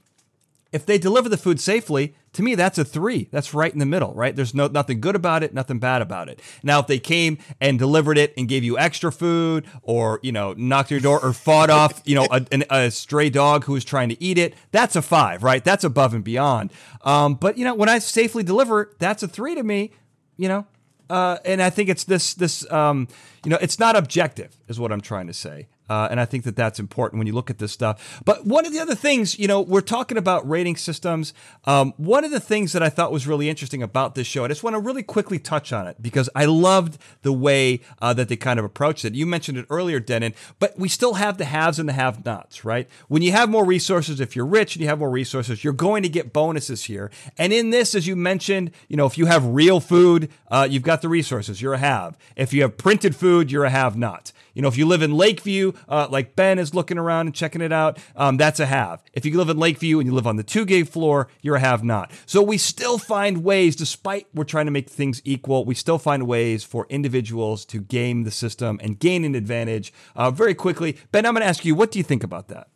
If 0.73 0.87
they 0.87 0.99
deliver 0.99 1.29
the 1.29 1.37
food 1.37 1.61
safely, 1.61 2.15
to 2.35 2.43
me 2.43 2.55
that's 2.55 2.79
a 2.79 2.85
three. 2.85 3.29
That's 3.31 3.55
right 3.55 3.73
in 3.73 3.79
the 3.79 3.87
middle 3.87 4.15
right? 4.15 4.35
There's 4.35 4.55
no 4.55 4.67
nothing 4.67 5.01
good 5.01 5.17
about 5.17 5.43
it 5.43 5.55
nothing 5.55 5.79
bad 5.79 6.03
about 6.03 6.29
it. 6.29 6.41
Now 6.63 6.81
if 6.81 6.87
they 6.87 6.99
came 6.99 7.39
and 7.61 7.79
delivered 7.79 8.19
it 8.19 8.35
and 8.37 8.49
gave 8.49 8.65
you 8.65 8.79
extra 8.79 9.13
food 9.13 9.67
or 9.83 10.21
you 10.23 10.33
know 10.33 10.55
knocked 10.55 10.91
your 10.91 11.01
door 11.01 11.21
or 11.23 11.33
fought 11.33 11.71
off 11.81 12.03
you 12.05 12.15
know 12.15 12.27
a, 12.31 12.47
a, 12.71 12.91
stray 12.91 13.31
dog 13.31 13.65
who 13.65 13.73
was 13.73 13.85
trying 13.85 14.09
to 14.09 14.23
eat 14.23 14.39
it 14.39 14.55
that's 14.71 14.97
a 14.97 15.03
five 15.03 15.43
right? 15.43 15.65
That's 15.65 15.85
above 15.85 16.15
and 16.15 16.25
beyond. 16.25 16.73
Um, 17.03 17.35
but 17.35 17.59
you 17.59 17.65
know 17.65 17.75
when 17.75 17.89
i 17.89 17.99
safely 17.99 18.43
deliver 18.43 18.93
that's 18.99 19.23
a 19.23 19.29
three 19.29 19.55
to 19.55 19.63
me 19.63 19.93
you 20.37 20.49
know? 20.49 20.67
Uh, 21.09 21.39
and 21.45 21.63
I 21.63 21.71
think 21.71 21.89
it's 21.89 22.05
this 22.05 22.35
this 22.35 22.71
um, 22.73 23.07
you 23.45 23.51
know 23.51 23.59
it's 23.61 23.79
not 23.79 23.97
objective 23.97 24.57
is 24.69 24.81
what 24.81 24.93
I'm 24.93 25.01
trying 25.01 25.27
to 25.27 25.35
say. 25.35 25.69
Uh, 25.93 26.09
and 26.11 26.19
I 26.19 26.25
think 26.25 26.45
that 26.45 26.57
that's 26.57 26.81
important 26.81 27.19
when 27.19 27.27
you 27.27 27.35
look 27.35 27.51
at 27.51 27.59
this 27.59 27.71
stuff. 27.71 28.23
But 28.25 28.47
one 28.47 28.65
of 28.65 28.73
the 28.73 28.79
other 28.79 28.95
things, 28.95 29.39
you 29.39 29.47
know, 29.47 29.61
we're 29.61 29.83
talking 29.83 30.17
about 30.17 30.49
rating 30.49 30.77
systems. 30.77 31.35
Um, 31.67 31.93
one 31.99 32.25
of 32.25 32.31
the 32.31 32.41
things 32.41 32.73
that 32.73 32.83
I 32.83 32.89
thought 32.89 33.13
was 33.13 33.27
really 33.27 33.51
interesting 33.51 33.83
about 33.83 34.15
this 34.15 34.27
show, 34.27 34.43
I 34.43 34.49
just 34.49 34.65
want 34.65 34.73
to 34.73 34.81
really 34.81 35.03
quickly 35.03 35.39
touch 35.39 35.71
on 35.71 35.87
it 35.87 36.01
because 36.01 36.31
I 36.35 36.47
loved 36.47 36.97
the 37.21 37.33
way 37.35 37.83
uh, 38.01 38.15
that 38.15 38.31
they 38.31 38.37
kind 38.37 38.59
of 38.59 38.65
approached 38.65 39.05
it. 39.05 39.15
You 39.15 39.27
mentioned 39.27 39.59
it 39.59 39.67
earlier, 39.69 40.01
Dennin, 40.01 40.33
but 40.59 40.79
we 40.79 40.89
still 40.89 41.15
have 41.15 41.37
the 41.37 41.45
haves 41.45 41.79
and 41.79 41.87
the 41.87 41.93
have 41.93 42.25
nots, 42.25 42.65
right? 42.65 42.89
When 43.09 43.21
you 43.21 43.33
have 43.33 43.51
more 43.51 43.67
resources, 43.67 44.19
if 44.19 44.35
you're 44.35 44.47
rich 44.47 44.75
and 44.75 44.81
you 44.81 44.89
have 44.89 44.99
more 44.99 45.11
resources, 45.11 45.63
you're 45.63 45.75
going 45.75 46.05
to 46.05 46.09
get 46.09 46.33
bonuses 46.33 46.85
here. 46.85 47.11
And 47.37 47.53
in 47.53 47.69
this, 47.69 47.95
as 47.95 48.07
you 48.07 48.17
mentioned, 48.17 48.71
you 48.89 48.97
know, 48.97 49.05
if 49.05 49.19
you 49.19 49.27
have 49.27 49.45
real 49.45 49.79
food, 49.79 50.31
uh, 50.51 50.67
you've 50.71 50.85
got 50.85 51.03
the 51.03 51.11
resources, 51.11 51.61
you're 51.61 51.75
a 51.75 51.79
have. 51.79 52.17
If 52.35 52.55
you 52.55 52.63
have 52.63 52.79
printed 52.79 53.15
food, 53.15 53.53
you're 53.53 53.67
a 53.67 53.71
have 53.71 53.95
not. 53.95 54.33
You 54.55 54.63
know, 54.63 54.69
if 54.69 54.77
you 54.77 54.87
live 54.87 55.03
in 55.03 55.17
Lakeview, 55.17 55.73
uh, 55.89 56.09
like 56.11 56.37
Ben 56.37 56.59
is 56.59 56.75
looking 56.75 56.99
around 56.99 57.27
and 57.27 57.35
checking 57.35 57.61
it 57.61 57.73
out, 57.73 57.99
um, 58.17 58.37
that's 58.37 58.61
a 58.61 58.67
have. 58.67 59.03
If 59.13 59.25
you 59.25 59.37
live 59.39 59.49
in 59.49 59.59
Lakeview 59.59 59.99
and 59.99 60.07
you 60.07 60.15
live 60.15 60.27
on 60.27 60.37
the 60.37 60.43
two 60.43 60.65
gig 60.65 60.89
floor, 60.89 61.29
you're 61.41 61.57
a 61.57 61.61
have 61.61 61.83
not. 61.83 62.13
So 62.27 62.43
we 62.43 62.59
still 62.59 62.99
find 62.99 63.45
ways, 63.45 63.77
despite 63.77 64.27
we're 64.35 64.45
trying 64.45 64.67
to 64.67 64.73
make 64.73 64.91
things 64.91 65.23
equal, 65.25 65.65
we 65.65 65.75
still 65.75 65.99
find 65.99 66.27
ways 66.27 66.65
for 66.65 66.87
individuals 66.89 67.65
to 67.67 67.81
game 67.81 68.25
the 68.25 68.31
system 68.31 68.79
and 68.83 68.99
gain 68.99 69.25
an 69.25 69.35
advantage 69.35 69.93
uh, 70.15 70.31
very 70.31 70.55
quickly. 70.55 70.99
Ben, 71.11 71.25
I'm 71.25 71.35
going 71.35 71.43
to 71.43 71.49
ask 71.49 71.65
you, 71.65 71.75
what 71.75 71.91
do 71.91 71.99
you 71.99 72.05
think 72.05 72.23
about 72.23 72.49
that? 72.49 72.69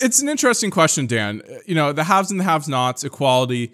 It's 0.00 0.22
an 0.22 0.28
interesting 0.28 0.70
question, 0.70 1.06
Dan. 1.06 1.42
You 1.66 1.74
know, 1.74 1.92
the 1.92 2.04
haves 2.04 2.30
and 2.30 2.38
the 2.38 2.44
have 2.44 2.68
nots, 2.68 3.04
equality. 3.04 3.72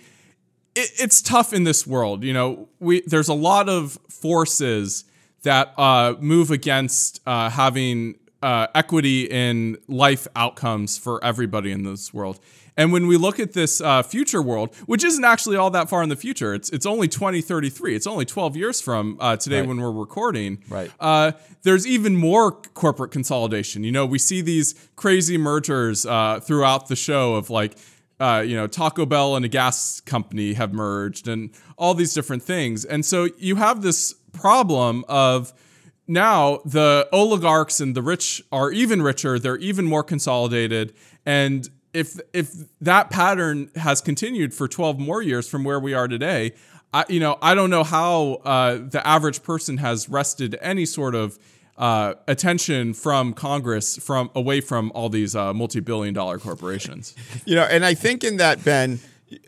It, 0.75 0.91
it's 0.99 1.21
tough 1.21 1.53
in 1.53 1.65
this 1.65 1.87
world. 1.87 2.25
You 2.25 2.33
know, 2.33 2.69
we 2.81 3.03
there's 3.03 3.29
a 3.29 3.35
lot 3.35 3.69
of 3.69 3.99
forces 4.09 5.05
that 5.45 5.73
uh, 5.79 6.15
move 6.19 6.51
against 6.51 7.21
uh, 7.27 7.49
having 7.49 8.17
uh, 8.43 8.67
equity 8.75 9.25
in 9.25 9.79
life 9.89 10.29
outcomes 10.37 10.99
for 10.99 11.23
everybody 11.25 11.73
in 11.73 11.83
this 11.85 12.13
world. 12.13 12.39
And 12.77 12.93
when 12.93 13.07
we 13.07 13.17
look 13.17 13.39
at 13.39 13.53
this 13.53 13.81
uh, 13.81 14.03
future 14.03 14.43
world, 14.43 14.75
which 14.87 15.05
isn't 15.05 15.25
actually 15.25 15.57
all 15.57 15.71
that 15.71 15.89
far 15.89 16.03
in 16.03 16.09
the 16.09 16.17
future, 16.17 16.55
it's 16.55 16.71
it's 16.71 16.87
only 16.87 17.09
2033. 17.09 17.95
It's 17.95 18.07
only 18.07 18.25
12 18.25 18.57
years 18.57 18.81
from 18.81 19.17
uh, 19.21 19.37
today 19.37 19.61
right. 19.61 19.69
when 19.69 19.81
we're 19.81 19.93
recording. 19.93 20.63
Right. 20.69 20.91
Uh, 20.99 21.33
there's 21.63 21.87
even 21.87 22.17
more 22.17 22.53
corporate 22.53 23.13
consolidation. 23.13 23.85
You 23.85 23.93
know, 23.93 24.05
we 24.05 24.19
see 24.19 24.41
these 24.41 24.75
crazy 24.97 25.39
mergers 25.39 26.05
uh, 26.05 26.41
throughout 26.41 26.89
the 26.89 26.97
show 26.97 27.35
of 27.35 27.51
like. 27.51 27.77
Uh, 28.21 28.45
you 28.47 28.55
know, 28.55 28.69
Taco 28.69 29.05
Bell 29.05 29.35
and 29.35 29.45
a 29.45 29.49
gas 29.49 30.01
company 30.01 30.53
have 30.53 30.73
merged, 30.73 31.27
and 31.27 31.51
all 31.77 31.95
these 31.95 32.15
different 32.15 32.45
things. 32.45 32.85
And 32.85 33.05
so 33.05 33.29
you 33.39 33.57
have 33.57 33.83
this 33.83 34.15
problem 34.35 35.05
of 35.09 35.53
now 36.07 36.59
the 36.65 37.09
oligarchs 37.13 37.81
and 37.81 37.95
the 37.95 38.03
rich 38.03 38.43
are 38.53 38.71
even 38.71 39.01
richer 39.01 39.39
they're 39.39 39.57
even 39.57 39.87
more 39.87 40.03
consolidated. 40.03 40.95
And 41.25 41.69
if 41.95 42.19
if 42.33 42.53
that 42.81 43.09
pattern 43.09 43.71
has 43.77 44.01
continued 44.01 44.53
for 44.53 44.69
12 44.69 44.99
more 44.99 45.23
years 45.23 45.49
from 45.49 45.65
where 45.65 45.81
we 45.81 45.95
are 45.95 46.09
today 46.09 46.53
I, 46.93 47.05
you 47.09 47.21
know 47.21 47.39
i 47.41 47.55
don't 47.55 47.71
know 47.71 47.85
how 47.85 48.41
uh, 48.45 48.79
the 48.83 49.01
average 49.07 49.43
person 49.43 49.79
has 49.79 50.09
wrested 50.09 50.59
any 50.61 50.85
sort 50.85 51.15
of 51.15 51.39
uh, 51.79 52.15
attention 52.29 52.93
from 52.95 53.33
congress 53.33 53.97
from 53.97 54.31
away 54.35 54.61
from 54.61 54.93
all 54.95 55.09
these 55.09 55.35
uh, 55.35 55.55
multi-billion 55.55 56.13
dollar 56.13 56.39
corporations. 56.39 57.15
You 57.47 57.55
know 57.55 57.65
and 57.65 57.85
i 57.85 57.95
think 57.95 58.25
in 58.25 58.37
that 58.39 58.65
ben 58.65 58.99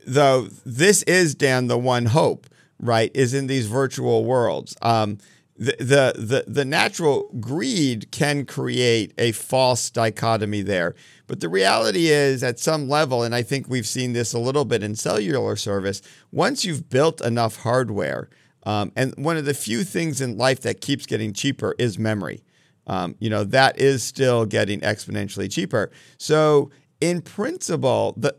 though 0.06 0.48
this 0.64 1.02
is 1.02 1.34
dan 1.34 1.66
the 1.66 1.78
one 1.78 2.06
hope 2.06 2.46
right, 2.78 3.10
is 3.14 3.34
in 3.34 3.46
these 3.46 3.66
virtual 3.66 4.24
worlds. 4.24 4.76
Um, 4.82 5.18
the, 5.58 5.76
the, 5.78 6.12
the, 6.16 6.44
the 6.46 6.64
natural 6.64 7.30
greed 7.40 8.10
can 8.10 8.44
create 8.44 9.14
a 9.16 9.32
false 9.32 9.90
dichotomy 9.90 10.62
there. 10.62 10.94
But 11.26 11.40
the 11.40 11.48
reality 11.48 12.08
is, 12.08 12.42
at 12.42 12.58
some 12.58 12.88
level, 12.88 13.22
and 13.22 13.34
I 13.34 13.42
think 13.42 13.66
we've 13.68 13.86
seen 13.86 14.12
this 14.12 14.32
a 14.32 14.38
little 14.38 14.64
bit 14.64 14.82
in 14.82 14.94
cellular 14.94 15.56
service, 15.56 16.02
once 16.30 16.64
you've 16.64 16.88
built 16.88 17.20
enough 17.20 17.56
hardware, 17.56 18.28
um, 18.64 18.92
and 18.96 19.14
one 19.16 19.36
of 19.36 19.44
the 19.44 19.54
few 19.54 19.84
things 19.84 20.20
in 20.20 20.36
life 20.36 20.60
that 20.62 20.80
keeps 20.80 21.06
getting 21.06 21.32
cheaper 21.32 21.74
is 21.78 21.98
memory. 21.98 22.42
Um, 22.86 23.16
you 23.18 23.30
know, 23.30 23.44
that 23.44 23.80
is 23.80 24.02
still 24.02 24.44
getting 24.44 24.80
exponentially 24.80 25.50
cheaper. 25.50 25.90
So, 26.18 26.70
in 27.00 27.20
principle, 27.20 28.14
the, 28.16 28.36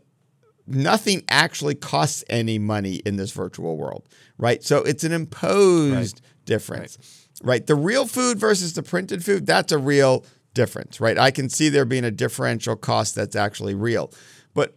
nothing 0.68 1.24
actually 1.28 1.74
costs 1.74 2.24
any 2.28 2.58
money 2.58 2.96
in 3.06 3.16
this 3.16 3.32
virtual 3.32 3.76
world, 3.76 4.08
right? 4.36 4.62
So 4.62 4.78
it's 4.78 5.04
an 5.04 5.12
imposed 5.12 6.20
right. 6.22 6.46
difference, 6.46 6.98
right. 7.42 7.48
right? 7.48 7.66
The 7.66 7.74
real 7.74 8.06
food 8.06 8.38
versus 8.38 8.74
the 8.74 8.82
printed 8.82 9.24
food, 9.24 9.46
that's 9.46 9.72
a 9.72 9.78
real 9.78 10.24
difference, 10.54 11.00
right? 11.00 11.18
I 11.18 11.30
can 11.30 11.48
see 11.48 11.68
there 11.68 11.84
being 11.84 12.04
a 12.04 12.10
differential 12.10 12.76
cost 12.76 13.14
that's 13.14 13.36
actually 13.36 13.74
real. 13.74 14.12
But 14.54 14.76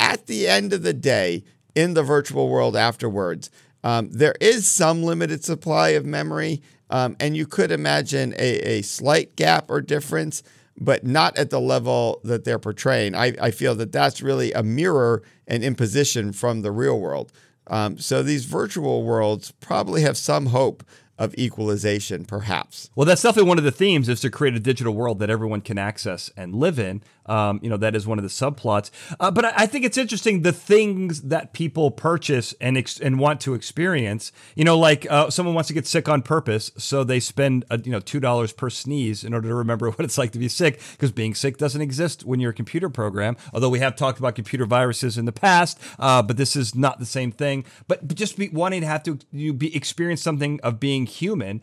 at 0.00 0.26
the 0.26 0.48
end 0.48 0.72
of 0.72 0.82
the 0.82 0.94
day, 0.94 1.44
in 1.74 1.94
the 1.94 2.02
virtual 2.02 2.48
world 2.48 2.76
afterwards, 2.76 3.50
um, 3.84 4.10
there 4.10 4.34
is 4.40 4.66
some 4.66 5.02
limited 5.02 5.44
supply 5.44 5.90
of 5.90 6.04
memory, 6.04 6.62
um, 6.90 7.16
and 7.18 7.36
you 7.36 7.46
could 7.46 7.72
imagine 7.72 8.34
a, 8.38 8.78
a 8.78 8.82
slight 8.82 9.34
gap 9.36 9.70
or 9.70 9.80
difference 9.80 10.42
but 10.84 11.04
not 11.04 11.36
at 11.38 11.50
the 11.50 11.60
level 11.60 12.20
that 12.24 12.44
they're 12.44 12.58
portraying. 12.58 13.14
I, 13.14 13.34
I 13.40 13.50
feel 13.50 13.74
that 13.76 13.92
that's 13.92 14.20
really 14.20 14.52
a 14.52 14.62
mirror 14.62 15.22
and 15.46 15.62
imposition 15.62 16.32
from 16.32 16.62
the 16.62 16.72
real 16.72 16.98
world. 16.98 17.32
Um, 17.68 17.98
so 17.98 18.22
these 18.22 18.44
virtual 18.44 19.04
worlds 19.04 19.52
probably 19.52 20.02
have 20.02 20.16
some 20.16 20.46
hope 20.46 20.82
of 21.18 21.34
equalization, 21.38 22.24
perhaps. 22.24 22.90
Well, 22.96 23.06
that's 23.06 23.22
definitely 23.22 23.48
one 23.48 23.58
of 23.58 23.64
the 23.64 23.70
themes 23.70 24.08
is 24.08 24.20
to 24.20 24.30
create 24.30 24.56
a 24.56 24.60
digital 24.60 24.94
world 24.94 25.20
that 25.20 25.30
everyone 25.30 25.60
can 25.60 25.78
access 25.78 26.30
and 26.36 26.54
live 26.54 26.78
in. 26.78 27.02
Um, 27.26 27.60
you 27.62 27.70
know, 27.70 27.76
that 27.76 27.94
is 27.94 28.06
one 28.06 28.18
of 28.18 28.24
the 28.24 28.30
subplots. 28.30 28.90
Uh, 29.20 29.30
but 29.30 29.44
I, 29.44 29.52
I, 29.58 29.66
think 29.66 29.84
it's 29.84 29.96
interesting 29.96 30.42
the 30.42 30.52
things 30.52 31.22
that 31.22 31.52
people 31.52 31.92
purchase 31.92 32.52
and 32.60 32.76
ex- 32.76 32.98
and 32.98 33.18
want 33.18 33.40
to 33.42 33.54
experience. 33.54 34.32
You 34.56 34.64
know, 34.64 34.76
like 34.76 35.06
uh, 35.08 35.30
someone 35.30 35.54
wants 35.54 35.68
to 35.68 35.74
get 35.74 35.86
sick 35.86 36.08
on 36.08 36.22
purpose, 36.22 36.72
so 36.76 37.04
they 37.04 37.20
spend 37.20 37.64
uh, 37.70 37.78
you 37.84 37.92
know 37.92 38.00
two 38.00 38.18
dollars 38.18 38.52
per 38.52 38.70
sneeze 38.70 39.22
in 39.22 39.34
order 39.34 39.48
to 39.48 39.54
remember 39.54 39.90
what 39.90 40.00
it's 40.00 40.18
like 40.18 40.32
to 40.32 40.38
be 40.38 40.48
sick, 40.48 40.80
because 40.92 41.12
being 41.12 41.34
sick 41.34 41.58
doesn't 41.58 41.80
exist 41.80 42.24
when 42.24 42.40
you're 42.40 42.50
a 42.50 42.54
computer 42.54 42.88
program. 42.88 43.36
Although 43.54 43.70
we 43.70 43.78
have 43.78 43.94
talked 43.94 44.18
about 44.18 44.34
computer 44.34 44.66
viruses 44.66 45.16
in 45.16 45.24
the 45.24 45.32
past, 45.32 45.78
uh, 46.00 46.22
but 46.22 46.36
this 46.36 46.56
is 46.56 46.74
not 46.74 46.98
the 46.98 47.06
same 47.06 47.30
thing. 47.30 47.64
But 47.86 48.14
just 48.14 48.36
be 48.36 48.48
wanting 48.48 48.80
to 48.80 48.86
have 48.88 49.04
to 49.04 49.18
you 49.30 49.52
be 49.52 49.74
experience 49.76 50.22
something 50.22 50.58
of 50.62 50.80
being 50.80 51.06
human, 51.06 51.60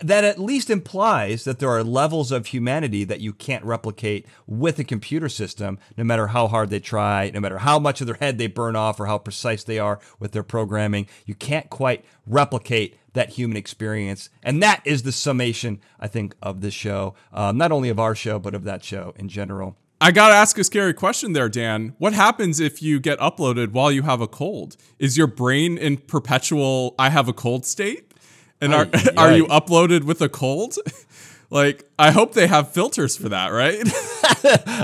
that 0.00 0.22
at 0.22 0.38
least 0.38 0.70
implies 0.70 1.42
that 1.44 1.58
there 1.58 1.70
are 1.70 1.82
levels 1.82 2.30
of 2.30 2.46
humanity 2.46 3.02
that 3.04 3.20
you 3.20 3.32
can't 3.32 3.64
replicate 3.64 4.26
with 4.46 4.78
a 4.78 4.84
computer 4.92 5.30
system, 5.30 5.78
no 5.96 6.04
matter 6.04 6.26
how 6.26 6.46
hard 6.46 6.68
they 6.68 6.78
try, 6.78 7.30
no 7.32 7.40
matter 7.40 7.56
how 7.56 7.78
much 7.78 8.02
of 8.02 8.06
their 8.06 8.16
head 8.16 8.36
they 8.36 8.46
burn 8.46 8.76
off 8.76 9.00
or 9.00 9.06
how 9.06 9.16
precise 9.16 9.64
they 9.64 9.78
are 9.78 9.98
with 10.18 10.32
their 10.32 10.42
programming. 10.42 11.06
You 11.24 11.34
can't 11.34 11.70
quite 11.70 12.04
replicate 12.26 12.98
that 13.14 13.30
human 13.30 13.56
experience. 13.56 14.28
And 14.42 14.62
that 14.62 14.82
is 14.84 15.02
the 15.02 15.10
summation, 15.10 15.80
I 15.98 16.08
think, 16.08 16.34
of 16.42 16.60
this 16.60 16.74
show, 16.74 17.14
um, 17.32 17.56
not 17.56 17.72
only 17.72 17.88
of 17.88 17.98
our 17.98 18.14
show, 18.14 18.38
but 18.38 18.54
of 18.54 18.64
that 18.64 18.84
show 18.84 19.14
in 19.16 19.30
general. 19.30 19.78
I 19.98 20.10
gotta 20.10 20.34
ask 20.34 20.58
a 20.58 20.64
scary 20.64 20.92
question 20.92 21.32
there, 21.32 21.48
Dan. 21.48 21.94
What 21.96 22.12
happens 22.12 22.60
if 22.60 22.82
you 22.82 23.00
get 23.00 23.18
uploaded 23.18 23.72
while 23.72 23.90
you 23.90 24.02
have 24.02 24.20
a 24.20 24.28
cold? 24.28 24.76
Is 24.98 25.16
your 25.16 25.28
brain 25.28 25.78
in 25.78 25.96
perpetual 25.96 26.94
"I 26.98 27.08
have 27.08 27.28
a 27.28 27.32
cold" 27.32 27.64
state? 27.64 28.12
And 28.60 28.74
are 28.74 28.88
are 29.16 29.32
you 29.32 29.46
uploaded 29.46 30.04
with 30.04 30.20
a 30.20 30.28
cold? 30.28 30.74
like, 31.52 31.84
I 31.98 32.12
hope 32.12 32.32
they 32.32 32.46
have 32.46 32.72
filters 32.72 33.14
for 33.14 33.28
that, 33.28 33.48
right? 33.48 33.76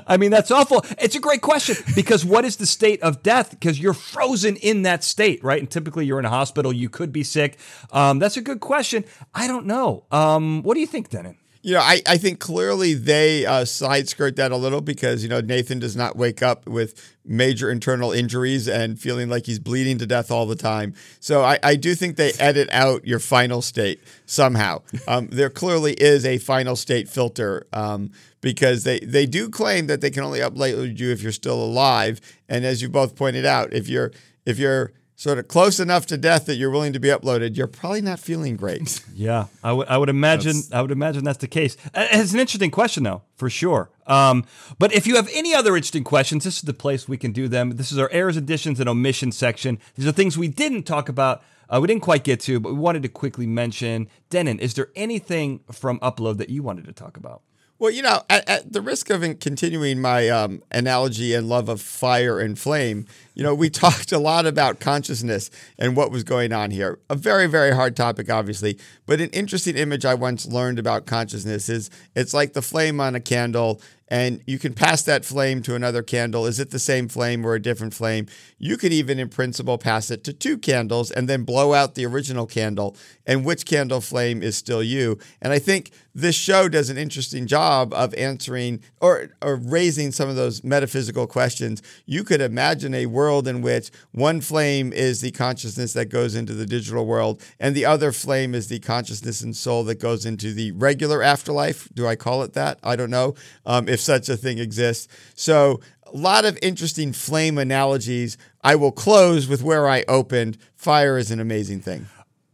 I 0.07 0.19
mean, 0.19 0.31
that's 0.31 0.51
awful. 0.51 0.85
It's 0.99 1.17
a 1.17 1.21
great 1.21 1.41
question 1.41 1.77
because 1.95 2.27
what 2.27 2.45
is 2.45 2.57
the 2.57 2.67
state 2.67 3.03
of 3.03 3.23
death? 3.23 3.51
Because 3.51 3.81
you're 3.81 3.95
frozen 3.95 4.57
in 4.57 4.83
that 4.83 5.03
state, 5.03 5.43
right? 5.43 5.59
And 5.59 5.71
typically 5.71 6.05
you're 6.05 6.19
in 6.19 6.27
a 6.27 6.31
hospital, 6.31 6.71
you 6.71 6.91
could 6.91 7.11
be 7.11 7.25
sick. 7.25 7.59
Um, 7.91 8.19
that's 8.19 8.37
a 8.37 8.43
good 8.43 8.61
question. 8.61 9.05
I 9.35 9.47
don't 9.47 9.65
know. 9.65 10.05
Um, 10.11 10.63
what 10.63 10.75
do 10.75 10.81
you 10.81 10.87
think, 10.87 11.09
Dennin? 11.09 11.39
You 11.69 11.75
know, 11.75 11.81
I, 11.81 12.01
I 12.07 12.17
think 12.17 12.41
clearly 12.41 12.95
they 12.95 13.45
uh, 13.45 13.67
side 13.67 14.09
skirt 14.09 14.37
that 14.37 14.53
a 14.53 14.57
little 14.57 14.81
because, 14.81 15.23
you 15.23 15.29
know, 15.29 15.43
Nathan 15.43 15.79
does 15.79 15.97
not 15.97 16.17
wake 16.17 16.43
up 16.43 16.67
with 16.67 17.15
major 17.27 17.71
internal 17.71 18.11
injuries 18.11 18.67
and 18.67 18.99
feeling 18.99 19.29
like 19.29 19.45
he's 19.45 19.59
bleeding 19.59 19.99
to 19.99 20.07
death 20.07 20.31
all 20.31 20.47
the 20.47 20.57
time. 20.57 20.95
So 21.21 21.45
I, 21.45 21.59
I 21.63 21.77
do 21.77 21.95
think 21.95 22.17
they 22.17 22.33
edit 22.41 22.71
out 22.73 23.07
your 23.07 23.19
final 23.19 23.61
state 23.61 24.01
somehow. 24.25 24.81
Um, 25.07 25.29
there 25.29 25.49
clearly 25.49 25.93
is 25.95 26.27
a 26.27 26.37
final 26.39 26.77
state 26.77 27.09
filter 27.09 27.67
um, 27.73 28.11
because 28.43 28.85
they, 28.85 29.01
they 29.01 29.25
do 29.25 29.49
claim 29.49 29.87
that 29.87 30.01
they 30.03 30.11
can 30.11 30.23
only 30.23 30.41
upload 30.41 30.99
you 30.99 31.11
if 31.13 31.23
you're 31.23 31.33
still 31.33 31.63
alive. 31.63 32.21
And 32.49 32.65
as 32.67 32.83
you 32.83 32.91
both 32.91 33.17
pointed 33.17 33.47
out, 33.47 33.73
if 33.73 33.89
you're 33.89 34.13
if 34.45 34.59
you're 34.59 34.93
sort 35.19 35.37
of 35.37 35.49
close 35.49 35.81
enough 35.81 36.07
to 36.07 36.17
death 36.17 36.47
that 36.47 36.55
you're 36.55 36.71
willing 36.71 36.93
to 36.93 37.01
be 37.01 37.09
uploaded, 37.09 37.57
you're 37.57 37.67
probably 37.67 38.01
not 38.01 38.21
feeling 38.21 38.57
great. 38.57 39.05
Yeah, 39.19 39.47
I 39.65 39.73
would. 39.73 39.89
I 39.89 39.99
would 39.99 40.09
imagine. 40.09 40.53
That's- 40.53 40.73
I 40.73 40.81
would 40.81 40.93
imagine 40.93 41.25
that's 41.25 41.39
the 41.39 41.49
case. 41.49 41.77
Uh, 41.93 42.07
It's 42.13 42.33
an 42.33 42.39
interesting 42.39 42.71
question, 42.71 43.03
though, 43.03 43.23
for 43.35 43.51
sure. 43.51 43.91
Um, 44.07 44.45
but 44.79 44.93
if 44.95 45.09
you 45.09 45.17
have 45.17 45.29
any 45.35 45.53
other 45.53 45.77
interesting 45.77 46.05
questions, 46.05 46.45
this 46.45 46.57
is 46.57 46.63
the 46.63 46.73
place 46.73 47.09
we 47.09 47.17
can 47.17 47.33
do 47.33 47.49
them. 47.49 47.71
This 47.71 47.91
is 47.91 47.99
our 47.99 48.09
errors, 48.13 48.37
additions, 48.37 48.79
and 48.79 48.89
omissions 48.89 49.37
section. 49.37 49.81
These 49.97 50.07
are 50.07 50.13
things 50.13 50.39
we 50.39 50.47
didn't 50.47 50.85
talk 50.85 51.09
about. 51.09 51.43
Uh, 51.69 51.81
we 51.81 51.89
didn't 51.89 52.03
quite 52.05 52.23
get 52.23 52.39
to, 52.41 52.61
but 52.61 52.73
we 52.75 52.79
wanted 52.79 53.03
to 53.03 53.09
quickly 53.09 53.47
mention. 53.47 54.09
Dennin, 54.31 54.61
is 54.61 54.75
there 54.75 54.89
anything 54.95 55.61
from 55.73 55.99
Upload 55.99 56.37
that 56.39 56.49
you 56.49 56.63
wanted 56.63 56.85
to 56.85 56.93
talk 56.93 57.17
about? 57.17 57.43
Well, 57.81 57.91
you 57.93 58.03
know, 58.03 58.23
at, 58.29 58.49
at 58.49 58.73
the 58.73 58.81
risk 58.81 59.09
of 59.11 59.21
continuing 59.41 60.01
my 60.01 60.29
um, 60.29 60.63
analogy 60.73 61.33
and 61.35 61.49
love 61.49 61.69
of 61.69 61.81
fire 61.81 62.41
and 62.41 62.59
flame, 62.59 63.07
you 63.39 63.45
know, 63.45 63.55
we 63.55 63.71
talked 63.71 64.13
a 64.13 64.19
lot 64.19 64.45
about 64.45 64.81
consciousness 64.81 65.51
and 65.79 65.97
what 65.97 66.11
was 66.11 66.25
going 66.25 66.53
on 66.53 66.71
here. 66.71 66.99
A 67.09 67.15
very, 67.15 67.47
very 67.47 67.75
hard 67.75 67.97
topic, 67.97 68.29
obviously, 68.29 68.79
but 69.07 69.21
an 69.21 69.31
interesting 69.31 69.77
image 69.77 70.05
I 70.05 70.13
once 70.13 70.45
learned 70.45 70.79
about 70.79 71.07
consciousness 71.07 71.71
is 71.71 71.89
it's 72.15 72.35
like 72.35 72.53
the 72.53 72.61
flame 72.61 73.01
on 73.01 73.15
a 73.15 73.21
candle, 73.21 73.81
and 74.09 74.43
you 74.47 74.59
can 74.59 74.73
pass 74.73 75.03
that 75.03 75.25
flame 75.25 75.63
to 75.63 75.75
another 75.75 76.03
candle. 76.03 76.47
Is 76.47 76.59
it 76.59 76.71
the 76.71 76.79
same 76.79 77.09
flame 77.09 77.45
or 77.47 77.55
a 77.55 77.63
different 77.63 77.95
flame? 77.95 78.27
You 78.59 78.77
could 78.77 78.93
even, 78.93 79.19
in 79.19 79.29
principle, 79.29 79.79
pass 79.79 80.11
it 80.11 80.25
to 80.25 80.33
two 80.33 80.59
candles 80.59 81.11
and 81.11 81.29
then 81.29 81.45
blow 81.45 81.75
out 81.75 81.95
the 81.95 82.07
original 82.07 82.47
candle, 82.47 82.97
and 83.27 83.45
which 83.45 83.67
candle 83.67 84.01
flame 84.01 84.43
is 84.43 84.57
still 84.57 84.83
you. 84.83 85.19
And 85.41 85.53
I 85.53 85.59
think 85.59 85.91
this 86.15 86.35
show 86.35 86.69
does 86.69 86.91
an 86.91 86.99
interesting 86.99 87.47
job 87.47 87.93
of 87.93 88.15
answering 88.15 88.83
or, 89.01 89.31
or 89.43 89.57
raising 89.57 90.11
some 90.11 90.29
of 90.29 90.37
those 90.37 90.65
metaphysical 90.65 91.27
questions. 91.27 91.83
You 92.07 92.25
could 92.25 92.41
imagine 92.41 92.95
a 92.95 93.07
world 93.07 93.28
in 93.37 93.61
which 93.61 93.91
one 94.13 94.41
flame 94.41 94.93
is 94.93 95.21
the 95.21 95.31
consciousness 95.31 95.93
that 95.93 96.07
goes 96.07 96.35
into 96.35 96.55
the 96.55 96.65
digital 96.65 97.05
world, 97.05 97.43
and 97.61 97.75
the 97.75 97.85
other 97.85 98.13
flame 98.13 98.55
is 98.55 98.69
the 98.69 98.79
consciousness 98.79 99.43
and 99.43 99.55
soul 99.55 99.85
that 99.85 100.01
goes 100.01 100.25
into 100.25 100.55
the 100.55 100.73
regular 100.73 101.23
afterlife. 101.23 101.89
Do 101.95 102.07
I 102.07 102.17
call 102.17 102.43
it 102.43 102.55
that? 102.55 102.79
I 102.83 102.97
don't 102.97 103.11
know 103.11 103.35
um, 103.67 103.89
if 103.89 104.01
such 104.01 104.29
a 104.29 104.37
thing 104.37 104.59
exists. 104.59 105.09
So, 105.35 105.81
a 106.07 106.17
lot 106.17 106.47
of 106.47 106.59
interesting 106.63 107.13
flame 107.13 107.59
analogies. 107.59 108.39
I 108.65 108.77
will 108.77 108.93
close 108.93 109.47
with 109.47 109.63
where 109.63 109.87
I 109.87 110.05
opened. 110.09 110.57
Fire 110.75 111.19
is 111.19 111.31
an 111.31 111.39
amazing 111.39 111.81
thing. 111.81 112.07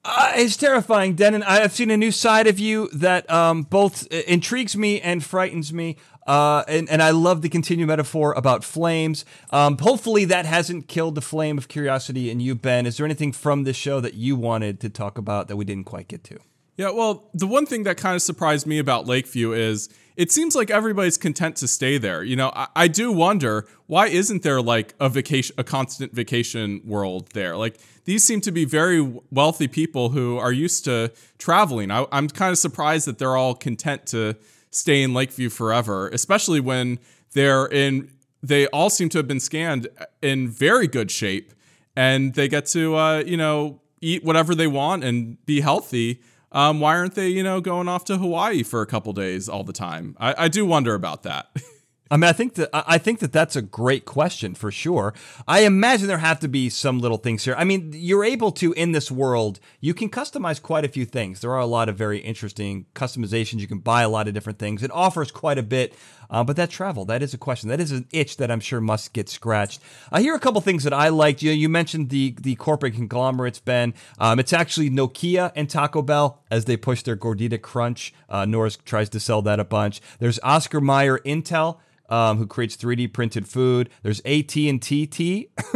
Uh, 0.05 0.33
it's 0.35 0.57
terrifying, 0.57 1.15
Dennin. 1.15 1.43
I 1.43 1.61
have 1.61 1.73
seen 1.73 1.91
a 1.91 1.97
new 1.97 2.11
side 2.11 2.47
of 2.47 2.59
you 2.59 2.89
that 2.93 3.31
um, 3.31 3.63
both 3.63 4.07
uh, 4.13 4.17
intrigues 4.27 4.77
me 4.77 5.01
and 5.01 5.25
frightens 5.25 5.73
me. 5.73 5.97
Uh, 6.27 6.65
and, 6.69 6.89
and 6.89 7.03
I 7.03 7.11
love 7.11 7.43
the 7.43 7.49
continued 7.49 7.89
metaphor 7.89 8.33
about 8.33 8.65
flames. 8.65 9.25
Um, 9.51 9.77
hopefully, 9.79 10.25
that 10.27 10.47
hasn't 10.47 10.89
killed 10.89 11.15
the 11.15 11.21
flame 11.21 11.59
of 11.59 11.69
curiosity 11.69 12.31
in 12.31 12.41
you, 12.41 12.55
Ben. 12.55 12.87
Is 12.87 12.97
there 12.97 13.05
anything 13.05 13.33
from 13.33 13.65
this 13.65 13.77
show 13.77 14.01
that 14.01 14.15
you 14.15 14.37
wanted 14.37 14.81
to 14.81 14.89
talk 14.89 15.19
about 15.19 15.49
that 15.49 15.57
we 15.57 15.65
didn't 15.65 15.85
quite 15.85 16.09
get 16.09 16.25
to? 16.25 16.39
Yeah, 16.77 16.91
well, 16.91 17.31
the 17.33 17.47
one 17.47 17.67
thing 17.67 17.85
that 17.85 17.97
kind 17.97 18.17
of 18.17 18.23
surprised 18.23 18.67
me 18.67 18.79
about 18.79 19.07
Lakeview 19.07 19.53
is 19.53 19.89
it 20.17 20.33
seems 20.33 20.57
like 20.57 20.71
everybody's 20.71 21.17
content 21.17 21.57
to 21.57 21.69
stay 21.69 21.99
there. 21.99 22.23
You 22.23 22.37
know, 22.37 22.53
I, 22.55 22.67
I 22.75 22.89
do 22.89 23.13
wonder 23.13 23.67
why 23.87 24.09
isn't 24.09 24.43
there 24.43 24.61
like 24.61 24.95
a 24.99 25.09
vacation, 25.09 25.55
a 25.59 25.63
constant 25.63 26.13
vacation 26.13 26.81
world 26.85 27.31
there? 27.33 27.57
Like 27.57 27.79
these 28.07 28.25
seem 28.25 28.41
to 28.43 28.51
be 28.51 28.65
very 28.65 29.21
wealthy 29.31 29.69
people 29.69 30.11
who 30.11 30.37
are 30.39 30.53
used 30.53 30.85
to 30.87 31.13
traveling. 31.39 31.93
I, 31.93 32.07
I'm 32.11 32.29
kind 32.29 32.51
of 32.51 32.59
surprised 32.59 33.07
that 33.07 33.19
they're 33.19 33.37
all 33.37 33.55
content 33.55 34.07
to 34.07 34.37
stay 34.75 35.03
in 35.03 35.15
Lakeview 35.15 35.51
forever, 35.51 36.09
especially 36.09 36.61
when 36.61 36.99
they're 37.33 37.67
in. 37.67 38.11
They 38.43 38.67
all 38.69 38.91
seem 38.91 39.09
to 39.11 39.19
have 39.19 39.29
been 39.29 39.41
scanned 39.41 39.89
in 40.21 40.49
very 40.49 40.87
good 40.87 41.11
shape, 41.11 41.55
and 41.97 42.35
they 42.35 42.49
get 42.49 42.67
to 42.67 42.97
uh, 42.97 43.19
you 43.19 43.37
know 43.37 43.81
eat 44.01 44.25
whatever 44.25 44.55
they 44.55 44.67
want 44.67 45.05
and 45.05 45.45
be 45.47 45.61
healthy. 45.61 46.21
Um, 46.53 46.79
why 46.79 46.97
aren't 46.97 47.15
they, 47.15 47.29
you 47.29 47.43
know, 47.43 47.61
going 47.61 47.89
off 47.89 48.05
to 48.05 48.17
Hawaii 48.17 48.63
for 48.63 48.81
a 48.81 48.87
couple 48.87 49.13
days 49.13 49.49
all 49.49 49.65
the 49.65 49.73
time? 49.73 50.17
I, 50.21 50.45
I 50.45 50.49
do 50.49 50.65
wonder 50.65 50.95
about 50.95 51.25
that. 51.25 51.51
I 52.11 52.17
mean, 52.19 52.29
I 52.29 52.33
think 52.33 52.55
that 52.55 52.69
I 52.73 52.99
think 52.99 53.21
that 53.21 53.33
that's 53.33 53.57
a 53.57 53.63
great 53.63 54.05
question 54.05 54.55
for 54.55 54.71
sure. 54.71 55.15
I 55.49 55.61
imagine 55.61 56.07
there 56.07 56.19
have 56.19 56.39
to 56.41 56.49
be 56.49 56.69
some 56.69 57.01
little 57.01 57.17
things 57.17 57.45
here. 57.45 57.55
I 57.57 57.65
mean, 57.65 57.93
you're 57.95 58.25
able 58.25 58.53
to 58.53 58.73
in 58.75 58.93
this 58.93 59.11
world, 59.11 59.59
you 59.81 59.95
can 59.95 60.11
customize 60.11 60.61
quite 60.61 60.85
a 60.85 60.89
few 60.89 61.07
things. 61.07 61.41
There 61.41 61.53
are 61.53 61.61
a 61.61 61.67
lot 61.67 61.89
of 61.89 61.97
very 61.97 62.19
interesting 62.19 62.85
customizations. 62.95 63.61
You 63.61 63.67
can 63.67 63.79
buy 63.79 64.03
a 64.03 64.09
lot 64.09 64.29
of 64.29 64.35
different 64.35 64.59
things. 64.59 64.83
It 64.83 64.91
offers 64.91 65.31
quite 65.31 65.57
a 65.57 65.63
bit. 65.63 65.95
Uh, 66.35 66.43
but 66.43 66.57
that 66.57 66.69
travel, 66.69 67.05
that 67.05 67.23
is 67.23 67.33
a 67.33 67.39
question. 67.39 67.69
That 67.69 67.81
is 67.81 67.93
an 67.93 68.09
itch 68.11 68.39
that 68.39 68.51
I'm 68.51 68.59
sure 68.59 68.81
must 68.81 69.13
get 69.13 69.29
scratched. 69.29 69.81
I 70.11 70.21
hear 70.21 70.35
a 70.35 70.41
couple 70.41 70.61
things 70.61 70.83
that 70.83 70.93
I 70.93 71.09
liked. 71.09 71.43
You 71.43 71.53
you 71.53 71.69
mentioned 71.69 72.09
the 72.09 72.35
the 72.41 72.57
corporate 72.57 72.95
conglomerates, 72.95 73.61
Ben. 73.61 73.95
Um, 74.19 74.41
it's 74.41 74.53
actually 74.53 74.91
Nokia 74.91 75.53
and 75.55 75.71
Taco 75.71 76.03
Bell 76.03 76.43
as 76.51 76.65
they 76.65 76.77
push 76.77 77.03
their 77.03 77.17
Gordita 77.17 77.63
Crunch. 77.63 78.13
Uh, 78.29 78.47
Norris 78.47 78.77
tries 78.85 79.09
to 79.11 79.21
sell 79.21 79.43
that 79.43 79.61
a 79.61 79.65
bunch. 79.65 80.01
There's 80.19 80.41
Oscar 80.43 80.81
Mayer 80.81 81.19
Intel 81.21 81.79
um, 82.09 82.39
who 82.39 82.47
creates 82.47 82.77
3D 82.77 83.13
printed 83.13 83.49
food. 83.49 83.91
There's 84.03 84.21
AT&T 84.21 85.05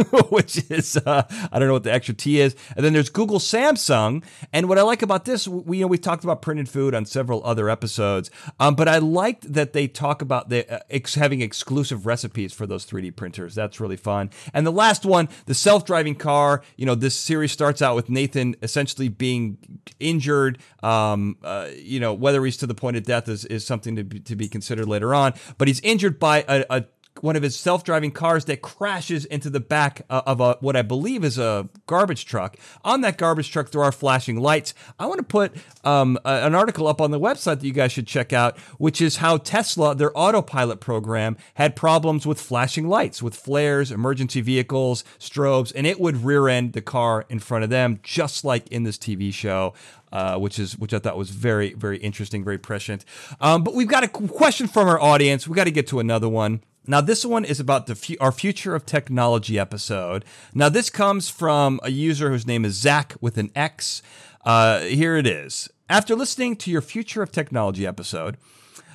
which 0.29 0.69
is 0.69 0.97
uh, 0.97 1.23
I 1.51 1.59
don't 1.59 1.67
know 1.67 1.73
what 1.73 1.83
the 1.83 1.93
extra 1.93 2.13
T 2.13 2.39
is, 2.39 2.55
and 2.75 2.85
then 2.85 2.93
there's 2.93 3.09
Google 3.09 3.39
Samsung. 3.39 4.23
And 4.53 4.69
what 4.69 4.77
I 4.77 4.81
like 4.83 5.01
about 5.01 5.25
this, 5.25 5.47
we 5.47 5.77
you 5.77 5.83
know 5.83 5.87
we 5.87 5.97
talked 5.97 6.23
about 6.23 6.41
printed 6.41 6.69
food 6.69 6.93
on 6.93 7.05
several 7.05 7.43
other 7.43 7.69
episodes, 7.69 8.29
um, 8.59 8.75
but 8.75 8.87
I 8.87 8.97
liked 8.97 9.51
that 9.53 9.73
they 9.73 9.87
talk 9.87 10.21
about 10.21 10.49
the 10.49 10.71
uh, 10.71 10.79
ex- 10.89 11.15
having 11.15 11.41
exclusive 11.41 12.05
recipes 12.05 12.53
for 12.53 12.65
those 12.65 12.85
3D 12.85 13.15
printers. 13.15 13.55
That's 13.55 13.79
really 13.79 13.97
fun. 13.97 14.29
And 14.53 14.65
the 14.65 14.71
last 14.71 15.05
one, 15.05 15.29
the 15.45 15.53
self-driving 15.53 16.15
car. 16.15 16.63
You 16.77 16.85
know, 16.85 16.95
this 16.95 17.15
series 17.15 17.51
starts 17.51 17.81
out 17.81 17.95
with 17.95 18.09
Nathan 18.09 18.55
essentially 18.61 19.09
being 19.09 19.57
injured. 19.99 20.59
Um, 20.83 21.37
uh, 21.43 21.69
you 21.75 21.99
know, 21.99 22.13
whether 22.13 22.43
he's 22.45 22.57
to 22.57 22.67
the 22.67 22.75
point 22.75 22.97
of 22.97 23.03
death 23.03 23.27
is, 23.27 23.45
is 23.45 23.65
something 23.65 23.95
to 23.95 24.03
be, 24.03 24.19
to 24.21 24.35
be 24.35 24.47
considered 24.47 24.87
later 24.87 25.13
on. 25.13 25.33
But 25.57 25.67
he's 25.67 25.79
injured 25.81 26.18
by 26.19 26.43
a, 26.47 26.65
a 26.69 26.85
one 27.21 27.35
of 27.35 27.43
his 27.43 27.55
self-driving 27.55 28.11
cars 28.11 28.45
that 28.45 28.61
crashes 28.61 29.25
into 29.25 29.49
the 29.49 29.59
back 29.59 30.03
uh, 30.09 30.21
of 30.25 30.39
a 30.39 30.57
what 30.61 30.75
I 30.75 30.81
believe 30.81 31.23
is 31.23 31.37
a 31.37 31.69
garbage 31.87 32.25
truck. 32.25 32.57
On 32.83 33.01
that 33.01 33.17
garbage 33.17 33.51
truck, 33.51 33.71
there 33.71 33.83
are 33.83 33.91
flashing 33.91 34.39
lights. 34.39 34.73
I 34.97 35.05
want 35.05 35.19
to 35.19 35.23
put 35.23 35.53
um, 35.83 36.17
a- 36.25 36.45
an 36.45 36.55
article 36.55 36.87
up 36.87 37.01
on 37.01 37.11
the 37.11 37.19
website 37.19 37.59
that 37.59 37.63
you 37.63 37.73
guys 37.73 37.91
should 37.91 38.07
check 38.07 38.33
out, 38.33 38.57
which 38.77 39.01
is 39.01 39.17
how 39.17 39.37
Tesla, 39.37 39.95
their 39.95 40.17
autopilot 40.17 40.79
program, 40.79 41.37
had 41.55 41.75
problems 41.75 42.25
with 42.25 42.39
flashing 42.39 42.87
lights, 42.87 43.21
with 43.21 43.35
flares, 43.35 43.91
emergency 43.91 44.41
vehicles, 44.41 45.03
strobes, 45.19 45.71
and 45.75 45.85
it 45.85 45.99
would 45.99 46.23
rear-end 46.23 46.73
the 46.73 46.81
car 46.81 47.25
in 47.29 47.39
front 47.39 47.63
of 47.63 47.69
them, 47.69 47.99
just 48.03 48.43
like 48.43 48.67
in 48.69 48.83
this 48.83 48.97
TV 48.97 49.33
show. 49.33 49.73
Uh, 50.11 50.37
which 50.39 50.57
is 50.57 50.77
which 50.77 50.93
I 50.93 50.99
thought 50.99 51.17
was 51.17 51.29
very 51.29 51.73
very 51.73 51.97
interesting, 51.97 52.43
very 52.43 52.57
prescient. 52.57 53.05
Um, 53.39 53.63
but 53.63 53.75
we've 53.75 53.87
got 53.87 54.03
a 54.03 54.07
question 54.07 54.67
from 54.67 54.87
our 54.87 54.99
audience. 54.99 55.47
We 55.47 55.55
got 55.55 55.65
to 55.65 55.71
get 55.71 55.87
to 55.87 55.99
another 55.99 56.27
one. 56.27 56.61
Now, 56.87 57.01
this 57.01 57.23
one 57.23 57.45
is 57.45 57.59
about 57.59 57.85
the 57.85 58.17
our 58.19 58.31
future 58.31 58.73
of 58.73 58.85
technology 58.85 59.59
episode. 59.59 60.25
Now, 60.55 60.69
this 60.69 60.89
comes 60.89 61.29
from 61.29 61.79
a 61.83 61.91
user 61.91 62.31
whose 62.31 62.47
name 62.47 62.65
is 62.65 62.73
Zach 62.73 63.15
with 63.21 63.37
an 63.37 63.51
X. 63.55 64.01
Uh, 64.43 64.79
here 64.79 65.15
it 65.15 65.27
is. 65.27 65.69
After 65.87 66.15
listening 66.15 66.55
to 66.57 66.71
your 66.71 66.81
future 66.81 67.21
of 67.21 67.31
technology 67.31 67.85
episode, 67.85 68.37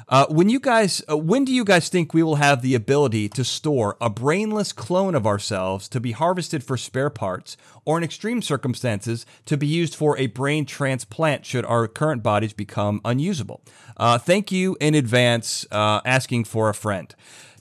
uh, 0.08 0.26
when 0.28 0.48
you 0.48 0.60
guys, 0.60 1.02
uh, 1.10 1.16
when 1.16 1.44
do 1.44 1.52
you 1.52 1.64
guys 1.64 1.88
think 1.88 2.12
we 2.12 2.22
will 2.22 2.36
have 2.36 2.62
the 2.62 2.74
ability 2.74 3.28
to 3.30 3.44
store 3.44 3.96
a 4.00 4.10
brainless 4.10 4.72
clone 4.72 5.14
of 5.14 5.26
ourselves 5.26 5.88
to 5.88 6.00
be 6.00 6.12
harvested 6.12 6.62
for 6.62 6.76
spare 6.76 7.10
parts, 7.10 7.56
or 7.84 7.98
in 7.98 8.04
extreme 8.04 8.42
circumstances 8.42 9.26
to 9.44 9.56
be 9.56 9.66
used 9.66 9.94
for 9.94 10.16
a 10.18 10.26
brain 10.26 10.64
transplant 10.64 11.44
should 11.46 11.64
our 11.64 11.88
current 11.88 12.22
bodies 12.22 12.52
become 12.52 13.00
unusable? 13.04 13.62
Uh, 13.96 14.18
thank 14.18 14.50
you 14.52 14.76
in 14.80 14.94
advance, 14.94 15.66
uh, 15.70 16.00
asking 16.04 16.44
for 16.44 16.68
a 16.68 16.74
friend. 16.74 17.14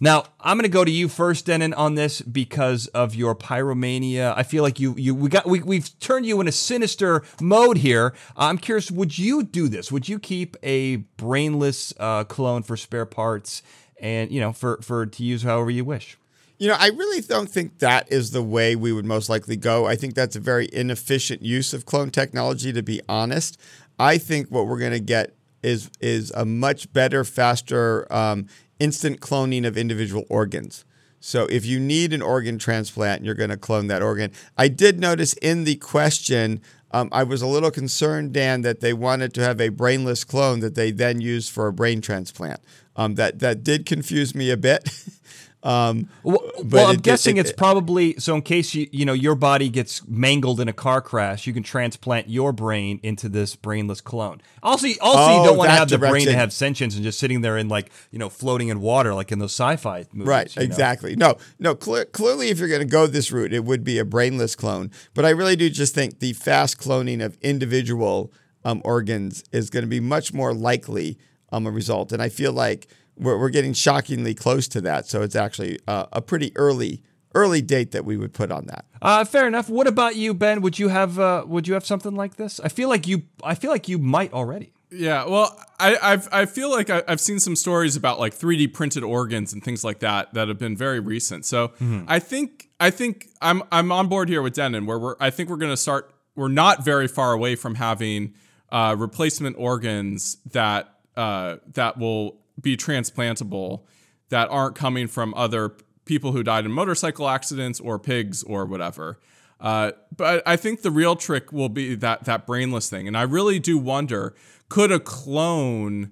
Now, 0.03 0.25
I'm 0.41 0.57
going 0.57 0.63
to 0.63 0.69
go 0.69 0.83
to 0.83 0.91
you 0.91 1.07
first, 1.07 1.45
Dennin, 1.45 1.73
on 1.73 1.95
this 1.95 2.19
because 2.19 2.87
of 2.87 3.15
your 3.15 3.33
pyromania. 3.33 4.33
I 4.35 4.43
feel 4.43 4.61
like 4.61 4.77
you 4.77 4.93
you 4.97 5.15
we 5.15 5.29
got 5.29 5.45
we 5.45 5.61
we've 5.61 5.97
turned 6.01 6.25
you 6.25 6.41
in 6.41 6.47
a 6.49 6.51
sinister 6.51 7.23
mode 7.39 7.77
here. 7.77 8.13
I'm 8.35 8.57
curious, 8.57 8.91
would 8.91 9.17
you 9.17 9.43
do 9.43 9.69
this? 9.69 9.93
Would 9.93 10.09
you 10.09 10.19
keep 10.19 10.57
a 10.61 10.97
brainless 10.97 11.93
uh, 12.01 12.25
clone 12.25 12.63
for 12.63 12.75
spare 12.75 13.05
parts 13.05 13.63
and 13.97 14.29
you 14.29 14.41
know 14.41 14.51
for 14.51 14.81
for 14.81 15.05
to 15.05 15.23
use 15.23 15.43
however 15.43 15.71
you 15.71 15.85
wish? 15.85 16.17
You 16.57 16.67
know, 16.67 16.75
I 16.77 16.89
really 16.89 17.21
don't 17.21 17.49
think 17.49 17.79
that 17.79 18.11
is 18.11 18.31
the 18.31 18.43
way 18.43 18.75
we 18.75 18.91
would 18.91 19.05
most 19.05 19.29
likely 19.29 19.55
go. 19.55 19.85
I 19.85 19.95
think 19.95 20.15
that's 20.15 20.35
a 20.35 20.41
very 20.41 20.67
inefficient 20.73 21.43
use 21.43 21.73
of 21.73 21.85
clone 21.85 22.09
technology, 22.09 22.73
to 22.73 22.83
be 22.83 22.99
honest. 23.07 23.57
I 23.97 24.17
think 24.17 24.49
what 24.49 24.67
we're 24.67 24.79
going 24.79 24.91
to 24.91 24.99
get 24.99 25.33
is 25.63 25.89
is 26.01 26.31
a 26.35 26.45
much 26.45 26.91
better, 26.93 27.23
faster, 27.23 28.05
um, 28.13 28.47
instant 28.79 29.19
cloning 29.19 29.65
of 29.65 29.77
individual 29.77 30.25
organs. 30.29 30.85
So 31.19 31.45
if 31.45 31.65
you 31.65 31.79
need 31.79 32.11
an 32.11 32.21
organ 32.21 32.59
transplant, 32.59 33.23
you're 33.23 33.33
going 33.33 33.49
to 33.49 33.57
clone 33.57 33.87
that 33.87 34.01
organ. 34.01 34.31
I 34.57 34.67
did 34.67 34.99
notice 34.99 35.33
in 35.33 35.63
the 35.63 35.75
question, 35.75 36.61
um, 36.91 37.09
I 37.11 37.23
was 37.23 37.41
a 37.41 37.47
little 37.47 37.71
concerned, 37.71 38.33
Dan, 38.33 38.61
that 38.63 38.81
they 38.81 38.93
wanted 38.93 39.33
to 39.35 39.41
have 39.41 39.61
a 39.61 39.69
brainless 39.69 40.23
clone 40.23 40.59
that 40.59 40.75
they 40.75 40.91
then 40.91 41.21
use 41.21 41.47
for 41.47 41.67
a 41.67 41.73
brain 41.73 42.01
transplant. 42.01 42.59
Um, 42.95 43.15
that 43.15 43.39
that 43.39 43.63
did 43.63 43.85
confuse 43.85 44.35
me 44.35 44.51
a 44.51 44.57
bit. 44.57 44.89
Um, 45.63 46.09
well, 46.23 46.39
but 46.57 46.65
well, 46.73 46.87
I'm 46.87 46.95
it- 46.95 47.03
guessing 47.03 47.37
it- 47.37 47.41
it's 47.41 47.53
probably 47.53 48.15
so. 48.19 48.35
In 48.35 48.41
case 48.41 48.73
you 48.75 48.87
you 48.91 49.05
know 49.05 49.13
your 49.13 49.33
body 49.35 49.69
gets 49.69 50.05
mangled 50.07 50.59
in 50.59 50.67
a 50.67 50.73
car 50.73 51.01
crash, 51.01 51.47
you 51.47 51.53
can 51.53 51.63
transplant 51.63 52.29
your 52.29 52.51
brain 52.51 52.99
into 53.01 53.29
this 53.29 53.55
brainless 53.55 54.01
clone. 54.01 54.41
Also, 54.61 54.87
you- 54.87 54.95
also 54.99 55.31
you 55.33 55.39
Oh, 55.39 55.45
don't 55.45 55.57
want 55.57 55.69
to 55.69 55.75
have 55.75 55.89
the 55.89 55.97
brain 55.97 56.25
to 56.25 56.33
have 56.33 56.51
sentience 56.51 56.95
and 56.95 57.03
just 57.03 57.17
sitting 57.17 57.41
there 57.41 57.57
in 57.57 57.69
like 57.69 57.91
you 58.11 58.19
know 58.19 58.27
floating 58.27 58.67
in 58.67 58.81
water 58.81 59.13
like 59.13 59.31
in 59.31 59.39
those 59.39 59.53
sci-fi 59.53 60.05
movies. 60.11 60.27
Right, 60.27 60.55
you 60.55 60.59
know? 60.61 60.65
exactly. 60.65 61.15
No, 61.15 61.37
no. 61.59 61.75
Cle- 61.75 62.05
clearly, 62.11 62.49
if 62.49 62.59
you're 62.59 62.67
going 62.67 62.81
to 62.81 62.85
go 62.85 63.07
this 63.07 63.31
route, 63.31 63.53
it 63.53 63.63
would 63.63 63.85
be 63.85 63.97
a 63.99 64.05
brainless 64.05 64.55
clone. 64.55 64.91
But 65.13 65.23
I 65.23 65.29
really 65.29 65.55
do 65.55 65.69
just 65.69 65.95
think 65.95 66.19
the 66.19 66.33
fast 66.33 66.77
cloning 66.77 67.23
of 67.23 67.37
individual 67.41 68.33
um, 68.65 68.81
organs 68.83 69.43
is 69.53 69.69
going 69.69 69.83
to 69.83 69.87
be 69.89 69.99
much 70.01 70.33
more 70.33 70.53
likely 70.53 71.17
um, 71.53 71.65
a 71.67 71.71
result. 71.71 72.11
And 72.11 72.21
I 72.21 72.27
feel 72.29 72.51
like 72.51 72.87
we're, 73.17 73.37
we're 73.39 73.49
getting 73.49 73.73
shockingly 73.73 74.33
close 74.33 74.67
to 74.69 74.81
that. 74.81 75.07
So 75.07 75.21
it's 75.21 75.35
actually 75.35 75.79
uh, 75.87 76.05
a 76.11 76.21
pretty 76.21 76.51
early 76.55 77.01
early 77.35 77.61
date 77.61 77.91
that 77.91 78.05
we 78.05 78.15
would 78.15 78.31
put 78.33 78.51
on 78.51 78.67
that. 78.67 78.85
Uh, 79.01 79.25
fair 79.25 79.47
enough. 79.47 79.67
What 79.69 79.87
about 79.87 80.15
you, 80.15 80.33
Ben? 80.33 80.61
Would 80.61 80.77
you 80.79 80.89
have 80.89 81.19
uh, 81.19 81.43
would 81.47 81.67
you 81.67 81.73
have 81.73 81.85
something 81.85 82.15
like 82.15 82.35
this? 82.35 82.59
I 82.59 82.69
feel 82.69 82.89
like 82.89 83.07
you. 83.07 83.23
I 83.43 83.55
feel 83.55 83.71
like 83.71 83.87
you 83.87 83.97
might 83.97 84.33
already. 84.33 84.73
Yeah, 84.95 85.25
well, 85.25 85.59
I 85.79 85.97
I've, 86.01 86.29
I 86.31 86.45
feel 86.45 86.69
like 86.69 86.91
I, 86.91 87.01
I've 87.07 87.19
seen 87.19 87.39
some 87.39 87.55
stories 87.55 87.95
about 87.95 88.19
like 88.19 88.35
3D 88.35 88.73
printed 88.73 89.03
organs 89.03 89.51
and 89.51 89.63
things 89.63 89.83
like 89.83 89.99
that 89.99 90.33
that 90.35 90.47
have 90.47 90.59
been 90.59 90.77
very 90.77 90.99
recent. 90.99 91.45
So 91.45 91.71
I 92.07 92.19
think 92.19 92.69
I 92.79 92.91
think 92.91 93.29
I'm 93.41 93.63
I'm 93.71 93.91
on 93.91 94.07
board 94.07 94.29
here 94.29 94.41
with 94.41 94.53
Dennin, 94.53 94.85
where 94.85 94.99
we're 94.99 95.15
I 95.19 95.31
think 95.31 95.49
we're 95.49 95.57
going 95.57 95.71
to 95.71 95.77
start. 95.77 96.13
We're 96.35 96.47
not 96.47 96.85
very 96.85 97.07
far 97.07 97.33
away 97.33 97.55
from 97.55 97.75
having 97.75 98.33
uh, 98.71 98.95
replacement 98.97 99.55
organs 99.57 100.37
that 100.51 100.93
uh, 101.15 101.57
that 101.73 101.97
will 101.97 102.42
be 102.59 102.77
transplantable 102.77 103.83
that 104.29 104.49
aren't 104.49 104.75
coming 104.75 105.07
from 105.07 105.33
other 105.35 105.75
people 106.05 106.31
who 106.31 106.43
died 106.43 106.65
in 106.65 106.71
motorcycle 106.71 107.29
accidents 107.29 107.79
or 107.79 107.99
pigs 107.99 108.43
or 108.43 108.65
whatever. 108.65 109.19
Uh, 109.59 109.91
but 110.15 110.43
I 110.45 110.55
think 110.57 110.81
the 110.81 110.91
real 110.91 111.15
trick 111.15 111.51
will 111.53 111.69
be 111.69 111.95
that 111.95 112.25
that 112.25 112.45
brainless 112.45 112.89
thing, 112.89 113.07
and 113.07 113.17
I 113.17 113.21
really 113.21 113.59
do 113.59 113.77
wonder: 113.77 114.35
could 114.67 114.91
a 114.91 114.99
clone 114.99 116.11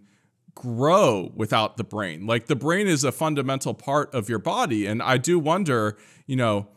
grow 0.55 1.31
without 1.35 1.75
the 1.75 1.83
brain? 1.83 2.25
Like 2.25 2.45
the 2.45 2.55
brain 2.55 2.87
is 2.87 3.03
a 3.03 3.11
fundamental 3.11 3.73
part 3.73 4.13
of 4.13 4.29
your 4.29 4.39
body, 4.39 4.85
and 4.85 5.01
I 5.01 5.17
do 5.17 5.37
wonder, 5.37 5.97
you 6.27 6.37
know, 6.37 6.67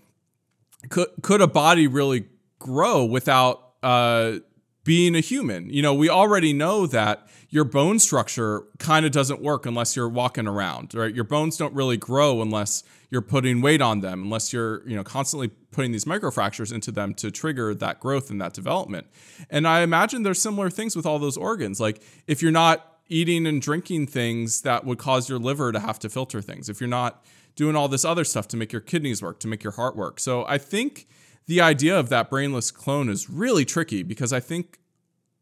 could 0.90 1.08
could 1.22 1.40
a 1.40 1.46
body 1.46 1.86
really 1.86 2.26
grow 2.58 3.04
without 3.04 3.74
uh, 3.84 4.38
being 4.82 5.14
a 5.14 5.20
human? 5.20 5.70
You 5.70 5.82
know, 5.82 5.94
we 5.94 6.08
already 6.08 6.52
know 6.52 6.88
that 6.88 7.28
your 7.55 7.62
bone 7.62 8.00
structure 8.00 8.64
kind 8.80 9.07
of 9.07 9.12
doesn't 9.12 9.40
work 9.40 9.64
unless 9.64 9.94
you're 9.94 10.09
walking 10.09 10.48
around, 10.48 10.92
right? 10.92 11.14
Your 11.14 11.22
bones 11.22 11.57
don't 11.57 11.72
really 11.72 11.96
grow 11.96 12.42
unless 12.42 12.82
you're 13.11 13.22
putting 13.22 13.61
weight 13.61 13.80
on 13.80 14.00
them, 14.00 14.24
unless 14.24 14.52
you're 14.52 14.84
you 14.88 14.96
know 14.96 15.05
constantly 15.05 15.46
putting 15.70 15.92
these 15.92 16.05
microfractures 16.05 16.74
into 16.74 16.90
them 16.90 17.14
to 17.14 17.30
trigger 17.30 17.72
that 17.72 18.00
growth 18.00 18.28
and 18.28 18.40
that 18.40 18.55
development. 18.55 19.07
And 19.50 19.68
I 19.68 19.82
imagine 19.82 20.24
there's 20.24 20.42
similar 20.42 20.68
things 20.68 20.96
with 20.96 21.07
all 21.07 21.20
those 21.20 21.36
organs. 21.36 21.78
Like 21.78 22.02
if 22.26 22.42
you're 22.42 22.50
not 22.50 22.98
eating 23.09 23.46
and 23.46 23.62
drinking 23.62 24.09
things 24.09 24.62
that 24.62 24.84
would 24.84 24.98
cause 24.98 25.28
your 25.28 25.38
liver 25.38 25.70
to 25.70 25.78
have 25.78 26.00
to 26.00 26.09
filter 26.09 26.42
things, 26.42 26.68
if 26.68 26.80
you're 26.80 26.88
not 26.88 27.24
doing 27.55 27.76
all 27.76 27.86
this 27.86 28.05
other 28.05 28.24
stuff 28.24 28.48
to 28.48 28.57
make 28.57 28.72
your 28.72 28.80
kidneys 28.80 29.22
work, 29.22 29.38
to 29.38 29.46
make 29.46 29.62
your 29.62 29.74
heart 29.74 29.94
work. 29.94 30.18
So 30.18 30.44
I 30.48 30.59
think 30.59 31.07
the 31.46 31.61
idea 31.61 31.96
of 31.96 32.09
that 32.09 32.30
brainless 32.30 32.72
clone 32.72 33.09
is 33.09 33.30
really 33.30 33.64
tricky 33.64 34.02
because 34.02 34.32
I 34.32 34.40
think 34.40 34.80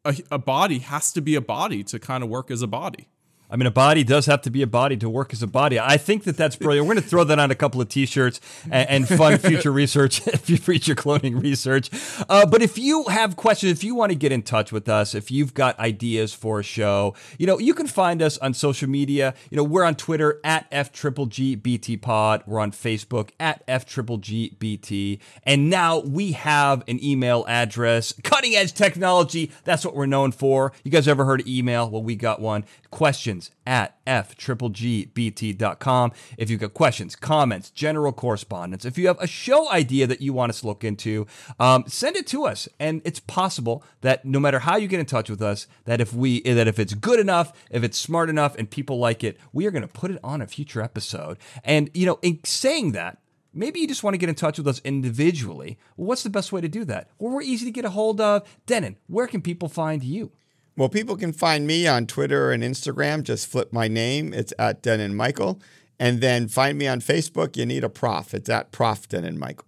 a, 0.04 0.16
a 0.30 0.38
body 0.38 0.80
has 0.80 1.12
to 1.12 1.20
be 1.20 1.34
a 1.34 1.40
body 1.40 1.82
to 1.84 1.98
kind 1.98 2.22
of 2.22 2.28
work 2.28 2.50
as 2.50 2.62
a 2.62 2.66
body. 2.66 3.08
I 3.52 3.56
mean, 3.56 3.66
a 3.66 3.70
body 3.70 4.02
does 4.02 4.24
have 4.26 4.40
to 4.42 4.50
be 4.50 4.62
a 4.62 4.66
body 4.66 4.96
to 4.96 5.10
work 5.10 5.34
as 5.34 5.42
a 5.42 5.46
body. 5.46 5.78
I 5.78 5.98
think 5.98 6.24
that 6.24 6.38
that's 6.38 6.56
brilliant. 6.56 6.86
We're 6.86 6.94
going 6.94 7.02
to 7.02 7.08
throw 7.08 7.22
that 7.24 7.38
on 7.38 7.50
a 7.50 7.54
couple 7.54 7.82
of 7.82 7.88
T-shirts 7.90 8.40
and, 8.70 8.88
and 8.88 9.06
fund 9.06 9.40
future 9.42 9.70
research, 9.70 10.20
future 10.20 10.94
cloning 10.94 11.40
research. 11.40 11.90
Uh, 12.30 12.46
but 12.46 12.62
if 12.62 12.78
you 12.78 13.04
have 13.08 13.36
questions, 13.36 13.72
if 13.72 13.84
you 13.84 13.94
want 13.94 14.10
to 14.10 14.16
get 14.16 14.32
in 14.32 14.40
touch 14.40 14.72
with 14.72 14.88
us, 14.88 15.14
if 15.14 15.30
you've 15.30 15.52
got 15.52 15.78
ideas 15.78 16.32
for 16.32 16.60
a 16.60 16.62
show, 16.62 17.14
you 17.36 17.46
know, 17.46 17.58
you 17.58 17.74
can 17.74 17.86
find 17.86 18.22
us 18.22 18.38
on 18.38 18.54
social 18.54 18.88
media. 18.88 19.34
You 19.50 19.58
know, 19.58 19.64
we're 19.64 19.84
on 19.84 19.96
Twitter 19.96 20.40
at 20.42 20.66
f 20.72 20.90
triple 20.90 21.26
g 21.26 21.54
bt 21.54 21.98
pod. 21.98 22.42
We're 22.46 22.58
on 22.58 22.72
Facebook 22.72 23.32
at 23.38 23.62
f 23.68 23.84
triple 23.84 24.16
g 24.16 24.56
bt, 24.58 25.20
and 25.44 25.68
now 25.68 25.98
we 25.98 26.32
have 26.32 26.84
an 26.88 27.04
email 27.04 27.44
address. 27.46 28.14
Cutting 28.24 28.54
edge 28.54 28.72
technology. 28.72 29.52
That's 29.64 29.84
what 29.84 29.94
we're 29.94 30.06
known 30.06 30.32
for. 30.32 30.72
You 30.84 30.90
guys 30.90 31.06
ever 31.06 31.26
heard 31.26 31.42
of 31.42 31.46
email? 31.46 31.90
Well, 31.90 32.02
we 32.02 32.16
got 32.16 32.40
one. 32.40 32.64
Questions 32.90 33.41
at 33.66 33.98
f-triple-g-bt.com. 34.06 36.12
If 36.38 36.50
you've 36.50 36.60
got 36.60 36.74
questions, 36.74 37.16
comments, 37.16 37.70
general 37.70 38.12
correspondence, 38.12 38.84
if 38.84 38.98
you 38.98 39.06
have 39.06 39.20
a 39.20 39.26
show 39.26 39.70
idea 39.70 40.06
that 40.06 40.20
you 40.20 40.32
want 40.32 40.50
us 40.50 40.60
to 40.60 40.66
look 40.66 40.84
into, 40.84 41.26
um, 41.58 41.84
send 41.86 42.16
it 42.16 42.26
to 42.28 42.44
us. 42.44 42.68
And 42.78 43.02
it's 43.04 43.20
possible 43.20 43.84
that 44.02 44.24
no 44.24 44.40
matter 44.40 44.60
how 44.60 44.76
you 44.76 44.88
get 44.88 45.00
in 45.00 45.06
touch 45.06 45.30
with 45.30 45.42
us, 45.42 45.66
that 45.84 46.00
if 46.00 46.12
we 46.12 46.42
that 46.42 46.68
if 46.68 46.78
it's 46.78 46.94
good 46.94 47.20
enough, 47.20 47.52
if 47.70 47.82
it's 47.82 47.98
smart 47.98 48.30
enough, 48.30 48.56
and 48.56 48.70
people 48.70 48.98
like 48.98 49.24
it, 49.24 49.38
we 49.52 49.66
are 49.66 49.70
going 49.70 49.82
to 49.82 49.88
put 49.88 50.10
it 50.10 50.20
on 50.22 50.42
a 50.42 50.46
future 50.46 50.82
episode. 50.82 51.38
And 51.64 51.90
you 51.94 52.06
know, 52.06 52.18
in 52.22 52.40
saying 52.44 52.92
that. 52.92 53.18
Maybe 53.54 53.80
you 53.80 53.86
just 53.86 54.02
want 54.02 54.14
to 54.14 54.18
get 54.18 54.30
in 54.30 54.34
touch 54.34 54.56
with 54.56 54.66
us 54.66 54.80
individually. 54.82 55.78
What's 55.96 56.22
the 56.22 56.30
best 56.30 56.52
way 56.52 56.62
to 56.62 56.68
do 56.68 56.86
that? 56.86 57.10
Well, 57.18 57.34
we're 57.34 57.42
easy 57.42 57.66
to 57.66 57.70
get 57.70 57.84
a 57.84 57.90
hold 57.90 58.18
of. 58.18 58.48
Dennin, 58.64 58.96
where 59.08 59.26
can 59.26 59.42
people 59.42 59.68
find 59.68 60.02
you? 60.02 60.32
Well, 60.76 60.88
people 60.88 61.16
can 61.16 61.32
find 61.32 61.66
me 61.66 61.86
on 61.86 62.06
Twitter 62.06 62.50
and 62.50 62.62
Instagram. 62.62 63.22
Just 63.22 63.46
flip 63.46 63.72
my 63.72 63.88
name. 63.88 64.32
It's 64.32 64.54
at 64.58 64.82
Dennin 64.82 65.14
Michael. 65.14 65.60
And 65.98 66.20
then 66.20 66.48
find 66.48 66.78
me 66.78 66.88
on 66.88 67.00
Facebook. 67.00 67.56
You 67.56 67.66
need 67.66 67.84
a 67.84 67.88
prof. 67.88 68.34
It's 68.34 68.48
at 68.48 68.72
Prof 68.72 69.08
Dennin 69.08 69.38
Michael. 69.38 69.66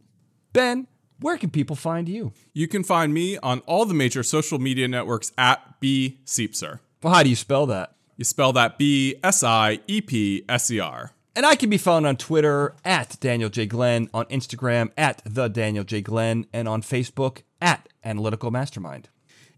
Ben, 0.52 0.86
where 1.20 1.36
can 1.36 1.50
people 1.50 1.76
find 1.76 2.08
you? 2.08 2.32
You 2.52 2.66
can 2.66 2.82
find 2.82 3.12
me 3.12 3.38
on 3.38 3.60
all 3.60 3.84
the 3.84 3.94
major 3.94 4.22
social 4.22 4.58
media 4.58 4.88
networks 4.88 5.30
at 5.36 5.78
B 5.78 6.18
Seepser. 6.24 6.80
Well, 7.02 7.12
how 7.12 7.22
do 7.22 7.28
you 7.28 7.36
spell 7.36 7.66
that? 7.66 7.94
You 8.16 8.24
spell 8.24 8.52
that 8.54 8.78
B 8.78 9.16
S 9.22 9.42
I 9.42 9.80
E 9.86 10.00
P 10.00 10.44
S 10.48 10.70
E 10.70 10.80
R. 10.80 11.12
And 11.36 11.44
I 11.44 11.56
can 11.56 11.68
be 11.68 11.78
found 11.78 12.06
on 12.06 12.16
Twitter 12.16 12.76
at 12.84 13.16
Daniel 13.20 13.50
J. 13.50 13.66
Glenn, 13.66 14.08
on 14.14 14.24
Instagram 14.26 14.90
at 14.96 15.20
the 15.24 15.48
Daniel 15.48 15.82
J. 15.84 16.00
Glenn, 16.00 16.46
and 16.52 16.68
on 16.68 16.80
Facebook 16.80 17.42
at 17.60 17.88
Analytical 18.04 18.52
Mastermind. 18.52 19.08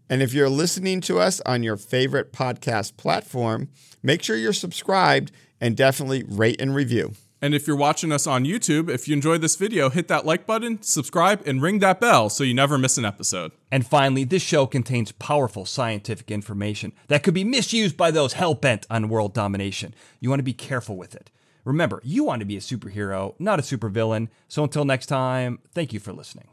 And 0.09 0.21
if 0.21 0.33
you're 0.33 0.49
listening 0.49 1.01
to 1.01 1.19
us 1.19 1.41
on 1.45 1.63
your 1.63 1.77
favorite 1.77 2.31
podcast 2.31 2.97
platform, 2.97 3.69
make 4.01 4.23
sure 4.23 4.37
you're 4.37 4.53
subscribed 4.53 5.31
and 5.59 5.75
definitely 5.75 6.23
rate 6.23 6.61
and 6.61 6.73
review. 6.73 7.13
And 7.39 7.53
if 7.53 7.67
you're 7.67 7.75
watching 7.75 8.11
us 8.11 8.25
on 8.25 8.45
YouTube, 8.45 8.89
if 8.89 9.07
you 9.07 9.13
enjoyed 9.13 9.41
this 9.41 9.57
video, 9.57 9.89
hit 9.89 10.07
that 10.07 10.25
like 10.25 10.47
button, 10.47 10.81
subscribe, 10.81 11.43
and 11.45 11.61
ring 11.61 11.79
that 11.79 11.99
bell 11.99 12.29
so 12.29 12.43
you 12.43 12.53
never 12.53 12.79
miss 12.79 12.97
an 12.97 13.05
episode. 13.05 13.51
And 13.71 13.85
finally, 13.85 14.23
this 14.23 14.41
show 14.41 14.65
contains 14.65 15.11
powerful 15.11 15.65
scientific 15.65 16.31
information 16.31 16.93
that 17.09 17.21
could 17.21 17.35
be 17.35 17.43
misused 17.43 17.95
by 17.95 18.09
those 18.09 18.33
hell 18.33 18.55
bent 18.55 18.87
on 18.89 19.09
world 19.09 19.35
domination. 19.35 19.93
You 20.19 20.29
want 20.29 20.39
to 20.39 20.43
be 20.43 20.53
careful 20.53 20.97
with 20.97 21.13
it. 21.13 21.29
Remember, 21.63 22.01
you 22.03 22.23
want 22.23 22.39
to 22.39 22.45
be 22.45 22.57
a 22.57 22.61
superhero, 22.61 23.35
not 23.39 23.59
a 23.59 23.61
supervillain. 23.61 24.29
So 24.47 24.63
until 24.63 24.85
next 24.85 25.05
time, 25.05 25.59
thank 25.73 25.93
you 25.93 25.99
for 25.99 26.13
listening. 26.13 26.47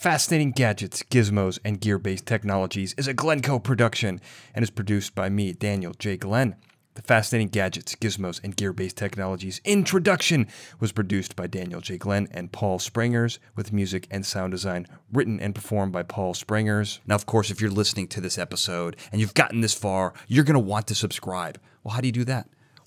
Fascinating 0.00 0.52
Gadgets, 0.52 1.02
Gizmos, 1.02 1.58
and 1.62 1.78
Gear 1.78 1.98
Based 1.98 2.24
Technologies 2.24 2.94
is 2.96 3.06
a 3.06 3.12
Glencoe 3.12 3.58
production 3.58 4.18
and 4.54 4.62
is 4.62 4.70
produced 4.70 5.14
by 5.14 5.28
me, 5.28 5.52
Daniel 5.52 5.92
J. 5.92 6.16
Glenn. 6.16 6.56
The 6.94 7.02
Fascinating 7.02 7.48
Gadgets, 7.48 7.94
Gizmos, 7.96 8.42
and 8.42 8.56
Gear 8.56 8.72
Based 8.72 8.96
Technologies 8.96 9.60
introduction 9.62 10.48
was 10.80 10.90
produced 10.90 11.36
by 11.36 11.48
Daniel 11.48 11.82
J. 11.82 11.98
Glenn 11.98 12.28
and 12.30 12.50
Paul 12.50 12.78
Springers, 12.78 13.40
with 13.54 13.74
music 13.74 14.06
and 14.10 14.24
sound 14.24 14.52
design 14.52 14.86
written 15.12 15.38
and 15.38 15.54
performed 15.54 15.92
by 15.92 16.02
Paul 16.02 16.32
Springers. 16.32 17.00
Now, 17.06 17.16
of 17.16 17.26
course, 17.26 17.50
if 17.50 17.60
you're 17.60 17.70
listening 17.70 18.08
to 18.08 18.22
this 18.22 18.38
episode 18.38 18.96
and 19.12 19.20
you've 19.20 19.34
gotten 19.34 19.60
this 19.60 19.74
far, 19.74 20.14
you're 20.28 20.44
going 20.44 20.54
to 20.54 20.60
want 20.60 20.86
to 20.86 20.94
subscribe. 20.94 21.60
Well, 21.84 21.92
how 21.92 22.00
do 22.00 22.08
you 22.08 22.12
do 22.12 22.24
that? 22.24 22.48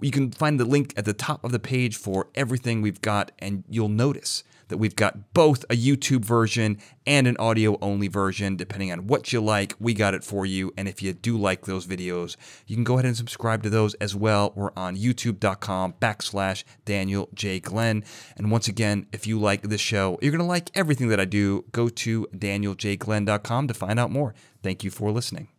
You 0.00 0.10
can 0.10 0.30
find 0.30 0.58
the 0.58 0.64
link 0.64 0.92
at 0.96 1.04
the 1.04 1.12
top 1.12 1.44
of 1.44 1.52
the 1.52 1.58
page 1.58 1.96
for 1.96 2.28
everything 2.34 2.82
we've 2.82 3.00
got, 3.00 3.32
and 3.38 3.64
you'll 3.68 3.88
notice 3.88 4.44
that 4.68 4.78
we've 4.78 4.96
got 4.96 5.34
both 5.34 5.64
a 5.64 5.76
YouTube 5.76 6.24
version 6.24 6.78
and 7.06 7.26
an 7.26 7.36
audio 7.38 7.78
only 7.80 8.08
version, 8.08 8.56
depending 8.56 8.90
on 8.92 9.06
what 9.06 9.32
you 9.32 9.40
like. 9.40 9.74
We 9.78 9.94
got 9.94 10.14
it 10.14 10.24
for 10.24 10.46
you. 10.46 10.72
And 10.76 10.88
if 10.88 11.02
you 11.02 11.12
do 11.12 11.36
like 11.36 11.66
those 11.66 11.86
videos, 11.86 12.36
you 12.66 12.76
can 12.76 12.84
go 12.84 12.94
ahead 12.94 13.04
and 13.04 13.16
subscribe 13.16 13.62
to 13.62 13.70
those 13.70 13.94
as 13.94 14.14
well. 14.14 14.52
We're 14.54 14.72
on 14.76 14.96
youtube.com 14.96 15.94
backslash 16.00 16.64
Daniel 16.84 17.28
J. 17.34 17.60
Glenn. 17.60 18.04
And 18.36 18.50
once 18.50 18.68
again, 18.68 19.06
if 19.12 19.26
you 19.26 19.38
like 19.38 19.62
this 19.62 19.80
show, 19.80 20.18
you're 20.20 20.32
going 20.32 20.38
to 20.38 20.44
like 20.44 20.70
everything 20.74 21.08
that 21.08 21.20
I 21.20 21.24
do. 21.24 21.64
Go 21.72 21.88
to 21.88 22.26
danieljglenn.com 22.34 23.68
to 23.68 23.74
find 23.74 24.00
out 24.00 24.10
more. 24.10 24.34
Thank 24.62 24.82
you 24.82 24.90
for 24.90 25.10
listening. 25.10 25.53